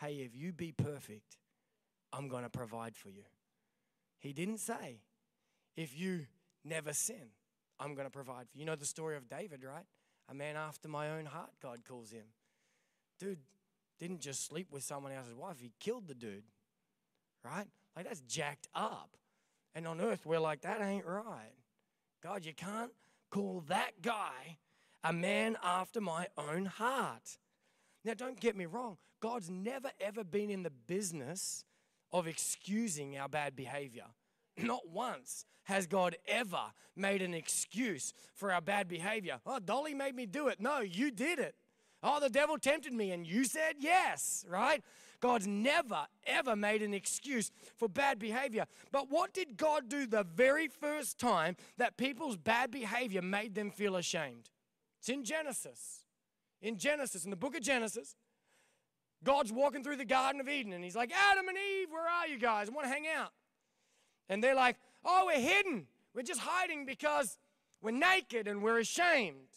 Hey, 0.00 0.14
if 0.16 0.34
you 0.34 0.52
be 0.52 0.72
perfect, 0.72 1.36
I'm 2.12 2.28
going 2.28 2.42
to 2.42 2.50
provide 2.50 2.96
for 2.96 3.10
you. 3.10 3.22
He 4.18 4.32
didn't 4.32 4.58
say, 4.58 5.00
If 5.76 5.98
you 5.98 6.26
never 6.64 6.92
sin, 6.92 7.30
I'm 7.78 7.94
going 7.94 8.06
to 8.06 8.10
provide 8.10 8.48
for 8.48 8.56
you. 8.56 8.60
You 8.60 8.66
know 8.66 8.76
the 8.76 8.86
story 8.86 9.16
of 9.16 9.28
David, 9.28 9.62
right? 9.64 9.86
A 10.28 10.34
man 10.34 10.56
after 10.56 10.88
my 10.88 11.10
own 11.10 11.26
heart, 11.26 11.50
God 11.62 11.80
calls 11.86 12.10
him. 12.10 12.24
Dude 13.18 13.38
didn't 13.98 14.20
just 14.20 14.46
sleep 14.46 14.68
with 14.70 14.82
someone 14.82 15.12
else's 15.12 15.34
wife, 15.34 15.56
he 15.60 15.72
killed 15.80 16.08
the 16.08 16.14
dude. 16.14 16.44
Right? 17.44 17.66
Like 17.94 18.06
that's 18.06 18.20
jacked 18.20 18.68
up. 18.74 19.10
And 19.74 19.86
on 19.86 20.00
earth, 20.00 20.24
we're 20.24 20.38
like, 20.38 20.62
that 20.62 20.80
ain't 20.80 21.04
right. 21.04 21.54
God, 22.22 22.44
you 22.44 22.54
can't 22.54 22.92
call 23.30 23.64
that 23.68 24.00
guy 24.00 24.58
a 25.02 25.12
man 25.12 25.56
after 25.62 26.00
my 26.00 26.28
own 26.38 26.66
heart. 26.66 27.38
Now, 28.04 28.14
don't 28.14 28.38
get 28.38 28.56
me 28.56 28.66
wrong, 28.66 28.96
God's 29.20 29.50
never 29.50 29.90
ever 30.00 30.24
been 30.24 30.50
in 30.50 30.62
the 30.62 30.70
business 30.70 31.64
of 32.12 32.26
excusing 32.26 33.18
our 33.18 33.28
bad 33.28 33.56
behavior. 33.56 34.06
Not 34.56 34.88
once 34.88 35.46
has 35.64 35.86
God 35.86 36.16
ever 36.28 36.72
made 36.96 37.22
an 37.22 37.34
excuse 37.34 38.12
for 38.34 38.52
our 38.52 38.60
bad 38.60 38.88
behavior. 38.88 39.40
Oh, 39.46 39.58
Dolly 39.58 39.94
made 39.94 40.14
me 40.14 40.26
do 40.26 40.48
it. 40.48 40.60
No, 40.60 40.80
you 40.80 41.10
did 41.10 41.38
it. 41.38 41.54
Oh, 42.02 42.20
the 42.20 42.28
devil 42.28 42.58
tempted 42.58 42.92
me 42.92 43.12
and 43.12 43.26
you 43.26 43.44
said 43.44 43.76
yes, 43.78 44.44
right? 44.48 44.82
God's 45.20 45.46
never, 45.46 46.06
ever 46.26 46.54
made 46.54 46.82
an 46.82 46.92
excuse 46.92 47.50
for 47.76 47.88
bad 47.88 48.18
behavior. 48.18 48.66
But 48.92 49.10
what 49.10 49.32
did 49.32 49.56
God 49.56 49.88
do 49.88 50.06
the 50.06 50.22
very 50.22 50.68
first 50.68 51.18
time 51.18 51.56
that 51.78 51.96
people's 51.96 52.36
bad 52.36 52.70
behavior 52.70 53.22
made 53.22 53.54
them 53.54 53.70
feel 53.70 53.96
ashamed? 53.96 54.50
It's 55.00 55.08
in 55.08 55.24
Genesis. 55.24 56.04
In 56.60 56.76
Genesis, 56.76 57.24
in 57.24 57.30
the 57.30 57.36
book 57.36 57.56
of 57.56 57.62
Genesis, 57.62 58.16
God's 59.22 59.50
walking 59.50 59.82
through 59.82 59.96
the 59.96 60.04
Garden 60.04 60.42
of 60.42 60.48
Eden 60.48 60.74
and 60.74 60.84
he's 60.84 60.96
like, 60.96 61.10
Adam 61.30 61.48
and 61.48 61.56
Eve, 61.56 61.88
where 61.90 62.06
are 62.06 62.26
you 62.26 62.38
guys? 62.38 62.68
I 62.68 62.72
want 62.72 62.86
to 62.86 62.92
hang 62.92 63.06
out. 63.06 63.32
And 64.28 64.42
they're 64.42 64.54
like, 64.54 64.76
oh, 65.04 65.24
we're 65.26 65.40
hidden. 65.40 65.86
We're 66.14 66.22
just 66.22 66.40
hiding 66.40 66.86
because 66.86 67.38
we're 67.82 67.90
naked 67.90 68.48
and 68.48 68.62
we're 68.62 68.78
ashamed. 68.78 69.48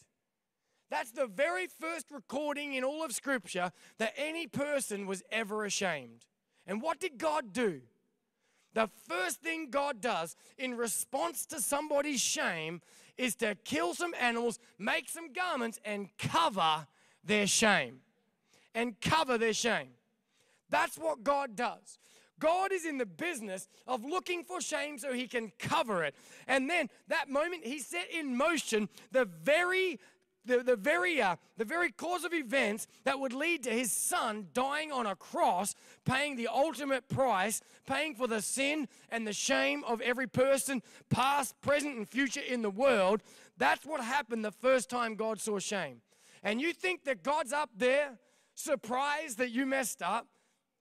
That's 0.90 1.10
the 1.10 1.26
very 1.26 1.66
first 1.66 2.10
recording 2.10 2.74
in 2.74 2.84
all 2.84 3.04
of 3.04 3.12
Scripture 3.12 3.72
that 3.98 4.14
any 4.16 4.46
person 4.46 5.06
was 5.06 5.22
ever 5.30 5.64
ashamed. 5.64 6.26
And 6.66 6.80
what 6.82 6.98
did 7.00 7.18
God 7.18 7.52
do? 7.52 7.82
The 8.74 8.88
first 9.08 9.40
thing 9.40 9.70
God 9.70 10.00
does 10.00 10.36
in 10.56 10.76
response 10.76 11.46
to 11.46 11.60
somebody's 11.60 12.20
shame 12.20 12.80
is 13.16 13.34
to 13.36 13.56
kill 13.64 13.94
some 13.94 14.14
animals, 14.20 14.58
make 14.78 15.08
some 15.08 15.32
garments, 15.32 15.80
and 15.84 16.08
cover 16.18 16.86
their 17.24 17.46
shame. 17.46 18.00
And 18.74 19.00
cover 19.00 19.38
their 19.38 19.54
shame. 19.54 19.88
That's 20.70 20.96
what 20.96 21.24
God 21.24 21.56
does. 21.56 21.98
God 22.38 22.72
is 22.72 22.84
in 22.84 22.98
the 22.98 23.06
business 23.06 23.68
of 23.86 24.04
looking 24.04 24.44
for 24.44 24.60
shame 24.60 24.98
so 24.98 25.12
he 25.12 25.26
can 25.26 25.52
cover 25.58 26.04
it. 26.04 26.14
And 26.46 26.68
then 26.68 26.88
that 27.08 27.28
moment 27.28 27.64
he 27.64 27.78
set 27.78 28.10
in 28.10 28.36
motion 28.36 28.88
the 29.12 29.24
very 29.24 29.98
the, 30.48 30.62
the, 30.62 30.76
very, 30.76 31.20
uh, 31.20 31.36
the 31.56 31.64
very 31.64 31.92
cause 31.92 32.24
of 32.24 32.32
events 32.32 32.88
that 33.04 33.20
would 33.20 33.32
lead 33.32 33.62
to 33.64 33.70
his 33.70 33.92
son 33.92 34.48
dying 34.54 34.90
on 34.90 35.06
a 35.06 35.14
cross, 35.14 35.74
paying 36.04 36.36
the 36.36 36.48
ultimate 36.48 37.08
price, 37.08 37.60
paying 37.86 38.14
for 38.14 38.26
the 38.26 38.42
sin 38.42 38.88
and 39.10 39.26
the 39.26 39.32
shame 39.32 39.84
of 39.84 40.00
every 40.00 40.26
person, 40.26 40.82
past, 41.10 41.60
present, 41.60 41.96
and 41.96 42.08
future 42.08 42.40
in 42.40 42.62
the 42.62 42.70
world. 42.70 43.22
That's 43.58 43.84
what 43.84 44.00
happened 44.00 44.44
the 44.44 44.50
first 44.50 44.90
time 44.90 45.14
God 45.14 45.40
saw 45.40 45.58
shame. 45.58 46.00
And 46.42 46.60
you 46.60 46.72
think 46.72 47.04
that 47.04 47.22
God's 47.22 47.52
up 47.52 47.70
there, 47.76 48.18
surprised 48.54 49.38
that 49.38 49.50
you 49.50 49.66
messed 49.66 50.02
up? 50.02 50.26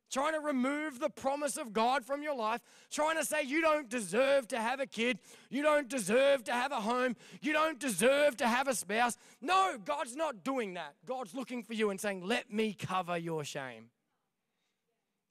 Trying 0.09 0.33
to 0.33 0.39
remove 0.39 0.99
the 0.99 1.09
promise 1.09 1.57
of 1.57 1.73
God 1.73 2.05
from 2.05 2.21
your 2.21 2.35
life, 2.35 2.61
trying 2.89 3.17
to 3.17 3.25
say 3.25 3.43
you 3.43 3.61
don't 3.61 3.89
deserve 3.89 4.47
to 4.49 4.59
have 4.59 4.79
a 4.79 4.85
kid, 4.85 5.19
you 5.49 5.61
don't 5.61 5.89
deserve 5.89 6.43
to 6.45 6.51
have 6.51 6.71
a 6.71 6.81
home, 6.81 7.15
you 7.41 7.53
don't 7.53 7.79
deserve 7.79 8.37
to 8.37 8.47
have 8.47 8.67
a 8.67 8.75
spouse. 8.75 9.17
No, 9.41 9.77
God's 9.83 10.15
not 10.15 10.43
doing 10.43 10.73
that. 10.75 10.95
God's 11.05 11.33
looking 11.33 11.63
for 11.63 11.73
you 11.73 11.89
and 11.89 11.99
saying, 11.99 12.25
Let 12.25 12.51
me 12.51 12.73
cover 12.73 13.17
your 13.17 13.43
shame. 13.43 13.89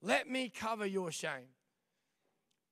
Let 0.03 0.31
me 0.31 0.49
cover 0.49 0.87
your 0.87 1.11
shame. 1.11 1.49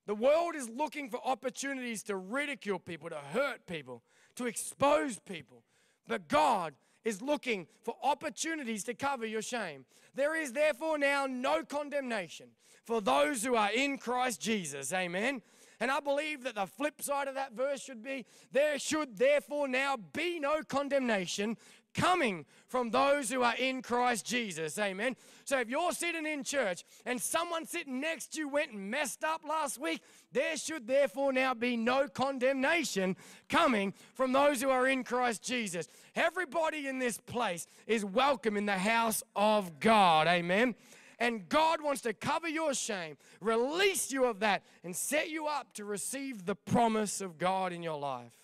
The 0.07 0.15
world 0.15 0.55
is 0.55 0.69
looking 0.69 1.09
for 1.09 1.19
opportunities 1.25 2.03
to 2.05 2.17
ridicule 2.17 2.79
people, 2.79 3.09
to 3.09 3.17
hurt 3.17 3.67
people, 3.67 4.03
to 4.37 4.47
expose 4.47 5.19
people. 5.19 5.63
But 6.07 6.29
God 6.29 6.75
is 7.05 7.23
looking 7.23 7.67
for 7.83 7.95
opportunities 8.03 8.85
to 8.85 8.95
cover 8.95 9.27
your 9.27 9.43
shame. 9.43 9.85
There 10.15 10.37
is 10.41 10.53
therefore 10.53 10.99
now 10.99 11.27
no 11.27 11.63
condemnation 11.63 12.47
for 12.85 13.01
those 13.01 13.45
who 13.45 13.57
are 13.57 13.73
in 13.73 13.99
Christ 13.99 14.41
Jesus. 14.41 14.93
Amen. 14.93 15.43
And 15.81 15.91
I 15.91 16.01
believe 16.01 16.45
that 16.45 16.55
the 16.55 16.67
flip 16.67 17.03
side 17.03 17.29
of 17.29 17.35
that 17.35 17.53
verse 17.53 17.83
should 17.83 18.03
be 18.03 18.25
there 18.53 18.79
should 18.79 19.19
therefore 19.19 19.69
now 19.69 19.97
be 19.97 20.39
no 20.39 20.63
condemnation 20.63 21.57
coming 21.95 22.45
from 22.67 22.91
those 22.91 23.31
who 23.31 23.43
are 23.43 23.57
in 23.57 23.81
Christ 23.81 24.27
Jesus. 24.27 24.79
Amen. 24.79 25.17
So 25.45 25.61
if 25.61 25.69
you're 25.69 25.93
sitting 25.93 26.27
in 26.27 26.43
church 26.43 26.85
and 27.07 27.21
someone 27.21 27.67
sitting 27.67 28.01
next 28.01 28.33
to 28.33 28.41
you 28.41 28.49
went 28.49 28.73
and 28.73 28.91
messed 28.91 29.25
up 29.25 29.43
last 29.49 29.79
week, 29.79 30.03
there 30.33 30.57
should 30.57 30.87
therefore 30.87 31.33
now 31.33 31.55
be 31.55 31.77
no 31.77 32.09
condemnation 32.09 33.17
coming 33.49 33.95
from 34.15 34.33
those 34.33 34.61
who 34.61 34.71
are 34.71 34.89
in 34.89 35.05
Christ 35.05 35.43
Jesus. 35.43 35.87
Everybody 36.15 36.89
in 36.89 36.99
this 36.99 37.19
place 37.19 37.67
is 37.87 38.05
welcome 38.05 38.57
in 38.57 38.67
the 38.67 38.73
house 38.73 39.23
of 39.37 39.79
God. 39.81 40.27
Amen. 40.27 40.75
And 41.19 41.49
God 41.49 41.81
wants 41.81 42.01
to 42.03 42.13
cover 42.13 42.49
your 42.49 42.75
shame, 42.75 43.17
release 43.41 44.11
you 44.11 44.25
of 44.25 44.41
that, 44.41 44.65
and 44.83 44.97
set 44.97 45.31
you 45.31 45.47
up 45.47 45.73
to 45.75 45.85
receive 45.85 46.45
the 46.45 46.57
promise 46.57 47.21
of 47.21 47.39
God 47.39 47.73
in 47.73 47.83
your 47.83 47.99
life. 47.99 48.35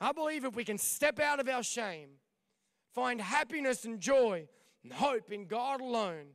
I 0.00 0.12
believe 0.12 0.44
if 0.44 0.54
we 0.54 0.64
can 0.64 0.78
step 0.78 1.18
out 1.18 1.40
of 1.40 1.48
our 1.48 1.62
shame, 1.62 2.10
find 2.98 3.20
happiness 3.20 3.84
and 3.84 4.00
joy 4.00 4.48
and 4.82 4.92
hope 4.92 5.30
in 5.30 5.46
God 5.46 5.80
alone, 5.80 6.26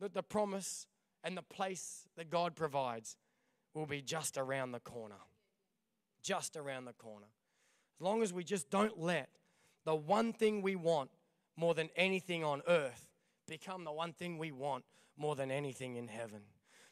that 0.00 0.12
the 0.12 0.22
promise 0.22 0.86
and 1.24 1.34
the 1.34 1.42
place 1.42 2.06
that 2.16 2.28
God 2.28 2.54
provides 2.54 3.16
will 3.72 3.86
be 3.86 4.02
just 4.02 4.36
around 4.36 4.72
the 4.72 4.80
corner. 4.80 5.16
Just 6.22 6.56
around 6.56 6.84
the 6.84 6.92
corner. 6.92 7.28
As 7.98 8.04
long 8.04 8.22
as 8.22 8.34
we 8.34 8.44
just 8.44 8.68
don't 8.68 8.98
let 8.98 9.30
the 9.86 9.94
one 9.94 10.34
thing 10.34 10.60
we 10.60 10.76
want 10.76 11.10
more 11.56 11.72
than 11.74 11.88
anything 11.96 12.44
on 12.44 12.60
earth 12.68 13.08
become 13.46 13.84
the 13.84 13.92
one 13.92 14.12
thing 14.12 14.36
we 14.36 14.52
want 14.52 14.84
more 15.16 15.34
than 15.34 15.50
anything 15.50 15.96
in 15.96 16.06
heaven. 16.06 16.42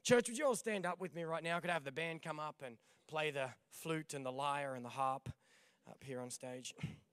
Church, 0.04 0.26
would 0.28 0.38
you 0.38 0.46
all 0.46 0.56
stand 0.56 0.86
up 0.86 1.02
with 1.02 1.14
me 1.14 1.24
right 1.24 1.42
now? 1.42 1.58
I 1.58 1.60
could 1.60 1.70
have 1.70 1.84
the 1.84 1.92
band 1.92 2.22
come 2.22 2.40
up 2.40 2.62
and 2.64 2.78
play 3.08 3.30
the 3.30 3.50
flute 3.68 4.14
and 4.14 4.24
the 4.24 4.32
lyre 4.32 4.74
and 4.74 4.84
the 4.84 4.88
harp 4.90 5.28
up 5.88 6.02
here 6.02 6.20
on 6.20 6.30
stage. 6.30 6.74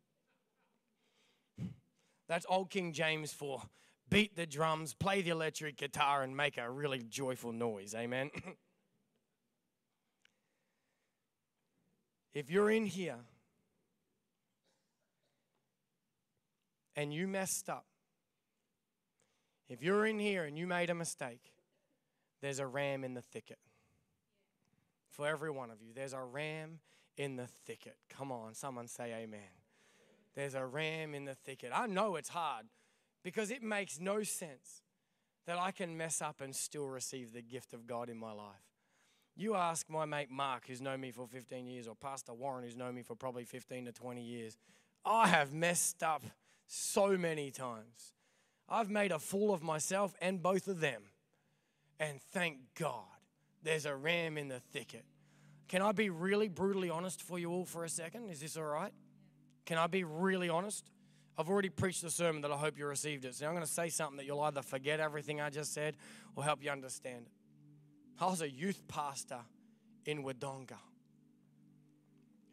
That's 2.27 2.45
old 2.49 2.69
King 2.69 2.91
James 2.93 3.33
for 3.33 3.63
beat 4.09 4.35
the 4.35 4.45
drums, 4.45 4.93
play 4.93 5.21
the 5.21 5.31
electric 5.31 5.77
guitar, 5.77 6.21
and 6.23 6.37
make 6.37 6.57
a 6.57 6.69
really 6.69 7.01
joyful 7.01 7.51
noise. 7.51 7.95
Amen. 7.95 8.29
if 12.33 12.51
you're 12.51 12.69
in 12.69 12.85
here 12.85 13.19
and 16.95 17.11
you 17.13 17.27
messed 17.27 17.69
up, 17.69 17.85
if 19.67 19.81
you're 19.81 20.05
in 20.05 20.19
here 20.19 20.43
and 20.43 20.55
you 20.57 20.67
made 20.67 20.91
a 20.91 20.95
mistake, 20.95 21.53
there's 22.41 22.59
a 22.59 22.67
ram 22.67 23.03
in 23.03 23.15
the 23.15 23.21
thicket. 23.21 23.57
For 25.09 25.27
every 25.27 25.49
one 25.49 25.71
of 25.71 25.81
you, 25.81 25.93
there's 25.93 26.13
a 26.13 26.21
ram 26.21 26.79
in 27.17 27.35
the 27.35 27.47
thicket. 27.65 27.97
Come 28.09 28.31
on, 28.31 28.53
someone 28.53 28.87
say 28.87 29.11
amen. 29.13 29.62
There's 30.35 30.55
a 30.55 30.65
ram 30.65 31.13
in 31.13 31.25
the 31.25 31.35
thicket. 31.35 31.71
I 31.73 31.87
know 31.87 32.15
it's 32.15 32.29
hard 32.29 32.65
because 33.23 33.51
it 33.51 33.63
makes 33.63 33.99
no 33.99 34.23
sense 34.23 34.81
that 35.45 35.57
I 35.57 35.71
can 35.71 35.97
mess 35.97 36.21
up 36.21 36.41
and 36.41 36.55
still 36.55 36.87
receive 36.87 37.33
the 37.33 37.41
gift 37.41 37.73
of 37.73 37.85
God 37.85 38.09
in 38.09 38.17
my 38.17 38.31
life. 38.31 38.63
You 39.35 39.55
ask 39.55 39.89
my 39.89 40.05
mate 40.05 40.29
Mark, 40.29 40.67
who's 40.67 40.81
known 40.81 41.01
me 41.01 41.11
for 41.11 41.27
15 41.27 41.65
years, 41.65 41.87
or 41.87 41.95
Pastor 41.95 42.33
Warren, 42.33 42.63
who's 42.63 42.77
known 42.77 42.95
me 42.95 43.01
for 43.01 43.15
probably 43.15 43.45
15 43.45 43.85
to 43.85 43.91
20 43.91 44.21
years. 44.21 44.57
I 45.05 45.27
have 45.27 45.53
messed 45.53 46.03
up 46.03 46.23
so 46.67 47.17
many 47.17 47.51
times. 47.51 48.13
I've 48.69 48.89
made 48.89 49.11
a 49.11 49.19
fool 49.19 49.53
of 49.53 49.61
myself 49.61 50.13
and 50.21 50.41
both 50.41 50.67
of 50.67 50.79
them. 50.79 51.03
And 51.99 52.21
thank 52.31 52.57
God 52.79 53.03
there's 53.63 53.85
a 53.85 53.95
ram 53.95 54.37
in 54.37 54.47
the 54.47 54.59
thicket. 54.59 55.05
Can 55.67 55.81
I 55.81 55.91
be 55.91 56.09
really 56.09 56.47
brutally 56.47 56.89
honest 56.89 57.21
for 57.21 57.39
you 57.39 57.49
all 57.49 57.65
for 57.65 57.83
a 57.83 57.89
second? 57.89 58.29
Is 58.29 58.39
this 58.39 58.57
all 58.57 58.63
right? 58.63 58.93
Can 59.65 59.77
I 59.77 59.87
be 59.87 60.03
really 60.03 60.49
honest? 60.49 60.89
I've 61.37 61.49
already 61.49 61.69
preached 61.69 62.01
the 62.01 62.11
sermon 62.11 62.41
that 62.41 62.51
I 62.51 62.57
hope 62.57 62.77
you 62.77 62.85
received 62.85 63.25
it. 63.25 63.35
So 63.35 63.45
I'm 63.45 63.53
going 63.53 63.65
to 63.65 63.71
say 63.71 63.89
something 63.89 64.17
that 64.17 64.25
you'll 64.25 64.41
either 64.41 64.61
forget 64.61 64.99
everything 64.99 65.41
I 65.41 65.49
just 65.49 65.73
said 65.73 65.95
or 66.35 66.43
help 66.43 66.63
you 66.63 66.69
understand. 66.69 67.25
I 68.19 68.25
was 68.27 68.41
a 68.41 68.49
youth 68.49 68.81
pastor 68.87 69.39
in 70.05 70.23
Wodonga. 70.23 70.77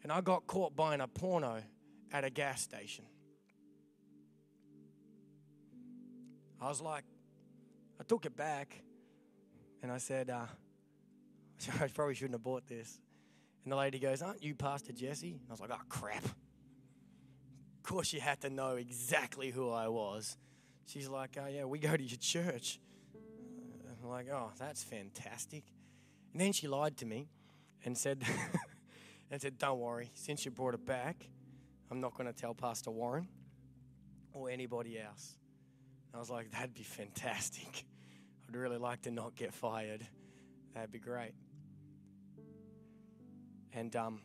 And 0.02 0.10
I 0.10 0.22
got 0.22 0.46
caught 0.46 0.74
buying 0.74 1.02
a 1.02 1.08
porno 1.08 1.62
at 2.10 2.24
a 2.24 2.30
gas 2.30 2.62
station. 2.62 3.04
I 6.60 6.68
was 6.68 6.80
like, 6.80 7.04
I 7.98 8.04
took 8.04 8.24
it 8.24 8.36
back 8.36 8.82
and 9.82 9.92
I 9.92 9.98
said, 9.98 10.30
uh, 10.30 10.46
I 11.80 11.88
probably 11.88 12.14
shouldn't 12.14 12.34
have 12.34 12.42
bought 12.42 12.66
this. 12.66 12.98
And 13.64 13.72
the 13.72 13.76
lady 13.76 13.98
goes, 13.98 14.22
Aren't 14.22 14.42
you 14.42 14.54
Pastor 14.54 14.92
Jesse? 14.92 15.32
And 15.32 15.40
I 15.48 15.52
was 15.52 15.60
like, 15.60 15.70
Oh, 15.72 15.82
crap. 15.88 16.24
Of 17.80 17.82
course, 17.82 18.12
you 18.12 18.20
had 18.20 18.42
to 18.42 18.50
know 18.50 18.76
exactly 18.76 19.50
who 19.50 19.70
I 19.70 19.88
was. 19.88 20.36
She's 20.84 21.08
like, 21.08 21.38
Oh, 21.40 21.48
yeah, 21.48 21.64
we 21.64 21.78
go 21.78 21.96
to 21.96 22.02
your 22.02 22.18
church. 22.18 22.78
I'm 24.02 24.08
like, 24.08 24.28
Oh, 24.30 24.50
that's 24.58 24.84
fantastic. 24.84 25.64
And 26.32 26.40
then 26.40 26.52
she 26.52 26.68
lied 26.68 26.98
to 26.98 27.06
me 27.06 27.30
and 27.82 27.96
said, 27.96 28.22
and 29.30 29.40
said, 29.40 29.56
Don't 29.58 29.80
worry, 29.80 30.10
since 30.12 30.44
you 30.44 30.50
brought 30.50 30.74
it 30.74 30.84
back, 30.84 31.26
I'm 31.90 32.00
not 32.00 32.14
going 32.14 32.26
to 32.26 32.38
tell 32.38 32.54
Pastor 32.54 32.90
Warren 32.90 33.26
or 34.34 34.50
anybody 34.50 35.00
else. 35.00 35.38
I 36.14 36.18
was 36.18 36.28
like, 36.28 36.50
that'd 36.50 36.74
be 36.74 36.82
fantastic. 36.82 37.84
I'd 38.48 38.56
really 38.56 38.76
like 38.76 39.02
to 39.02 39.10
not 39.10 39.34
get 39.36 39.54
fired. 39.54 40.06
That'd 40.74 40.92
be 40.92 40.98
great. 40.98 41.32
And 43.72 43.94
um, 43.96 44.20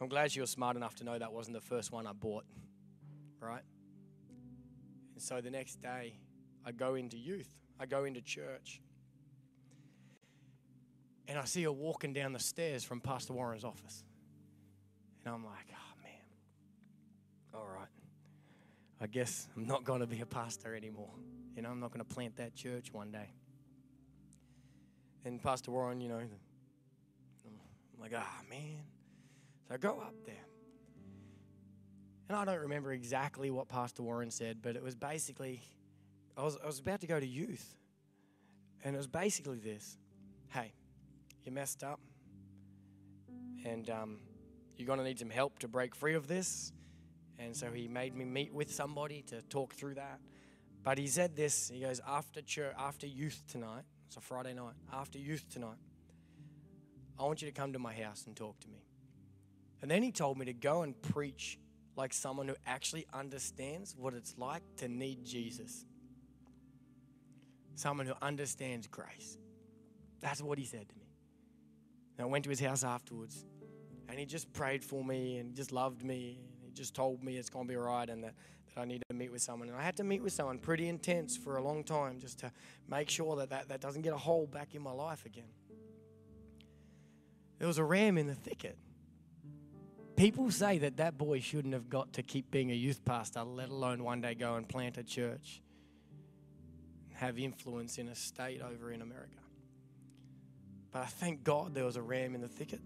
I'm 0.00 0.08
glad 0.08 0.30
she 0.30 0.40
was 0.40 0.50
smart 0.50 0.76
enough 0.76 0.94
to 0.96 1.04
know 1.04 1.18
that 1.18 1.32
wasn't 1.32 1.54
the 1.54 1.60
first 1.60 1.90
one 1.90 2.06
I 2.06 2.12
bought, 2.12 2.44
right? 3.40 3.62
And 5.14 5.22
so 5.22 5.40
the 5.40 5.50
next 5.50 5.80
day, 5.80 6.18
I 6.64 6.72
go 6.72 6.94
into 6.94 7.16
youth, 7.16 7.48
I 7.80 7.86
go 7.86 8.04
into 8.04 8.20
church, 8.20 8.80
and 11.28 11.38
I 11.38 11.44
see 11.44 11.62
her 11.62 11.72
walking 11.72 12.12
down 12.12 12.32
the 12.32 12.38
stairs 12.38 12.84
from 12.84 13.00
Pastor 13.00 13.32
Warren's 13.32 13.64
office. 13.64 14.04
And 15.24 15.34
I'm 15.34 15.44
like, 15.44 15.66
oh 15.72 16.02
man, 16.02 16.12
all 17.54 17.66
right. 17.66 17.88
I 19.00 19.06
guess 19.06 19.48
I'm 19.56 19.66
not 19.66 19.84
going 19.84 20.00
to 20.00 20.06
be 20.06 20.20
a 20.20 20.26
pastor 20.26 20.74
anymore. 20.74 21.12
You 21.54 21.62
know, 21.62 21.70
I'm 21.70 21.80
not 21.80 21.92
going 21.92 22.04
to 22.04 22.14
plant 22.14 22.36
that 22.36 22.54
church 22.54 22.92
one 22.92 23.10
day. 23.10 23.30
And 25.24 25.42
Pastor 25.42 25.70
Warren, 25.70 26.00
you 26.00 26.08
know, 26.08 26.18
I'm 26.18 26.30
like, 28.00 28.12
ah, 28.14 28.24
oh, 28.24 28.48
man. 28.48 28.84
So 29.68 29.76
go 29.76 29.98
up 30.00 30.14
there. 30.24 30.34
And 32.28 32.36
I 32.36 32.44
don't 32.44 32.60
remember 32.60 32.92
exactly 32.92 33.50
what 33.50 33.68
Pastor 33.68 34.02
Warren 34.02 34.30
said, 34.30 34.58
but 34.62 34.76
it 34.76 34.82
was 34.82 34.94
basically, 34.94 35.62
I 36.36 36.42
was, 36.42 36.58
I 36.62 36.66
was 36.66 36.80
about 36.80 37.00
to 37.02 37.06
go 37.06 37.20
to 37.20 37.26
youth. 37.26 37.76
And 38.84 38.94
it 38.94 38.98
was 38.98 39.06
basically 39.06 39.58
this 39.58 39.98
hey, 40.48 40.72
you 41.44 41.52
messed 41.52 41.82
up. 41.82 42.00
And 43.64 43.90
um, 43.90 44.18
you're 44.76 44.86
going 44.86 44.98
to 44.98 45.04
need 45.04 45.18
some 45.18 45.30
help 45.30 45.58
to 45.60 45.68
break 45.68 45.94
free 45.94 46.14
of 46.14 46.28
this. 46.28 46.72
And 47.38 47.54
so 47.54 47.70
he 47.70 47.88
made 47.88 48.14
me 48.14 48.24
meet 48.24 48.52
with 48.52 48.72
somebody 48.72 49.22
to 49.28 49.42
talk 49.42 49.74
through 49.74 49.94
that. 49.94 50.20
But 50.82 50.98
he 50.98 51.08
said 51.08 51.34
this 51.34 51.68
he 51.68 51.80
goes, 51.80 52.00
after 52.06 52.40
church, 52.42 52.74
after 52.78 53.06
youth 53.06 53.42
tonight, 53.48 53.82
it's 54.06 54.16
a 54.16 54.20
Friday 54.20 54.54
night, 54.54 54.74
after 54.92 55.18
youth 55.18 55.44
tonight, 55.50 55.78
I 57.18 57.24
want 57.24 57.42
you 57.42 57.48
to 57.48 57.52
come 57.52 57.72
to 57.72 57.78
my 57.78 57.92
house 57.92 58.24
and 58.26 58.36
talk 58.36 58.60
to 58.60 58.68
me. 58.68 58.84
And 59.82 59.90
then 59.90 60.02
he 60.02 60.10
told 60.10 60.38
me 60.38 60.46
to 60.46 60.52
go 60.52 60.82
and 60.82 61.00
preach 61.00 61.58
like 61.96 62.12
someone 62.12 62.48
who 62.48 62.56
actually 62.66 63.06
understands 63.12 63.94
what 63.96 64.14
it's 64.14 64.34
like 64.38 64.62
to 64.76 64.88
need 64.88 65.24
Jesus. 65.24 65.84
Someone 67.74 68.06
who 68.06 68.14
understands 68.22 68.86
grace. 68.86 69.38
That's 70.20 70.42
what 70.42 70.58
he 70.58 70.64
said 70.64 70.88
to 70.88 70.94
me. 70.96 71.06
And 72.18 72.26
I 72.26 72.30
went 72.30 72.44
to 72.44 72.50
his 72.50 72.60
house 72.60 72.84
afterwards 72.84 73.44
and 74.08 74.18
he 74.18 74.24
just 74.24 74.52
prayed 74.52 74.84
for 74.84 75.04
me 75.04 75.38
and 75.38 75.54
just 75.54 75.72
loved 75.72 76.02
me 76.04 76.38
And 76.58 76.66
he 76.66 76.72
just 76.72 76.94
told 76.94 77.22
me 77.22 77.36
it's 77.36 77.50
going 77.50 77.66
to 77.66 77.68
be 77.68 77.76
all 77.76 77.84
right 77.84 78.08
and 78.08 78.24
that, 78.24 78.34
that 78.74 78.80
I 78.80 78.84
need 78.84 79.02
to 79.10 79.14
meet 79.14 79.30
with 79.30 79.42
someone. 79.42 79.68
And 79.68 79.76
I 79.76 79.82
had 79.82 79.96
to 79.96 80.04
meet 80.04 80.22
with 80.22 80.32
someone 80.32 80.58
pretty 80.58 80.88
intense 80.88 81.36
for 81.36 81.56
a 81.56 81.62
long 81.62 81.84
time 81.84 82.18
just 82.18 82.38
to 82.40 82.52
make 82.88 83.10
sure 83.10 83.36
that 83.36 83.50
that, 83.50 83.68
that 83.68 83.80
doesn't 83.80 84.02
get 84.02 84.14
a 84.14 84.18
hole 84.18 84.46
back 84.46 84.74
in 84.74 84.82
my 84.82 84.92
life 84.92 85.26
again. 85.26 85.50
There 87.58 87.68
was 87.68 87.78
a 87.78 87.84
ram 87.84 88.18
in 88.18 88.26
the 88.26 88.34
thicket. 88.34 88.78
People 90.16 90.50
say 90.50 90.78
that 90.78 90.96
that 90.96 91.18
boy 91.18 91.40
shouldn't 91.40 91.74
have 91.74 91.90
got 91.90 92.14
to 92.14 92.22
keep 92.22 92.50
being 92.50 92.70
a 92.70 92.74
youth 92.74 93.04
pastor, 93.04 93.42
let 93.42 93.68
alone 93.68 94.02
one 94.02 94.22
day 94.22 94.34
go 94.34 94.54
and 94.54 94.66
plant 94.66 94.96
a 94.96 95.04
church, 95.04 95.60
have 97.14 97.38
influence 97.38 97.98
in 97.98 98.08
a 98.08 98.14
state 98.14 98.62
over 98.62 98.90
in 98.90 99.02
America. 99.02 99.36
But 100.90 101.02
I 101.02 101.06
thank 101.06 101.44
God 101.44 101.74
there 101.74 101.84
was 101.84 101.96
a 101.96 102.02
ram 102.02 102.34
in 102.34 102.40
the 102.40 102.48
thicket. 102.48 102.80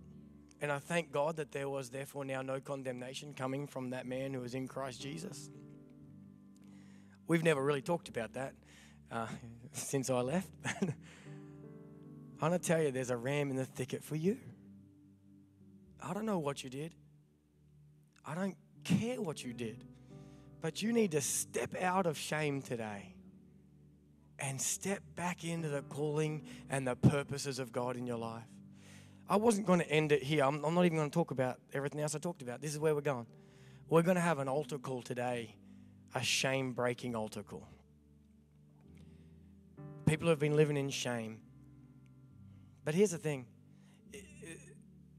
And 0.60 0.70
I 0.70 0.78
thank 0.78 1.12
God 1.12 1.36
that 1.36 1.52
there 1.52 1.68
was 1.68 1.90
therefore 1.90 2.24
now 2.24 2.42
no 2.42 2.60
condemnation 2.60 3.32
coming 3.32 3.66
from 3.66 3.90
that 3.90 4.06
man 4.06 4.34
who 4.34 4.40
was 4.40 4.54
in 4.54 4.66
Christ 4.66 5.00
Jesus. 5.00 5.48
We've 7.28 7.44
never 7.44 7.62
really 7.62 7.80
talked 7.80 8.08
about 8.08 8.32
that 8.34 8.54
uh, 9.10 9.28
since 9.72 10.10
I 10.10 10.20
left. 10.20 10.50
I'm 10.82 12.48
going 12.48 12.52
to 12.52 12.58
tell 12.58 12.82
you, 12.82 12.90
there's 12.90 13.10
a 13.10 13.16
ram 13.16 13.50
in 13.50 13.56
the 13.56 13.64
thicket 13.64 14.02
for 14.02 14.16
you. 14.16 14.38
I 16.02 16.12
don't 16.12 16.26
know 16.26 16.38
what 16.38 16.64
you 16.64 16.70
did. 16.70 16.94
I 18.24 18.34
don't 18.34 18.56
care 18.84 19.20
what 19.20 19.44
you 19.44 19.52
did. 19.52 19.84
But 20.60 20.82
you 20.82 20.92
need 20.92 21.12
to 21.12 21.20
step 21.20 21.74
out 21.80 22.06
of 22.06 22.18
shame 22.18 22.60
today 22.60 23.14
and 24.38 24.60
step 24.60 25.02
back 25.16 25.44
into 25.44 25.68
the 25.68 25.82
calling 25.82 26.42
and 26.68 26.86
the 26.86 26.96
purposes 26.96 27.58
of 27.58 27.72
God 27.72 27.96
in 27.96 28.06
your 28.06 28.18
life. 28.18 28.44
I 29.28 29.36
wasn't 29.36 29.66
going 29.66 29.80
to 29.80 29.90
end 29.90 30.12
it 30.12 30.22
here. 30.22 30.44
I'm, 30.44 30.64
I'm 30.64 30.74
not 30.74 30.84
even 30.84 30.98
going 30.98 31.10
to 31.10 31.14
talk 31.14 31.30
about 31.30 31.58
everything 31.72 32.00
else 32.00 32.14
I 32.14 32.18
talked 32.18 32.42
about. 32.42 32.60
This 32.60 32.72
is 32.72 32.78
where 32.78 32.94
we're 32.94 33.00
going. 33.00 33.26
We're 33.88 34.02
going 34.02 34.16
to 34.16 34.20
have 34.20 34.38
an 34.38 34.48
altar 34.48 34.78
call 34.78 35.02
today, 35.02 35.54
a 36.14 36.22
shame 36.22 36.72
breaking 36.72 37.14
altar 37.14 37.42
call. 37.42 37.68
People 40.06 40.28
have 40.28 40.40
been 40.40 40.56
living 40.56 40.76
in 40.76 40.90
shame. 40.90 41.40
But 42.84 42.94
here's 42.94 43.12
the 43.12 43.18
thing 43.18 43.46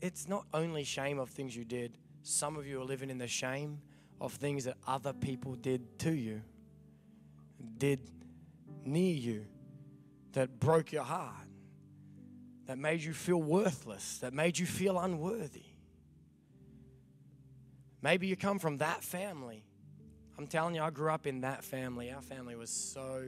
it's 0.01 0.27
not 0.27 0.45
only 0.53 0.83
shame 0.83 1.19
of 1.19 1.29
things 1.29 1.55
you 1.55 1.63
did, 1.63 1.97
some 2.23 2.57
of 2.57 2.67
you 2.67 2.81
are 2.81 2.85
living 2.85 3.09
in 3.09 3.17
the 3.17 3.27
shame 3.27 3.79
of 4.19 4.33
things 4.33 4.65
that 4.65 4.77
other 4.87 5.13
people 5.13 5.55
did 5.55 5.99
to 5.99 6.11
you, 6.11 6.41
did 7.77 7.99
near 8.85 9.13
you, 9.13 9.45
that 10.33 10.59
broke 10.59 10.91
your 10.91 11.03
heart, 11.03 11.47
that 12.67 12.77
made 12.77 13.01
you 13.01 13.13
feel 13.13 13.41
worthless, 13.41 14.19
that 14.19 14.33
made 14.33 14.57
you 14.57 14.65
feel 14.65 14.99
unworthy. 14.99 15.63
Maybe 18.01 18.27
you 18.27 18.35
come 18.35 18.59
from 18.59 18.77
that 18.77 19.03
family. 19.03 19.63
I'm 20.37 20.47
telling 20.47 20.73
you, 20.73 20.81
I 20.81 20.89
grew 20.89 21.11
up 21.11 21.27
in 21.27 21.41
that 21.41 21.63
family. 21.63 22.11
Our 22.11 22.21
family 22.21 22.55
was 22.55 22.69
so, 22.69 23.23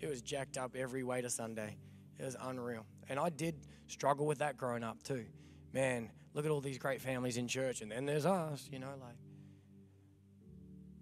it 0.00 0.08
was 0.08 0.22
jacked 0.22 0.56
up 0.56 0.74
every 0.74 1.04
way 1.04 1.20
to 1.20 1.30
Sunday. 1.30 1.76
It 2.18 2.24
was 2.24 2.36
unreal. 2.40 2.86
And 3.08 3.20
I 3.20 3.28
did 3.28 3.54
struggle 3.86 4.26
with 4.26 4.38
that 4.38 4.56
growing 4.56 4.82
up 4.82 5.02
too. 5.02 5.26
Man, 5.72 6.10
look 6.36 6.44
at 6.44 6.50
all 6.50 6.60
these 6.60 6.76
great 6.76 7.00
families 7.00 7.38
in 7.38 7.48
church, 7.48 7.80
and 7.80 7.90
then 7.90 8.04
there's 8.04 8.26
us, 8.26 8.68
you 8.70 8.78
know, 8.78 8.92
like. 9.00 9.16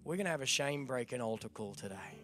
We're 0.05 0.15
going 0.15 0.25
to 0.25 0.31
have 0.31 0.41
a 0.41 0.45
shame 0.45 0.85
breaking 0.85 1.19
altar 1.19 1.49
call 1.49 1.73
today 1.73 2.21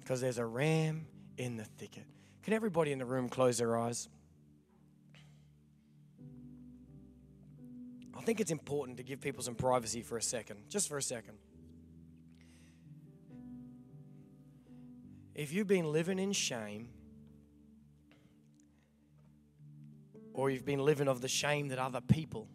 because 0.00 0.20
there's 0.20 0.38
a 0.38 0.44
ram 0.44 1.06
in 1.38 1.56
the 1.56 1.64
thicket. 1.64 2.06
Can 2.42 2.54
everybody 2.54 2.90
in 2.90 2.98
the 2.98 3.04
room 3.04 3.28
close 3.28 3.58
their 3.58 3.76
eyes? 3.78 4.08
I 8.16 8.22
think 8.22 8.40
it's 8.40 8.50
important 8.50 8.96
to 8.96 9.04
give 9.04 9.20
people 9.20 9.42
some 9.42 9.54
privacy 9.54 10.02
for 10.02 10.16
a 10.16 10.22
second, 10.22 10.58
just 10.68 10.88
for 10.88 10.98
a 10.98 11.02
second. 11.02 11.34
If 15.34 15.52
you've 15.52 15.68
been 15.68 15.92
living 15.92 16.18
in 16.18 16.32
shame, 16.32 16.88
or 20.34 20.50
you've 20.50 20.66
been 20.66 20.84
living 20.84 21.08
of 21.08 21.20
the 21.20 21.28
shame 21.28 21.68
that 21.68 21.78
other 21.78 22.00
people, 22.00 22.48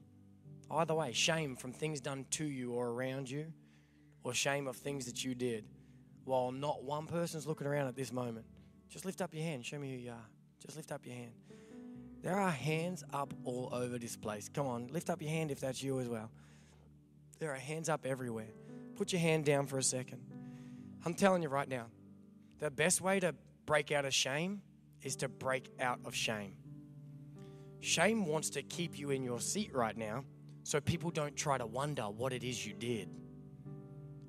either 0.69 0.93
way, 0.93 1.13
shame 1.13 1.55
from 1.55 1.71
things 1.71 2.01
done 2.01 2.25
to 2.29 2.45
you 2.45 2.73
or 2.73 2.89
around 2.89 3.29
you, 3.29 3.51
or 4.23 4.33
shame 4.33 4.67
of 4.67 4.75
things 4.75 5.05
that 5.05 5.23
you 5.23 5.33
did, 5.33 5.65
while 6.25 6.51
not 6.51 6.83
one 6.83 7.07
person's 7.07 7.47
looking 7.47 7.65
around 7.65 7.87
at 7.87 7.95
this 7.95 8.11
moment, 8.11 8.45
just 8.89 9.05
lift 9.05 9.21
up 9.21 9.33
your 9.33 9.43
hand. 9.43 9.65
Show 9.65 9.79
me 9.79 9.91
who 9.91 9.97
you 9.97 10.11
are. 10.11 10.29
Just 10.59 10.75
lift 10.75 10.91
up 10.91 11.05
your 11.05 11.15
hand. 11.15 11.31
There 12.21 12.35
are 12.35 12.51
hands 12.51 13.03
up 13.13 13.33
all 13.45 13.69
over 13.71 13.97
this 13.97 14.17
place. 14.17 14.49
Come 14.53 14.67
on, 14.67 14.87
lift 14.87 15.09
up 15.09 15.21
your 15.21 15.31
hand 15.31 15.51
if 15.51 15.61
that's 15.61 15.81
you 15.81 15.99
as 16.01 16.09
well. 16.09 16.29
There 17.39 17.51
are 17.51 17.57
hands 17.57 17.87
up 17.87 18.05
everywhere. 18.05 18.49
Put 18.97 19.13
your 19.13 19.21
hand 19.21 19.45
down 19.45 19.67
for 19.67 19.77
a 19.77 19.83
second. 19.83 20.19
I'm 21.05 21.13
telling 21.13 21.41
you 21.41 21.47
right 21.47 21.69
now, 21.69 21.85
the 22.59 22.69
best 22.69 22.99
way 22.99 23.21
to 23.21 23.33
break 23.65 23.93
out 23.93 24.03
of 24.03 24.13
shame 24.13 24.61
is 25.01 25.15
to 25.17 25.29
break 25.29 25.69
out 25.79 25.99
of 26.03 26.13
shame. 26.13 26.55
Shame 27.81 28.25
wants 28.25 28.49
to 28.51 28.61
keep 28.63 28.97
you 28.97 29.11
in 29.11 29.23
your 29.23 29.39
seat 29.39 29.73
right 29.73 29.95
now 29.95 30.23
so 30.63 30.79
people 30.79 31.11
don't 31.11 31.35
try 31.35 31.57
to 31.57 31.65
wonder 31.65 32.03
what 32.03 32.33
it 32.33 32.43
is 32.43 32.65
you 32.65 32.73
did 32.73 33.09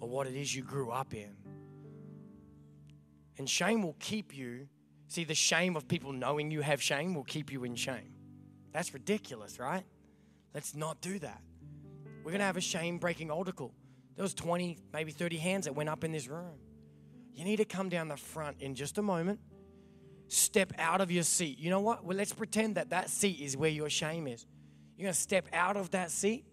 or 0.01 0.09
what 0.09 0.27
it 0.27 0.35
is 0.35 0.55
you 0.55 0.63
grew 0.63 0.91
up 0.91 1.15
in. 1.15 1.37
And 3.39 3.49
shame 3.49 3.83
will 3.83 3.97
keep 3.99 4.37
you, 4.37 4.69
see, 5.09 5.25
the 5.25 5.35
shame 5.35 5.77
of 5.77 5.89
people 5.89 6.13
knowing 6.13 6.51
you 6.51 6.61
have 6.61 6.83
shame 6.83 7.15
will 7.15 7.25
keep 7.25 7.51
you 7.51 7.65
in 7.65 7.75
shame. 7.75 8.13
That's 8.73 8.95
ridiculous, 8.95 9.59
right? 9.59 9.85
Let's 10.55 10.75
not 10.75 11.01
do 11.01 11.19
that. 11.19 11.41
We're 12.23 12.33
going 12.33 12.41
to 12.41 12.45
have 12.45 12.57
a 12.57 12.61
shame 12.61 12.99
breaking 12.99 13.31
altar 13.31 13.53
call. 13.53 13.73
There 14.17 14.23
was 14.23 14.35
20, 14.35 14.79
maybe 14.93 15.11
30 15.13 15.39
hands 15.39 15.65
that 15.65 15.75
went 15.75 15.89
up 15.89 16.05
in 16.05 16.13
this 16.13 16.29
room. 16.29 16.59
You 17.35 17.45
need 17.45 17.57
to 17.57 17.65
come 17.65 17.89
down 17.89 18.09
the 18.09 18.17
front 18.17 18.61
in 18.61 18.75
just 18.75 18.99
a 18.99 19.03
moment. 19.03 19.41
Step 20.31 20.73
out 20.79 21.01
of 21.01 21.11
your 21.11 21.25
seat. 21.25 21.59
You 21.59 21.71
know 21.71 21.81
what? 21.81 22.05
Well, 22.05 22.17
let's 22.17 22.33
pretend 22.33 22.77
that 22.77 22.91
that 22.91 23.11
seat 23.11 23.41
is 23.41 23.57
where 23.57 23.69
your 23.69 23.91
shame 23.91 24.29
is. 24.29 24.47
You're 24.97 25.07
going 25.07 25.15
to 25.15 25.21
step 25.21 25.49
out 25.53 25.77
of 25.77 25.91
that 25.91 26.13
seat, 26.13 26.45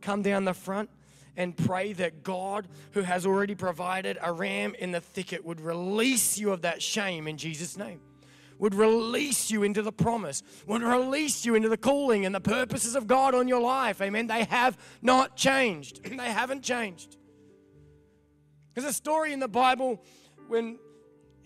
come 0.00 0.22
down 0.22 0.44
the 0.44 0.52
front, 0.52 0.90
and 1.36 1.56
pray 1.56 1.92
that 1.92 2.24
God, 2.24 2.66
who 2.90 3.02
has 3.02 3.24
already 3.26 3.54
provided 3.54 4.18
a 4.20 4.32
ram 4.32 4.74
in 4.74 4.90
the 4.90 5.00
thicket, 5.00 5.44
would 5.44 5.60
release 5.60 6.38
you 6.38 6.50
of 6.50 6.62
that 6.62 6.82
shame 6.82 7.28
in 7.28 7.36
Jesus' 7.36 7.76
name. 7.76 8.00
Would 8.58 8.74
release 8.74 9.48
you 9.48 9.62
into 9.62 9.80
the 9.80 9.92
promise, 9.92 10.42
would 10.66 10.82
release 10.82 11.46
you 11.46 11.54
into 11.54 11.68
the 11.68 11.76
calling 11.76 12.26
and 12.26 12.34
the 12.34 12.40
purposes 12.40 12.96
of 12.96 13.06
God 13.06 13.36
on 13.36 13.46
your 13.46 13.60
life. 13.60 14.02
Amen. 14.02 14.26
They 14.26 14.42
have 14.42 14.76
not 15.02 15.36
changed. 15.36 16.02
they 16.18 16.32
haven't 16.32 16.64
changed. 16.64 17.16
There's 18.74 18.88
a 18.88 18.92
story 18.92 19.32
in 19.32 19.38
the 19.38 19.48
Bible 19.48 20.02
when 20.48 20.80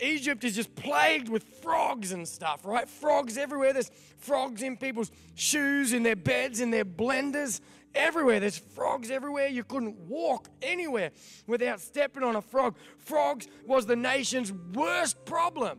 Egypt 0.00 0.44
is 0.44 0.54
just 0.54 0.74
plagued 0.74 1.28
with 1.28 1.44
frogs 1.62 2.12
and 2.12 2.26
stuff, 2.26 2.64
right? 2.64 2.88
Frogs 2.88 3.38
everywhere. 3.38 3.72
There's 3.72 3.90
frogs 4.18 4.62
in 4.62 4.76
people's 4.76 5.10
shoes, 5.34 5.92
in 5.92 6.02
their 6.02 6.16
beds, 6.16 6.60
in 6.60 6.70
their 6.70 6.84
blenders 6.84 7.60
everywhere. 7.94 8.40
There's 8.40 8.58
frogs 8.58 9.10
everywhere. 9.10 9.48
You 9.48 9.64
couldn't 9.64 9.96
walk 10.08 10.48
anywhere 10.62 11.10
without 11.46 11.80
stepping 11.80 12.22
on 12.22 12.36
a 12.36 12.42
frog. 12.42 12.76
Frogs 12.98 13.46
was 13.66 13.86
the 13.86 13.96
nation's 13.96 14.52
worst 14.52 15.24
problem. 15.24 15.78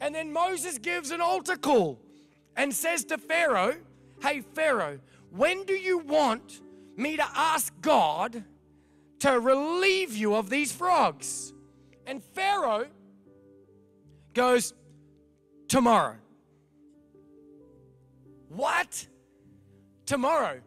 And 0.00 0.14
then 0.14 0.32
Moses 0.32 0.78
gives 0.78 1.10
an 1.10 1.20
altar 1.20 1.56
call 1.56 2.00
and 2.56 2.74
says 2.74 3.04
to 3.06 3.18
Pharaoh, 3.18 3.76
Hey, 4.20 4.40
Pharaoh, 4.40 4.98
when 5.30 5.64
do 5.64 5.74
you 5.74 5.98
want 5.98 6.60
me 6.96 7.16
to 7.16 7.26
ask 7.34 7.72
God 7.80 8.44
to 9.20 9.40
relieve 9.40 10.16
you 10.16 10.34
of 10.34 10.50
these 10.50 10.72
frogs? 10.72 11.51
And 12.06 12.22
Pharaoh 12.22 12.86
goes, 14.34 14.74
Tomorrow. 15.68 16.16
What? 18.48 19.06
tomorrow. 20.12 20.60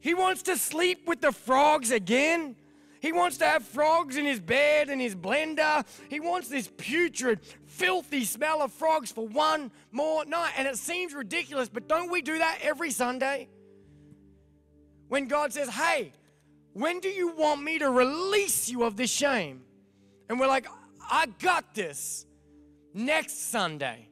He 0.00 0.14
wants 0.14 0.42
to 0.42 0.56
sleep 0.56 1.06
with 1.08 1.20
the 1.20 1.32
frogs 1.32 1.90
again. 1.90 2.54
He 3.00 3.12
wants 3.12 3.38
to 3.38 3.44
have 3.44 3.64
frogs 3.64 4.16
in 4.16 4.24
his 4.24 4.38
bed 4.38 4.88
and 4.88 5.00
his 5.00 5.14
blender. 5.14 5.84
He 6.08 6.20
wants 6.20 6.48
this 6.48 6.70
putrid, 6.76 7.40
filthy 7.66 8.24
smell 8.24 8.62
of 8.62 8.72
frogs 8.72 9.10
for 9.10 9.26
one 9.26 9.70
more 9.90 10.24
night. 10.24 10.52
And 10.56 10.68
it 10.68 10.76
seems 10.76 11.12
ridiculous, 11.12 11.68
but 11.68 11.88
don't 11.88 12.10
we 12.10 12.22
do 12.22 12.38
that 12.38 12.58
every 12.62 12.90
Sunday? 12.92 13.48
When 15.08 15.26
God 15.26 15.52
says, 15.52 15.68
Hey, 15.68 16.12
when 16.72 17.00
do 17.00 17.08
you 17.08 17.32
want 17.34 17.62
me 17.62 17.80
to 17.80 17.90
release 17.90 18.68
you 18.68 18.84
of 18.84 18.96
this 18.96 19.10
shame? 19.10 19.62
And 20.28 20.38
we're 20.38 20.46
like, 20.46 20.66
I 21.10 21.26
got 21.40 21.74
this 21.74 22.26
next 22.92 23.50
Sunday. 23.50 24.08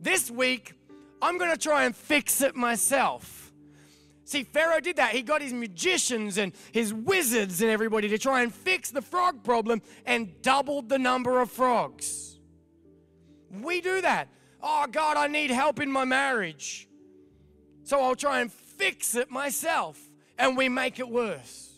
This 0.00 0.30
week, 0.30 0.74
I'm 1.20 1.38
going 1.38 1.50
to 1.50 1.58
try 1.58 1.84
and 1.84 1.96
fix 1.96 2.40
it 2.42 2.54
myself. 2.54 3.52
See, 4.26 4.42
Pharaoh 4.44 4.80
did 4.80 4.96
that. 4.96 5.12
He 5.12 5.22
got 5.22 5.42
his 5.42 5.52
magicians 5.52 6.38
and 6.38 6.52
his 6.72 6.94
wizards 6.94 7.60
and 7.60 7.70
everybody 7.70 8.08
to 8.08 8.18
try 8.18 8.42
and 8.42 8.52
fix 8.52 8.90
the 8.90 9.02
frog 9.02 9.42
problem 9.42 9.82
and 10.06 10.40
doubled 10.40 10.88
the 10.88 10.98
number 10.98 11.40
of 11.40 11.50
frogs. 11.50 12.38
We 13.50 13.80
do 13.80 14.00
that. 14.00 14.28
Oh, 14.62 14.86
God, 14.90 15.16
I 15.16 15.26
need 15.26 15.50
help 15.50 15.80
in 15.80 15.90
my 15.90 16.04
marriage. 16.04 16.88
So 17.82 18.00
I'll 18.00 18.16
try 18.16 18.40
and 18.40 18.50
fix 18.50 19.14
it 19.14 19.30
myself. 19.30 20.00
And 20.38 20.56
we 20.56 20.68
make 20.68 20.98
it 20.98 21.08
worse. 21.08 21.70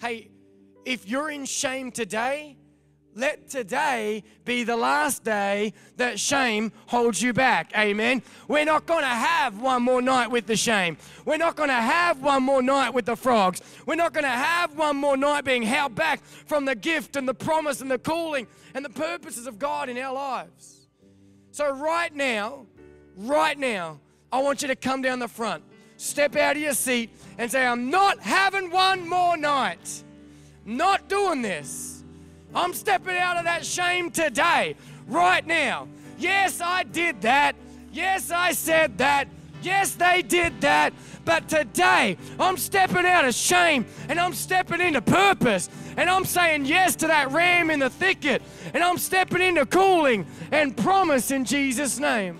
Hey, 0.00 0.30
if 0.84 1.08
you're 1.08 1.30
in 1.30 1.44
shame 1.44 1.90
today, 1.90 2.57
let 3.18 3.48
today 3.50 4.22
be 4.44 4.62
the 4.62 4.76
last 4.76 5.24
day 5.24 5.72
that 5.96 6.20
shame 6.20 6.72
holds 6.86 7.20
you 7.20 7.32
back. 7.32 7.72
Amen. 7.76 8.22
We're 8.46 8.64
not 8.64 8.86
going 8.86 9.02
to 9.02 9.08
have 9.08 9.60
one 9.60 9.82
more 9.82 10.00
night 10.00 10.30
with 10.30 10.46
the 10.46 10.56
shame. 10.56 10.96
We're 11.24 11.36
not 11.36 11.56
going 11.56 11.68
to 11.68 11.74
have 11.74 12.22
one 12.22 12.44
more 12.44 12.62
night 12.62 12.94
with 12.94 13.06
the 13.06 13.16
frogs. 13.16 13.60
We're 13.86 13.96
not 13.96 14.12
going 14.12 14.24
to 14.24 14.30
have 14.30 14.76
one 14.76 14.96
more 14.96 15.16
night 15.16 15.44
being 15.44 15.64
held 15.64 15.96
back 15.96 16.24
from 16.24 16.64
the 16.64 16.76
gift 16.76 17.16
and 17.16 17.28
the 17.28 17.34
promise 17.34 17.80
and 17.80 17.90
the 17.90 17.98
calling 17.98 18.46
and 18.72 18.84
the 18.84 18.90
purposes 18.90 19.48
of 19.48 19.58
God 19.58 19.88
in 19.88 19.98
our 19.98 20.14
lives. 20.14 20.86
So, 21.50 21.74
right 21.74 22.14
now, 22.14 22.66
right 23.16 23.58
now, 23.58 23.98
I 24.30 24.40
want 24.42 24.62
you 24.62 24.68
to 24.68 24.76
come 24.76 25.02
down 25.02 25.18
the 25.18 25.26
front, 25.26 25.64
step 25.96 26.36
out 26.36 26.54
of 26.54 26.62
your 26.62 26.74
seat, 26.74 27.10
and 27.36 27.50
say, 27.50 27.66
I'm 27.66 27.90
not 27.90 28.20
having 28.20 28.70
one 28.70 29.08
more 29.08 29.36
night. 29.36 30.04
Not 30.64 31.08
doing 31.08 31.42
this. 31.42 31.97
I'm 32.54 32.72
stepping 32.74 33.16
out 33.16 33.36
of 33.36 33.44
that 33.44 33.64
shame 33.64 34.10
today, 34.10 34.76
right 35.06 35.46
now. 35.46 35.88
Yes, 36.18 36.60
I 36.60 36.82
did 36.82 37.20
that. 37.22 37.54
Yes, 37.92 38.30
I 38.30 38.52
said 38.52 38.98
that. 38.98 39.28
Yes, 39.62 39.94
they 39.94 40.22
did 40.22 40.60
that, 40.60 40.92
but 41.24 41.48
today 41.48 42.16
I'm 42.38 42.56
stepping 42.56 43.04
out 43.04 43.24
of 43.24 43.34
shame 43.34 43.86
and 44.08 44.20
I'm 44.20 44.32
stepping 44.32 44.80
into 44.80 45.02
purpose 45.02 45.68
and 45.96 46.08
I'm 46.08 46.24
saying 46.24 46.66
yes 46.66 46.94
to 46.96 47.08
that 47.08 47.32
ram 47.32 47.70
in 47.70 47.80
the 47.80 47.90
thicket 47.90 48.40
and 48.72 48.84
I'm 48.84 48.98
stepping 48.98 49.42
into 49.42 49.66
calling 49.66 50.26
and 50.52 50.76
promise 50.76 51.32
in 51.32 51.44
Jesus' 51.44 51.98
name. 51.98 52.38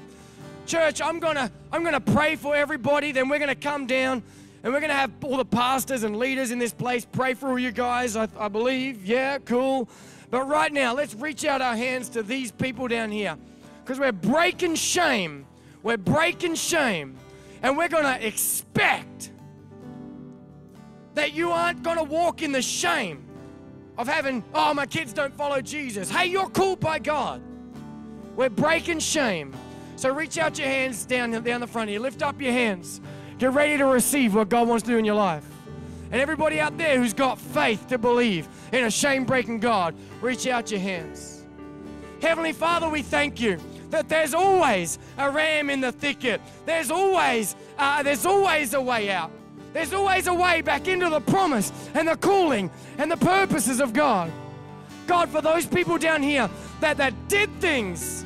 Church, 0.65 1.03
I'm 1.03 1.19
gonna 1.19 1.51
I'm 1.73 1.83
gonna 1.83 2.01
pray 2.01 2.37
for 2.37 2.55
everybody, 2.55 3.11
then 3.11 3.29
we're 3.29 3.41
gonna 3.41 3.57
come 3.57 3.87
down 3.87 4.23
and 4.63 4.73
we're 4.73 4.81
gonna 4.81 4.93
have 4.93 5.13
all 5.23 5.37
the 5.37 5.45
pastors 5.45 6.03
and 6.03 6.17
leaders 6.17 6.51
in 6.51 6.59
this 6.59 6.73
place 6.73 7.05
pray 7.05 7.35
for 7.35 7.51
all 7.51 7.59
you 7.59 7.73
guys, 7.73 8.17
I, 8.17 8.29
I 8.39 8.49
believe. 8.49 9.05
Yeah, 9.05 9.39
cool. 9.39 9.89
But 10.31 10.49
right 10.49 10.73
now, 10.73 10.95
let's 10.95 11.15
reach 11.15 11.45
out 11.45 11.63
our 11.63 11.77
hands 11.77 12.09
to 12.11 12.23
these 12.23 12.53
people 12.53 12.87
down 12.89 13.11
here 13.11 13.37
because 13.83 13.99
we're 13.99 14.13
breaking 14.13 14.75
shame 14.75 15.47
we're 15.83 15.97
breaking 15.97 16.55
shame 16.55 17.17
and 17.63 17.77
we're 17.77 17.89
going 17.89 18.05
to 18.05 18.27
expect 18.27 19.31
that 21.15 21.33
you 21.33 21.51
aren't 21.51 21.83
going 21.83 21.97
to 21.97 22.05
walk 22.05 22.43
in 22.43 22.53
the 22.53 22.63
shame 22.63 23.25
of 23.97 24.07
having, 24.07 24.45
oh, 24.55 24.75
my 24.75 24.87
kids 24.87 25.13
don't 25.13 25.35
follow 25.35 25.61
Jesus. 25.61 26.11
Hey, 26.11 26.27
you're 26.27 26.49
called 26.49 26.81
by 26.81 26.99
God. 26.99 27.43
We're 28.37 28.51
breaking 28.51 29.01
shame. 29.01 29.55
So 29.97 30.15
reach 30.15 30.39
out 30.39 30.59
your 30.59 30.69
hands 30.69 31.05
down, 31.05 31.31
down 31.43 31.61
the 31.61 31.67
front 31.67 31.91
here. 31.91 31.99
Lift 31.99 32.23
up 32.23 32.41
your 32.41 32.53
hands. 32.53 33.01
Get 33.39 33.53
ready 33.53 33.79
to 33.79 33.87
receive 33.87 34.35
what 34.35 34.49
God 34.49 34.67
wants 34.67 34.83
to 34.85 34.91
do 34.91 34.99
in 34.99 35.05
your 35.05 35.15
life. 35.15 35.45
And 36.11 36.21
everybody 36.21 36.59
out 36.59 36.77
there 36.77 36.99
who's 36.99 37.15
got 37.15 37.39
faith 37.39 37.87
to 37.89 37.99
believe 37.99 38.49
in 38.73 38.85
a 38.85 38.91
shame 38.91 39.25
breaking 39.25 39.61
God, 39.61 39.95
reach 40.21 40.47
out 40.47 40.71
your 40.71 40.81
hands. 40.81 41.45
Heavenly 42.21 42.53
Father, 42.53 42.89
we 42.89 43.03
thank 43.03 43.41
you 43.41 43.59
that 43.91 44.09
there's 44.09 44.35
always 44.35 44.99
a 45.17 45.31
ram 45.31 45.71
in 45.71 45.81
the 45.81 45.93
thicket. 45.93 46.41
There's 46.67 46.91
always, 46.91 47.55
uh, 47.79 48.03
there's 48.03 48.27
always 48.27 48.75
a 48.75 48.81
way 48.81 49.11
out. 49.11 49.31
There's 49.73 49.93
always 49.93 50.27
a 50.27 50.35
way 50.35 50.61
back 50.63 50.89
into 50.89 51.09
the 51.09 51.21
promise 51.21 51.73
and 51.95 52.09
the 52.09 52.17
calling 52.17 52.71
and 52.97 53.11
the 53.11 53.17
purposes 53.17 53.81
of 53.81 53.93
God. 53.93 54.33
God, 55.07 55.29
for 55.29 55.41
those 55.41 55.67
people 55.67 55.97
down 55.97 56.23
here 56.23 56.51
that, 56.81 56.97
that 56.97 57.15
did 57.29 57.51
things, 57.61 58.25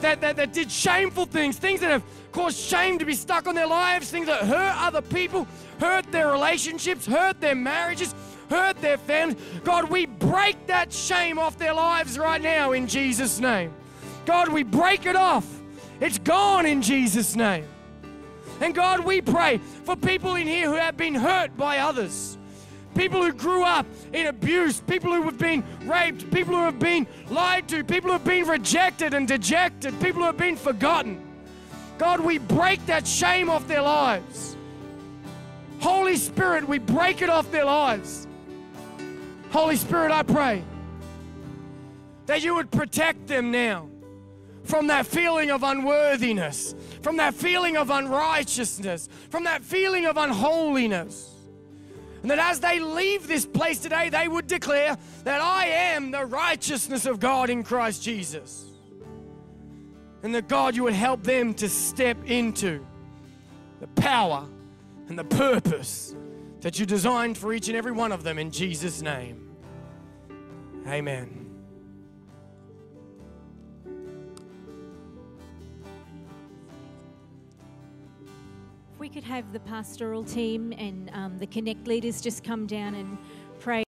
that, 0.00 0.20
that, 0.20 0.36
that 0.36 0.52
did 0.52 0.70
shameful 0.70 1.26
things, 1.26 1.58
things 1.58 1.80
that 1.80 1.90
have 1.90 2.02
caused 2.32 2.58
shame 2.58 2.98
to 2.98 3.04
be 3.04 3.14
stuck 3.14 3.46
on 3.46 3.54
their 3.54 3.66
lives, 3.66 4.10
things 4.10 4.26
that 4.26 4.42
hurt 4.42 4.74
other 4.82 5.02
people, 5.02 5.46
hurt 5.78 6.10
their 6.12 6.30
relationships, 6.30 7.06
hurt 7.06 7.40
their 7.40 7.54
marriages, 7.54 8.14
hurt 8.48 8.80
their 8.80 8.98
families. 8.98 9.38
God, 9.64 9.90
we 9.90 10.06
break 10.06 10.66
that 10.66 10.92
shame 10.92 11.38
off 11.38 11.58
their 11.58 11.74
lives 11.74 12.18
right 12.18 12.40
now 12.40 12.72
in 12.72 12.86
Jesus' 12.86 13.40
name. 13.40 13.72
God, 14.26 14.48
we 14.48 14.62
break 14.62 15.06
it 15.06 15.16
off. 15.16 15.46
It's 16.00 16.18
gone 16.18 16.66
in 16.66 16.82
Jesus' 16.82 17.36
name. 17.36 17.66
And 18.60 18.74
God, 18.74 19.00
we 19.00 19.20
pray 19.22 19.58
for 19.84 19.96
people 19.96 20.34
in 20.34 20.46
here 20.46 20.66
who 20.68 20.76
have 20.76 20.96
been 20.96 21.14
hurt 21.14 21.56
by 21.56 21.78
others. 21.78 22.36
People 22.94 23.22
who 23.22 23.32
grew 23.32 23.62
up 23.62 23.86
in 24.12 24.26
abuse, 24.26 24.80
people 24.80 25.12
who 25.14 25.22
have 25.22 25.38
been 25.38 25.64
raped, 25.84 26.30
people 26.30 26.54
who 26.54 26.62
have 26.62 26.78
been 26.78 27.06
lied 27.30 27.68
to, 27.68 27.84
people 27.84 28.08
who 28.08 28.14
have 28.14 28.24
been 28.24 28.46
rejected 28.46 29.14
and 29.14 29.28
dejected, 29.28 29.98
people 30.00 30.20
who 30.20 30.26
have 30.26 30.36
been 30.36 30.56
forgotten. 30.56 31.29
God, 32.00 32.20
we 32.20 32.38
break 32.38 32.86
that 32.86 33.06
shame 33.06 33.50
off 33.50 33.68
their 33.68 33.82
lives. 33.82 34.56
Holy 35.80 36.16
Spirit, 36.16 36.66
we 36.66 36.78
break 36.78 37.20
it 37.20 37.28
off 37.28 37.50
their 37.52 37.66
lives. 37.66 38.26
Holy 39.50 39.76
Spirit, 39.76 40.10
I 40.10 40.22
pray 40.22 40.64
that 42.24 42.42
you 42.42 42.54
would 42.54 42.70
protect 42.70 43.26
them 43.26 43.50
now 43.50 43.86
from 44.64 44.86
that 44.86 45.04
feeling 45.04 45.50
of 45.50 45.62
unworthiness, 45.62 46.74
from 47.02 47.18
that 47.18 47.34
feeling 47.34 47.76
of 47.76 47.90
unrighteousness, 47.90 49.10
from 49.28 49.44
that 49.44 49.62
feeling 49.62 50.06
of 50.06 50.16
unholiness. 50.16 51.30
And 52.22 52.30
that 52.30 52.38
as 52.38 52.60
they 52.60 52.80
leave 52.80 53.28
this 53.28 53.44
place 53.44 53.78
today, 53.78 54.08
they 54.08 54.26
would 54.26 54.46
declare 54.46 54.96
that 55.24 55.42
I 55.42 55.66
am 55.66 56.12
the 56.12 56.24
righteousness 56.24 57.04
of 57.04 57.20
God 57.20 57.50
in 57.50 57.62
Christ 57.62 58.02
Jesus. 58.02 58.69
And 60.22 60.34
that 60.34 60.48
God, 60.48 60.76
you 60.76 60.82
would 60.84 60.94
help 60.94 61.22
them 61.22 61.54
to 61.54 61.68
step 61.68 62.18
into 62.26 62.84
the 63.80 63.86
power 63.88 64.46
and 65.08 65.18
the 65.18 65.24
purpose 65.24 66.14
that 66.60 66.78
you 66.78 66.84
designed 66.84 67.38
for 67.38 67.52
each 67.52 67.68
and 67.68 67.76
every 67.76 67.92
one 67.92 68.12
of 68.12 68.22
them 68.22 68.38
in 68.38 68.50
Jesus' 68.50 69.00
name. 69.00 69.50
Amen. 70.86 71.46
If 78.92 79.00
we 79.00 79.08
could 79.08 79.24
have 79.24 79.52
the 79.52 79.60
pastoral 79.60 80.22
team 80.22 80.72
and 80.76 81.10
um, 81.14 81.38
the 81.38 81.46
Connect 81.46 81.86
leaders 81.86 82.20
just 82.20 82.44
come 82.44 82.66
down 82.66 82.94
and 82.94 83.16
pray. 83.58 83.84